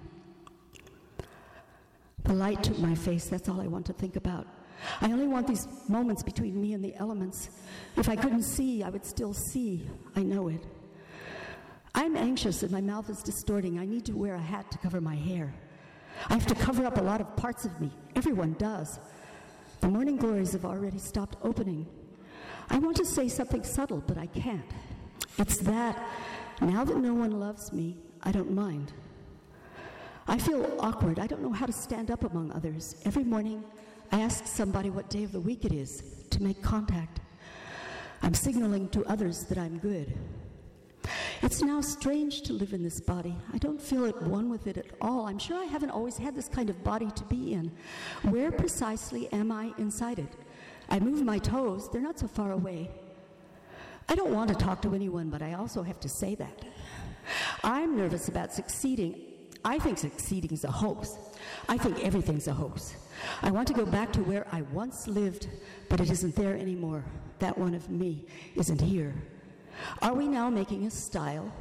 The 2.28 2.34
light 2.34 2.62
took 2.62 2.78
my 2.80 2.94
face. 2.94 3.26
That's 3.26 3.48
all 3.48 3.62
I 3.62 3.68
want 3.68 3.86
to 3.86 3.94
think 3.94 4.18
about. 4.18 4.46
I 5.02 5.12
only 5.12 5.28
want 5.28 5.48
these 5.48 5.66
moments 5.88 6.24
between 6.24 6.60
me 6.62 6.74
and 6.74 6.84
the 6.84 6.94
elements. 6.96 7.50
If 7.96 8.10
I 8.10 8.18
couldn't 8.18 8.44
see, 8.44 8.84
I 8.84 8.90
would 8.90 9.06
still 9.06 9.34
see. 9.34 9.90
I 10.16 10.24
know 10.24 10.50
it. 10.50 10.64
I'm 11.96 12.16
anxious 12.18 12.64
and 12.64 12.72
my 12.72 12.82
mouth 12.82 13.10
is 13.10 13.24
distorting. 13.24 13.80
I 13.80 13.86
need 13.86 14.06
to 14.06 14.14
wear 14.14 14.36
a 14.36 14.42
hat 14.42 14.70
to 14.72 14.78
cover 14.78 15.00
my 15.00 15.16
hair. 15.16 15.54
I 16.30 16.34
have 16.34 16.46
to 16.48 16.56
cover 16.56 16.86
up 16.86 16.98
a 16.98 17.02
lot 17.02 17.22
of 17.22 17.36
parts 17.38 17.64
of 17.64 17.80
me. 17.80 17.92
Everyone 18.16 18.54
does. 18.60 19.00
The 19.80 19.88
morning 19.88 20.18
glories 20.18 20.52
have 20.52 20.66
already 20.66 21.00
stopped 21.00 21.38
opening. 21.44 21.88
I 22.70 22.78
want 22.78 22.98
to 22.98 23.06
say 23.06 23.30
something 23.30 23.64
subtle, 23.64 24.04
but 24.06 24.18
I 24.18 24.26
can't. 24.26 24.70
It's 25.38 25.60
that 25.60 25.98
now 26.60 26.84
that 26.84 26.98
no 26.98 27.14
one 27.14 27.40
loves 27.40 27.72
me, 27.72 27.98
I 28.22 28.32
don't 28.32 28.52
mind. 28.52 28.92
I 30.30 30.38
feel 30.38 30.76
awkward. 30.80 31.20
I 31.20 31.28
don't 31.28 31.42
know 31.42 31.54
how 31.54 31.66
to 31.66 31.72
stand 31.72 32.12
up 32.12 32.26
among 32.26 32.52
others. 32.52 32.96
Every 33.06 33.24
morning, 33.24 33.64
I 34.12 34.20
ask 34.20 34.46
somebody 34.46 34.90
what 34.90 35.10
day 35.10 35.24
of 35.24 35.32
the 35.32 35.40
week 35.40 35.64
it 35.64 35.72
is 35.72 36.04
to 36.32 36.44
make 36.44 36.62
contact. 36.62 37.22
I'm 38.22 38.34
signaling 38.34 38.90
to 38.90 39.06
others 39.06 39.46
that 39.46 39.58
I'm 39.58 39.78
good. 39.78 40.14
It's 41.42 41.62
now 41.62 41.80
strange 41.80 42.42
to 42.42 42.54
live 42.54 42.74
in 42.74 42.84
this 42.84 43.00
body. 43.00 43.38
I 43.54 43.58
don't 43.58 43.80
feel 43.80 44.06
at 44.06 44.22
one 44.24 44.50
with 44.50 44.68
it 44.68 44.78
at 44.78 44.88
all. 45.00 45.28
I'm 45.28 45.40
sure 45.40 45.58
I 45.58 45.66
haven't 45.66 45.92
always 45.92 46.18
had 46.18 46.36
this 46.36 46.50
kind 46.50 46.70
of 46.70 46.84
body 46.84 47.10
to 47.12 47.24
be 47.26 47.54
in. 47.54 47.72
Where 48.24 48.52
precisely 48.52 49.32
am 49.32 49.50
I 49.50 49.72
inside 49.78 50.20
it? 50.20 50.34
I 50.90 51.00
move 51.00 51.24
my 51.24 51.38
toes, 51.38 51.90
they're 51.90 52.02
not 52.02 52.20
so 52.20 52.28
far 52.28 52.52
away. 52.52 52.90
I 54.10 54.16
don't 54.16 54.34
want 54.34 54.50
to 54.50 54.56
talk 54.56 54.82
to 54.82 54.94
anyone, 54.96 55.30
but 55.30 55.42
I 55.42 55.54
also 55.54 55.84
have 55.84 56.00
to 56.02 56.10
say 56.10 56.36
that. 56.36 56.66
I'm 57.64 57.96
nervous 57.96 58.28
about 58.28 58.54
succeeding. 58.54 59.37
I 59.64 59.80
think 59.80 59.98
succeeding 59.98 60.52
is 60.52 60.64
a 60.64 60.72
hoax. 60.72 61.18
I 61.68 61.78
think 61.78 62.04
everything's 62.04 62.48
a 62.48 62.54
hoax. 62.54 62.96
I 63.42 63.52
want 63.52 63.68
to 63.70 63.74
go 63.74 63.86
back 63.86 64.14
to 64.14 64.22
where 64.22 64.46
I 64.52 64.62
once 64.74 65.08
lived, 65.08 65.48
but 65.90 66.00
it 66.00 66.10
isn't 66.10 66.36
there 66.36 66.56
anymore. 66.56 67.04
That 67.40 67.58
one 67.58 67.74
of 67.74 67.90
me 67.90 68.26
isn't 68.56 68.82
here. 68.82 69.14
Are 70.02 70.14
we 70.14 70.28
now 70.28 70.50
making 70.50 70.86
a 70.86 70.92
style? 70.92 71.52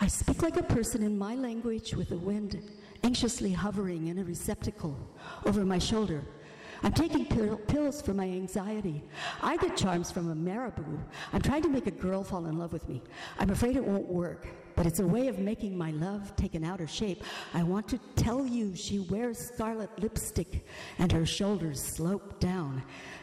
I 0.00 0.06
speak 0.06 0.42
like 0.42 0.56
a 0.56 0.62
person 0.62 1.02
in 1.02 1.16
my 1.16 1.34
language 1.34 1.94
with 1.94 2.08
the 2.08 2.18
wind 2.18 2.62
anxiously 3.04 3.52
hovering 3.52 4.08
in 4.08 4.18
a 4.18 4.24
receptacle 4.24 4.96
over 5.44 5.64
my 5.64 5.78
shoulder. 5.78 6.22
I'm 6.84 6.92
taking 6.92 7.24
pill- 7.26 7.58
pills 7.58 8.02
for 8.02 8.12
my 8.12 8.24
anxiety. 8.24 9.02
I 9.40 9.56
get 9.56 9.76
charms 9.76 10.10
from 10.10 10.30
a 10.30 10.34
marabout. 10.34 10.98
I'm 11.32 11.40
trying 11.40 11.62
to 11.62 11.68
make 11.68 11.86
a 11.86 11.92
girl 11.92 12.24
fall 12.24 12.46
in 12.46 12.58
love 12.58 12.72
with 12.72 12.88
me. 12.88 13.02
I'm 13.38 13.50
afraid 13.50 13.76
it 13.76 13.84
won't 13.84 14.08
work, 14.08 14.48
but 14.76 14.86
it's 14.86 15.00
a 15.00 15.06
way 15.06 15.28
of 15.28 15.38
making 15.38 15.76
my 15.76 15.90
love 15.92 16.34
take 16.36 16.54
an 16.54 16.64
outer 16.64 16.86
shape. 16.86 17.22
I 17.54 17.62
want 17.62 17.88
to 17.88 17.98
tell 18.16 18.46
you 18.46 18.74
she 18.74 19.00
wears 19.00 19.38
scarlet 19.38 19.90
lipstick 19.98 20.66
and 20.98 21.10
her 21.12 21.26
shoulders 21.26 21.82
slope 21.82 22.40
down. 22.40 22.82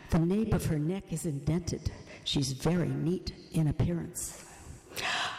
The 0.10 0.20
nape 0.20 0.54
of 0.54 0.66
her 0.66 0.80
neck 0.80 1.12
is 1.12 1.26
indented. 1.26 1.92
She's 2.24 2.52
very 2.54 2.90
neat 2.90 3.34
in 3.52 3.68
appearance. 3.68 4.44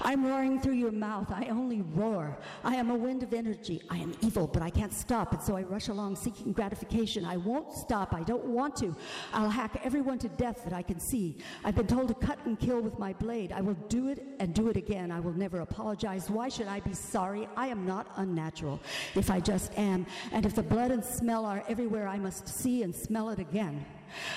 I'm 0.02 0.24
roaring 0.24 0.60
through 0.60 0.74
your 0.74 0.92
mouth. 0.92 1.30
I 1.30 1.46
only 1.50 1.82
roar. 1.82 2.38
I 2.64 2.76
am 2.76 2.90
a 2.90 2.94
wind 2.94 3.22
of 3.22 3.34
energy. 3.34 3.82
I 3.90 3.98
am 3.98 4.14
evil, 4.22 4.46
but 4.46 4.62
I 4.62 4.70
can't 4.70 4.92
stop, 4.92 5.32
and 5.32 5.42
so 5.42 5.56
I 5.56 5.62
rush 5.62 5.88
along 5.88 6.16
seeking 6.16 6.52
gratification. 6.52 7.24
I 7.24 7.36
won't 7.36 7.72
stop. 7.72 8.14
I 8.14 8.22
don't 8.22 8.44
want 8.46 8.76
to. 8.76 8.96
I'll 9.32 9.50
hack 9.50 9.80
everyone 9.84 10.18
to 10.20 10.28
death 10.28 10.64
that 10.64 10.72
I 10.72 10.82
can 10.82 10.98
see. 10.98 11.36
I've 11.64 11.74
been 11.74 11.86
told 11.86 12.08
to 12.08 12.14
cut 12.14 12.38
and 12.46 12.58
kill 12.58 12.80
with 12.80 12.98
my 12.98 13.12
blade. 13.12 13.52
I 13.52 13.60
will 13.60 13.76
do 13.88 14.08
it 14.08 14.24
and 14.38 14.54
do 14.54 14.68
it 14.68 14.76
again. 14.76 15.10
I 15.10 15.20
will 15.20 15.34
never 15.34 15.60
apologize. 15.60 16.30
Why 16.30 16.48
should 16.48 16.68
I 16.68 16.80
be 16.80 16.94
sorry? 16.94 17.48
I 17.56 17.66
am 17.68 17.86
not 17.86 18.06
unnatural. 18.16 18.80
If 19.14 19.30
I 19.30 19.40
just 19.40 19.76
am, 19.78 20.06
and 20.32 20.46
if 20.46 20.54
the 20.54 20.62
blood 20.62 20.90
and 20.90 21.04
smell 21.04 21.44
are 21.44 21.62
everywhere, 21.68 22.08
I 22.08 22.18
must 22.18 22.48
see 22.48 22.82
and 22.82 22.94
smell 22.94 23.28
it 23.30 23.38
again. 23.38 23.84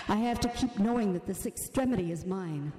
I 0.08 0.18
have 0.18 0.40
to 0.42 0.50
keep 0.50 0.78
knowing 0.78 1.14
that 1.14 1.26
this 1.26 1.46
extremity 1.46 2.12
is 2.12 2.26
mine. 2.26 2.72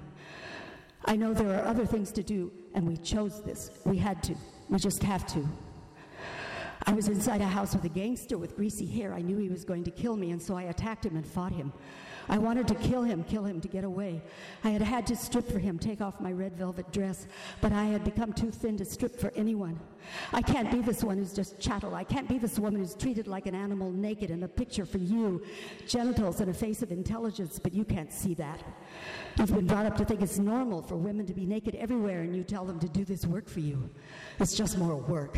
I 1.07 1.15
know 1.15 1.33
there 1.33 1.59
are 1.59 1.65
other 1.65 1.85
things 1.85 2.11
to 2.13 2.23
do, 2.23 2.51
and 2.73 2.87
we 2.87 2.97
chose 2.97 3.41
this. 3.43 3.69
We 3.85 3.97
had 3.97 4.23
to. 4.23 4.35
We 4.69 4.79
just 4.79 5.03
have 5.03 5.25
to. 5.27 5.47
I 6.87 6.93
was 6.93 7.07
inside 7.07 7.41
a 7.41 7.45
house 7.47 7.73
with 7.73 7.83
a 7.85 7.89
gangster 7.89 8.37
with 8.37 8.55
greasy 8.55 8.85
hair. 8.85 9.13
I 9.13 9.21
knew 9.21 9.37
he 9.37 9.49
was 9.49 9.63
going 9.63 9.83
to 9.83 9.91
kill 9.91 10.15
me, 10.15 10.31
and 10.31 10.41
so 10.41 10.55
I 10.55 10.63
attacked 10.63 11.05
him 11.05 11.15
and 11.15 11.25
fought 11.25 11.51
him. 11.51 11.71
I 12.27 12.37
wanted 12.37 12.67
to 12.69 12.75
kill 12.75 13.03
him, 13.03 13.23
kill 13.23 13.43
him 13.43 13.61
to 13.61 13.67
get 13.67 13.83
away. 13.83 14.21
I 14.63 14.69
had 14.69 14.81
had 14.81 15.07
to 15.07 15.15
strip 15.15 15.49
for 15.49 15.59
him, 15.59 15.77
take 15.77 16.01
off 16.01 16.19
my 16.19 16.31
red 16.31 16.55
velvet 16.55 16.91
dress, 16.91 17.27
but 17.61 17.71
I 17.71 17.85
had 17.85 18.03
become 18.03 18.33
too 18.33 18.51
thin 18.51 18.77
to 18.77 18.85
strip 18.85 19.19
for 19.19 19.31
anyone. 19.35 19.79
I 20.33 20.41
can't 20.41 20.71
be 20.71 20.81
this 20.81 21.03
one 21.03 21.17
who's 21.17 21.33
just 21.33 21.59
chattel. 21.59 21.95
I 21.95 22.03
can't 22.03 22.27
be 22.27 22.37
this 22.37 22.59
woman 22.59 22.81
who's 22.81 22.95
treated 22.95 23.27
like 23.27 23.45
an 23.45 23.55
animal 23.55 23.91
naked 23.91 24.31
in 24.31 24.43
a 24.43 24.47
picture 24.47 24.85
for 24.85 24.97
you, 24.97 25.43
genitals 25.87 26.41
and 26.41 26.49
a 26.49 26.53
face 26.53 26.81
of 26.81 26.91
intelligence, 26.91 27.59
but 27.59 27.73
you 27.73 27.83
can't 27.83 28.11
see 28.11 28.33
that. 28.35 28.63
You've 29.37 29.53
been 29.53 29.67
brought 29.67 29.85
up 29.85 29.97
to 29.97 30.05
think 30.05 30.21
it's 30.21 30.39
normal 30.39 30.81
for 30.81 30.95
women 30.95 31.25
to 31.27 31.33
be 31.33 31.45
naked 31.45 31.75
everywhere, 31.75 32.21
and 32.21 32.35
you 32.35 32.43
tell 32.43 32.65
them 32.65 32.79
to 32.79 32.89
do 32.89 33.05
this 33.05 33.25
work 33.25 33.47
for 33.47 33.59
you. 33.59 33.89
It's 34.39 34.55
just 34.55 34.77
more 34.77 34.95
work. 34.95 35.37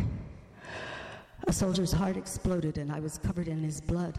A 1.47 1.53
soldier's 1.53 1.91
heart 1.91 2.17
exploded, 2.17 2.77
and 2.77 2.91
I 2.91 2.99
was 2.99 3.17
covered 3.17 3.47
in 3.47 3.63
his 3.63 3.79
blood. 3.79 4.17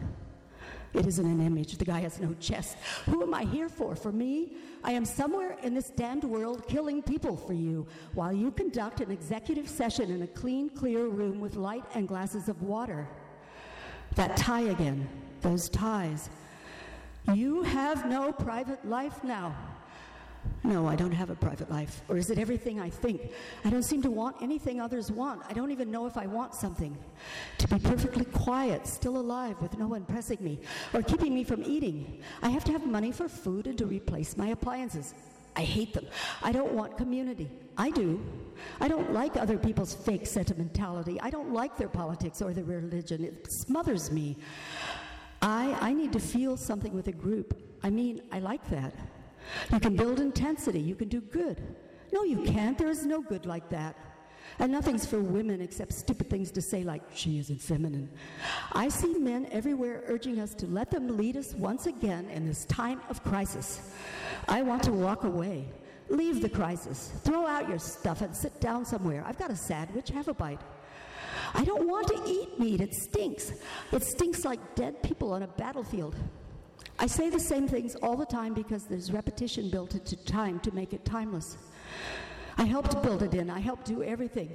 It 0.94 1.06
isn't 1.06 1.24
an 1.24 1.44
image. 1.44 1.76
The 1.76 1.84
guy 1.84 2.00
has 2.00 2.18
no 2.18 2.34
chest. 2.40 2.76
Who 3.06 3.22
am 3.22 3.34
I 3.34 3.44
here 3.44 3.68
for? 3.68 3.94
For 3.94 4.10
me? 4.10 4.52
I 4.82 4.92
am 4.92 5.04
somewhere 5.04 5.56
in 5.62 5.74
this 5.74 5.90
damned 5.90 6.24
world 6.24 6.66
killing 6.66 7.02
people 7.02 7.36
for 7.36 7.52
you 7.52 7.86
while 8.14 8.32
you 8.32 8.50
conduct 8.50 9.00
an 9.00 9.10
executive 9.10 9.68
session 9.68 10.10
in 10.10 10.22
a 10.22 10.26
clean, 10.26 10.70
clear 10.70 11.06
room 11.06 11.40
with 11.40 11.56
light 11.56 11.84
and 11.94 12.08
glasses 12.08 12.48
of 12.48 12.62
water. 12.62 13.06
That 14.14 14.36
tie 14.36 14.62
again, 14.62 15.08
those 15.42 15.68
ties. 15.68 16.30
You 17.34 17.62
have 17.62 18.08
no 18.08 18.32
private 18.32 18.88
life 18.88 19.22
now. 19.22 19.54
No, 20.64 20.86
I 20.86 20.96
don't 20.96 21.12
have 21.12 21.30
a 21.30 21.34
private 21.34 21.70
life. 21.70 22.02
Or 22.08 22.16
is 22.16 22.30
it 22.30 22.38
everything 22.38 22.80
I 22.80 22.90
think? 22.90 23.30
I 23.64 23.70
don't 23.70 23.82
seem 23.82 24.02
to 24.02 24.10
want 24.10 24.36
anything 24.42 24.80
others 24.80 25.10
want. 25.10 25.42
I 25.48 25.52
don't 25.52 25.70
even 25.70 25.90
know 25.90 26.06
if 26.06 26.16
I 26.16 26.26
want 26.26 26.54
something. 26.54 26.96
To 27.58 27.68
be 27.68 27.78
perfectly 27.78 28.24
quiet, 28.24 28.86
still 28.86 29.18
alive, 29.18 29.60
with 29.62 29.78
no 29.78 29.86
one 29.86 30.04
pressing 30.04 30.38
me, 30.40 30.60
or 30.92 31.02
keeping 31.02 31.34
me 31.34 31.44
from 31.44 31.62
eating. 31.62 32.22
I 32.42 32.50
have 32.50 32.64
to 32.64 32.72
have 32.72 32.86
money 32.86 33.12
for 33.12 33.28
food 33.28 33.66
and 33.66 33.78
to 33.78 33.86
replace 33.86 34.36
my 34.36 34.48
appliances. 34.48 35.14
I 35.56 35.62
hate 35.62 35.92
them. 35.92 36.06
I 36.42 36.52
don't 36.52 36.72
want 36.72 36.96
community. 36.96 37.50
I 37.76 37.90
do. 37.90 38.24
I 38.80 38.88
don't 38.88 39.12
like 39.12 39.36
other 39.36 39.58
people's 39.58 39.94
fake 39.94 40.26
sentimentality. 40.26 41.20
I 41.20 41.30
don't 41.30 41.52
like 41.52 41.76
their 41.76 41.88
politics 41.88 42.42
or 42.42 42.52
their 42.52 42.64
religion. 42.64 43.24
It 43.24 43.50
smothers 43.50 44.12
me. 44.12 44.36
I, 45.42 45.76
I 45.80 45.92
need 45.92 46.12
to 46.12 46.20
feel 46.20 46.56
something 46.56 46.92
with 46.92 47.08
a 47.08 47.12
group. 47.12 47.60
I 47.82 47.90
mean, 47.90 48.22
I 48.32 48.38
like 48.40 48.68
that. 48.70 48.94
You 49.72 49.80
can 49.80 49.96
build 49.96 50.20
intensity, 50.20 50.80
you 50.80 50.94
can 50.94 51.08
do 51.08 51.20
good. 51.20 51.62
No, 52.12 52.22
you 52.24 52.42
can't. 52.44 52.78
There 52.78 52.88
is 52.88 53.04
no 53.04 53.20
good 53.20 53.46
like 53.46 53.68
that. 53.70 53.96
And 54.58 54.72
nothing's 54.72 55.06
for 55.06 55.20
women 55.20 55.60
except 55.60 55.92
stupid 55.92 56.30
things 56.30 56.50
to 56.52 56.62
say, 56.62 56.82
like, 56.82 57.02
she 57.14 57.38
isn't 57.38 57.60
feminine. 57.60 58.08
I 58.72 58.88
see 58.88 59.14
men 59.18 59.46
everywhere 59.52 60.02
urging 60.06 60.40
us 60.40 60.54
to 60.54 60.66
let 60.66 60.90
them 60.90 61.16
lead 61.16 61.36
us 61.36 61.54
once 61.54 61.86
again 61.86 62.28
in 62.30 62.46
this 62.46 62.64
time 62.64 63.00
of 63.08 63.22
crisis. 63.22 63.92
I 64.48 64.62
want 64.62 64.82
to 64.84 64.92
walk 64.92 65.24
away. 65.24 65.68
Leave 66.08 66.40
the 66.40 66.48
crisis. 66.48 67.12
Throw 67.22 67.46
out 67.46 67.68
your 67.68 67.78
stuff 67.78 68.22
and 68.22 68.34
sit 68.34 68.58
down 68.60 68.84
somewhere. 68.84 69.22
I've 69.26 69.38
got 69.38 69.50
a 69.50 69.56
sandwich. 69.56 70.08
Have 70.10 70.28
a 70.28 70.34
bite. 70.34 70.60
I 71.54 71.64
don't 71.64 71.86
want 71.86 72.08
to 72.08 72.20
eat 72.26 72.58
meat. 72.58 72.80
It 72.80 72.94
stinks. 72.94 73.52
It 73.92 74.02
stinks 74.02 74.44
like 74.44 74.74
dead 74.74 75.02
people 75.02 75.32
on 75.32 75.42
a 75.42 75.46
battlefield. 75.46 76.16
I 77.00 77.06
say 77.06 77.30
the 77.30 77.38
same 77.38 77.68
things 77.68 77.94
all 77.96 78.16
the 78.16 78.26
time 78.26 78.54
because 78.54 78.84
there's 78.84 79.12
repetition 79.12 79.70
built 79.70 79.94
into 79.94 80.16
time 80.24 80.58
to 80.60 80.74
make 80.74 80.92
it 80.92 81.04
timeless. 81.04 81.56
I 82.56 82.64
helped 82.64 83.00
build 83.02 83.22
it 83.22 83.34
in, 83.34 83.50
I 83.50 83.60
helped 83.60 83.86
do 83.86 84.02
everything. 84.02 84.50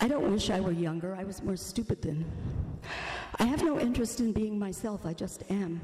I 0.00 0.08
don't 0.08 0.32
wish 0.32 0.48
I 0.48 0.60
were 0.60 0.72
younger, 0.72 1.14
I 1.14 1.24
was 1.24 1.42
more 1.42 1.56
stupid 1.56 2.00
then. 2.00 2.24
I 3.38 3.44
have 3.44 3.62
no 3.62 3.78
interest 3.78 4.20
in 4.20 4.32
being 4.32 4.58
myself, 4.58 5.04
I 5.04 5.12
just 5.12 5.44
am. 5.50 5.80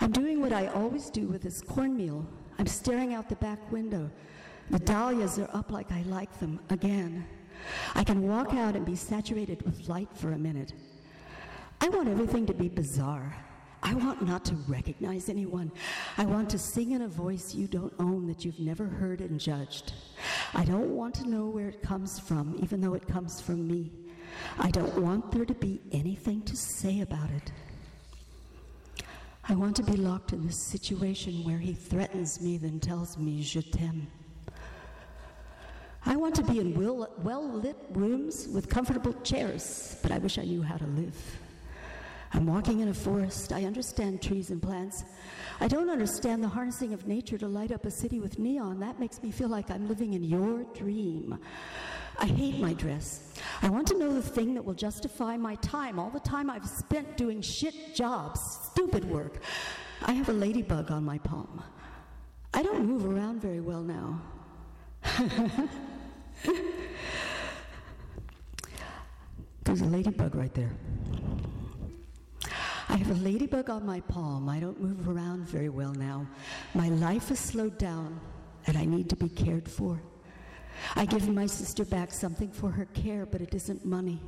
I'm 0.00 0.12
doing 0.12 0.40
what 0.40 0.52
I 0.52 0.66
always 0.66 1.08
do 1.08 1.26
with 1.26 1.42
this 1.42 1.62
cornmeal. 1.62 2.26
I'm 2.58 2.66
staring 2.66 3.14
out 3.14 3.28
the 3.28 3.36
back 3.36 3.72
window. 3.72 4.10
The 4.68 4.78
dahlias 4.80 5.38
are 5.38 5.48
up 5.54 5.70
like 5.70 5.90
I 5.92 6.02
like 6.02 6.38
them 6.38 6.60
again. 6.68 7.26
I 7.94 8.04
can 8.04 8.28
walk 8.28 8.52
out 8.52 8.76
and 8.76 8.84
be 8.84 8.96
saturated 8.96 9.62
with 9.62 9.88
light 9.88 10.08
for 10.14 10.32
a 10.32 10.38
minute. 10.38 10.74
I 11.80 11.88
want 11.88 12.08
everything 12.08 12.46
to 12.46 12.54
be 12.54 12.68
bizarre. 12.68 13.34
I 13.82 13.94
want 13.94 14.22
not 14.22 14.44
to 14.46 14.54
recognize 14.68 15.28
anyone. 15.28 15.72
I 16.18 16.24
want 16.24 16.50
to 16.50 16.58
sing 16.58 16.92
in 16.92 17.02
a 17.02 17.08
voice 17.08 17.54
you 17.54 17.66
don't 17.66 17.94
own 17.98 18.26
that 18.26 18.44
you've 18.44 18.60
never 18.60 18.86
heard 18.86 19.20
and 19.20 19.40
judged. 19.40 19.94
I 20.52 20.64
don't 20.64 20.90
want 20.90 21.14
to 21.16 21.28
know 21.28 21.46
where 21.46 21.68
it 21.68 21.82
comes 21.82 22.18
from, 22.18 22.58
even 22.62 22.80
though 22.80 22.94
it 22.94 23.06
comes 23.08 23.40
from 23.40 23.66
me. 23.66 23.90
I 24.58 24.70
don't 24.70 25.00
want 25.00 25.32
there 25.32 25.46
to 25.46 25.54
be 25.54 25.80
anything 25.92 26.42
to 26.42 26.56
say 26.56 27.00
about 27.00 27.30
it. 27.30 27.52
I 29.48 29.54
want 29.54 29.74
to 29.76 29.82
be 29.82 29.96
locked 29.96 30.32
in 30.32 30.46
this 30.46 30.58
situation 30.58 31.42
where 31.44 31.58
he 31.58 31.72
threatens 31.72 32.40
me, 32.40 32.58
then 32.58 32.78
tells 32.80 33.16
me, 33.16 33.42
Je 33.42 33.62
t'aime. 33.62 34.06
I 36.06 36.16
want 36.16 36.34
to 36.36 36.42
be 36.42 36.60
in 36.60 36.74
well 36.78 37.50
lit 37.50 37.76
rooms 37.90 38.48
with 38.48 38.68
comfortable 38.68 39.14
chairs, 39.22 39.96
but 40.02 40.12
I 40.12 40.18
wish 40.18 40.38
I 40.38 40.44
knew 40.44 40.62
how 40.62 40.76
to 40.76 40.86
live. 40.86 41.16
I'm 42.32 42.46
walking 42.46 42.80
in 42.80 42.88
a 42.88 42.94
forest. 42.94 43.52
I 43.52 43.64
understand 43.64 44.22
trees 44.22 44.50
and 44.50 44.62
plants. 44.62 45.04
I 45.60 45.66
don't 45.68 45.90
understand 45.90 46.44
the 46.44 46.48
harnessing 46.48 46.92
of 46.92 47.06
nature 47.06 47.36
to 47.38 47.48
light 47.48 47.72
up 47.72 47.84
a 47.86 47.90
city 47.90 48.20
with 48.20 48.38
neon. 48.38 48.78
That 48.80 49.00
makes 49.00 49.22
me 49.22 49.30
feel 49.30 49.48
like 49.48 49.70
I'm 49.70 49.88
living 49.88 50.12
in 50.12 50.22
your 50.22 50.62
dream. 50.74 51.38
I 52.18 52.26
hate 52.26 52.58
my 52.58 52.72
dress. 52.74 53.34
I 53.62 53.68
want 53.68 53.88
to 53.88 53.98
know 53.98 54.12
the 54.12 54.22
thing 54.22 54.54
that 54.54 54.64
will 54.64 54.74
justify 54.74 55.36
my 55.36 55.56
time, 55.56 55.98
all 55.98 56.10
the 56.10 56.20
time 56.20 56.50
I've 56.50 56.68
spent 56.68 57.16
doing 57.16 57.40
shit 57.40 57.94
jobs, 57.94 58.40
stupid 58.72 59.04
work. 59.04 59.38
I 60.02 60.12
have 60.12 60.28
a 60.28 60.32
ladybug 60.32 60.90
on 60.90 61.04
my 61.04 61.18
palm. 61.18 61.62
I 62.54 62.62
don't 62.62 62.86
move 62.86 63.06
around 63.06 63.40
very 63.40 63.60
well 63.60 63.82
now. 63.82 64.20
There's 69.64 69.80
a 69.80 69.86
ladybug 69.86 70.34
right 70.34 70.52
there. 70.54 70.72
I 72.90 72.96
have 72.96 73.10
a 73.12 73.22
ladybug 73.22 73.70
on 73.70 73.86
my 73.86 74.00
palm. 74.00 74.48
I 74.48 74.58
don't 74.58 74.80
move 74.80 75.08
around 75.08 75.46
very 75.48 75.68
well 75.68 75.92
now. 75.94 76.26
My 76.74 76.88
life 76.88 77.28
has 77.28 77.38
slowed 77.38 77.78
down, 77.78 78.20
and 78.66 78.76
I 78.76 78.84
need 78.84 79.08
to 79.10 79.16
be 79.16 79.28
cared 79.28 79.70
for. 79.70 80.02
I 80.96 81.04
give 81.04 81.28
my 81.28 81.46
sister 81.46 81.84
back 81.84 82.10
something 82.10 82.50
for 82.50 82.68
her 82.68 82.86
care, 82.86 83.26
but 83.26 83.40
it 83.40 83.54
isn't 83.54 83.84
money. 83.84 84.18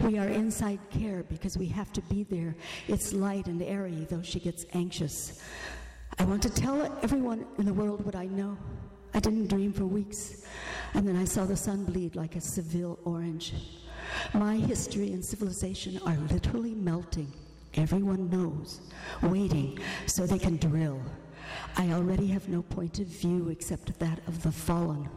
We 0.00 0.18
are 0.18 0.26
inside 0.26 0.80
care 0.90 1.22
because 1.22 1.56
we 1.56 1.68
have 1.68 1.92
to 1.92 2.00
be 2.02 2.24
there. 2.24 2.56
It's 2.88 3.12
light 3.12 3.46
and 3.46 3.62
airy, 3.62 4.04
though 4.10 4.22
she 4.22 4.40
gets 4.40 4.66
anxious. 4.72 5.40
I 6.18 6.24
want 6.24 6.42
to 6.42 6.50
tell 6.50 6.82
everyone 7.04 7.46
in 7.58 7.66
the 7.66 7.72
world 7.72 8.04
what 8.04 8.16
I 8.16 8.26
know. 8.26 8.58
I 9.14 9.20
didn't 9.20 9.46
dream 9.46 9.72
for 9.72 9.86
weeks, 9.86 10.44
and 10.94 11.06
then 11.06 11.14
I 11.14 11.24
saw 11.24 11.44
the 11.44 11.56
sun 11.56 11.84
bleed 11.84 12.16
like 12.16 12.34
a 12.34 12.40
Seville 12.40 12.98
orange. 13.04 13.54
My 14.34 14.56
history 14.56 15.12
and 15.12 15.24
civilization 15.24 16.00
are 16.04 16.16
literally 16.32 16.74
melting. 16.74 17.32
Everyone 17.74 18.28
knows, 18.28 18.80
waiting 19.22 19.78
so 20.06 20.26
they 20.26 20.38
can 20.38 20.56
drill. 20.56 21.00
I 21.76 21.92
already 21.92 22.26
have 22.28 22.48
no 22.48 22.62
point 22.62 22.98
of 22.98 23.06
view 23.06 23.48
except 23.48 23.98
that 23.98 24.20
of 24.26 24.42
the 24.42 24.52
fallen. 24.52 25.08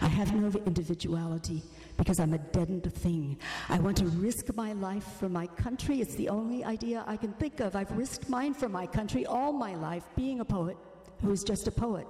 I 0.00 0.08
have 0.08 0.34
no 0.34 0.50
individuality 0.66 1.62
because 1.96 2.20
I'm 2.20 2.32
a 2.32 2.38
deadened 2.38 2.92
thing. 2.94 3.38
I 3.68 3.78
want 3.78 3.96
to 3.98 4.06
risk 4.06 4.54
my 4.54 4.72
life 4.72 5.04
for 5.18 5.28
my 5.28 5.46
country. 5.46 6.00
It's 6.00 6.14
the 6.14 6.28
only 6.28 6.64
idea 6.64 7.04
I 7.06 7.16
can 7.16 7.32
think 7.34 7.60
of. 7.60 7.76
I've 7.76 7.90
risked 7.96 8.28
mine 8.28 8.54
for 8.54 8.68
my 8.68 8.86
country 8.86 9.26
all 9.26 9.52
my 9.52 9.74
life, 9.74 10.04
being 10.16 10.40
a 10.40 10.44
poet 10.44 10.76
who 11.22 11.30
is 11.32 11.44
just 11.44 11.66
a 11.66 11.72
poet. 11.72 12.06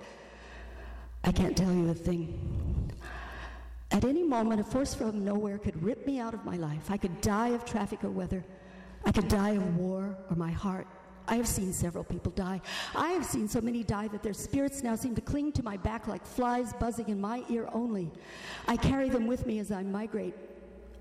I 1.25 1.33
can't 1.33 1.57
tell 1.57 1.73
you 1.73 1.91
a 1.91 1.95
thing. 1.95 2.91
At 3.91 4.05
any 4.05 4.23
moment, 4.23 4.61
a 4.61 4.65
force 4.65 4.95
from 4.95 5.25
nowhere 5.25 5.59
could 5.59 5.81
rip 5.83 6.07
me 6.07 6.19
out 6.19 6.35
of 6.35 6.45
my 6.45 6.57
life. 6.57 6.91
I 6.91 6.97
could 6.97 7.21
die 7.21 7.49
of 7.49 7.65
traffic 7.65 8.05
or 8.05 8.11
weather. 8.11 8.45
I 9.07 9.13
could 9.13 9.29
die 9.29 9.51
of 9.51 9.77
war 9.77 10.17
or 10.31 10.37
my 10.37 10.51
heart 10.51 10.87
I 11.27 11.37
have 11.37 11.49
seen 11.49 11.73
several 11.73 12.05
people 12.05 12.33
die. 12.33 12.61
I 12.95 13.09
have 13.11 13.25
seen 13.25 13.49
so 13.49 13.61
many 13.61 13.83
die 13.83 14.09
that 14.09 14.23
their 14.23 14.35
spirits 14.35 14.83
now 14.83 14.95
seem 14.95 15.15
to 15.15 15.23
cling 15.23 15.53
to 15.53 15.63
my 15.63 15.79
back 15.79 16.07
like 16.07 16.25
flies 16.27 16.75
buzzing 16.75 17.09
in 17.09 17.21
my 17.21 17.43
ear 17.49 17.69
only. 17.73 18.11
I 18.69 18.77
carry 18.77 19.09
them 19.09 19.27
with 19.27 19.47
me 19.47 19.59
as 19.59 19.73
I 19.73 19.83
migrate. 19.83 20.35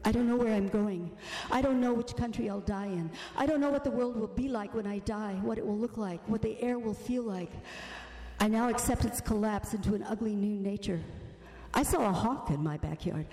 I 0.05 0.11
don't 0.11 0.27
know 0.27 0.35
where 0.35 0.53
I'm 0.53 0.67
going. 0.67 1.11
I 1.51 1.61
don't 1.61 1.79
know 1.79 1.93
which 1.93 2.15
country 2.15 2.49
I'll 2.49 2.61
die 2.61 2.87
in. 2.87 3.09
I 3.37 3.45
don't 3.45 3.59
know 3.59 3.69
what 3.69 3.83
the 3.83 3.91
world 3.91 4.17
will 4.17 4.27
be 4.27 4.47
like 4.47 4.73
when 4.73 4.87
I 4.87 4.99
die, 4.99 5.33
what 5.41 5.57
it 5.57 5.65
will 5.65 5.77
look 5.77 5.97
like, 5.97 6.21
what 6.27 6.41
the 6.41 6.61
air 6.61 6.79
will 6.79 6.93
feel 6.93 7.23
like. 7.23 7.51
I 8.39 8.47
now 8.47 8.69
accept 8.69 9.05
its 9.05 9.21
collapse 9.21 9.73
into 9.73 9.93
an 9.93 10.03
ugly 10.03 10.35
new 10.35 10.59
nature. 10.59 11.01
I 11.73 11.83
saw 11.83 12.09
a 12.09 12.11
hawk 12.11 12.49
in 12.49 12.63
my 12.63 12.77
backyard. 12.77 13.25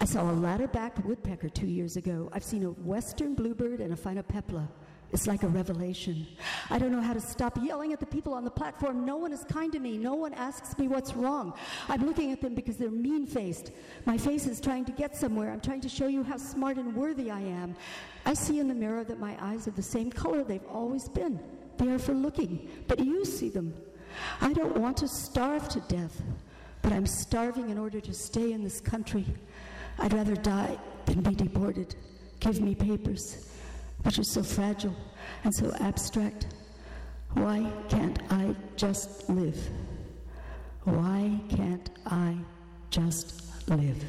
I 0.00 0.04
saw 0.04 0.30
a 0.30 0.32
ladder 0.32 0.66
backed 0.66 1.04
woodpecker 1.04 1.48
two 1.48 1.66
years 1.66 1.96
ago. 1.96 2.28
I've 2.32 2.44
seen 2.44 2.64
a 2.64 2.70
western 2.70 3.34
bluebird 3.34 3.80
and 3.80 3.92
a 3.92 3.96
phainopepla. 3.96 4.68
It's 5.12 5.28
like 5.28 5.44
a 5.44 5.48
revelation. 5.48 6.26
I 6.68 6.78
don't 6.78 6.90
know 6.90 7.00
how 7.00 7.12
to 7.12 7.20
stop 7.20 7.56
yelling 7.62 7.92
at 7.92 8.00
the 8.00 8.06
people 8.06 8.34
on 8.34 8.44
the 8.44 8.50
platform. 8.50 9.06
No 9.06 9.16
one 9.16 9.32
is 9.32 9.44
kind 9.44 9.72
to 9.72 9.78
me. 9.78 9.96
No 9.96 10.14
one 10.14 10.34
asks 10.34 10.76
me 10.78 10.88
what's 10.88 11.14
wrong. 11.14 11.54
I'm 11.88 12.04
looking 12.04 12.32
at 12.32 12.40
them 12.40 12.56
because 12.56 12.76
they're 12.76 12.90
mean 12.90 13.24
faced. 13.24 13.70
My 14.04 14.18
face 14.18 14.46
is 14.46 14.60
trying 14.60 14.84
to 14.86 14.92
get 14.92 15.16
somewhere. 15.16 15.52
I'm 15.52 15.60
trying 15.60 15.80
to 15.82 15.88
show 15.88 16.08
you 16.08 16.24
how 16.24 16.38
smart 16.38 16.76
and 16.76 16.94
worthy 16.94 17.30
I 17.30 17.40
am. 17.40 17.76
I 18.24 18.34
see 18.34 18.58
in 18.58 18.66
the 18.66 18.74
mirror 18.74 19.04
that 19.04 19.20
my 19.20 19.36
eyes 19.40 19.68
are 19.68 19.72
the 19.72 19.82
same 19.82 20.10
color 20.10 20.42
they've 20.42 20.66
always 20.66 21.08
been. 21.08 21.38
They 21.78 21.88
are 21.88 21.98
for 22.00 22.12
looking, 22.12 22.68
but 22.88 22.98
you 22.98 23.24
see 23.24 23.48
them. 23.48 23.74
I 24.40 24.52
don't 24.52 24.76
want 24.76 24.96
to 24.98 25.08
starve 25.08 25.68
to 25.68 25.80
death, 25.80 26.22
but 26.86 26.92
I'm 26.92 27.04
starving 27.04 27.70
in 27.70 27.78
order 27.78 28.00
to 28.00 28.14
stay 28.14 28.52
in 28.52 28.62
this 28.62 28.80
country. 28.80 29.26
I'd 29.98 30.12
rather 30.12 30.36
die 30.36 30.78
than 31.04 31.20
be 31.20 31.34
deported. 31.34 31.96
Give 32.38 32.60
me 32.60 32.76
papers, 32.76 33.50
which 34.04 34.20
are 34.20 34.22
so 34.22 34.44
fragile 34.44 34.94
and 35.42 35.52
so 35.52 35.74
abstract. 35.80 36.46
Why 37.32 37.68
can't 37.88 38.20
I 38.30 38.54
just 38.76 39.28
live? 39.28 39.58
Why 40.84 41.40
can't 41.48 41.90
I 42.06 42.36
just 42.90 43.42
live? 43.68 44.00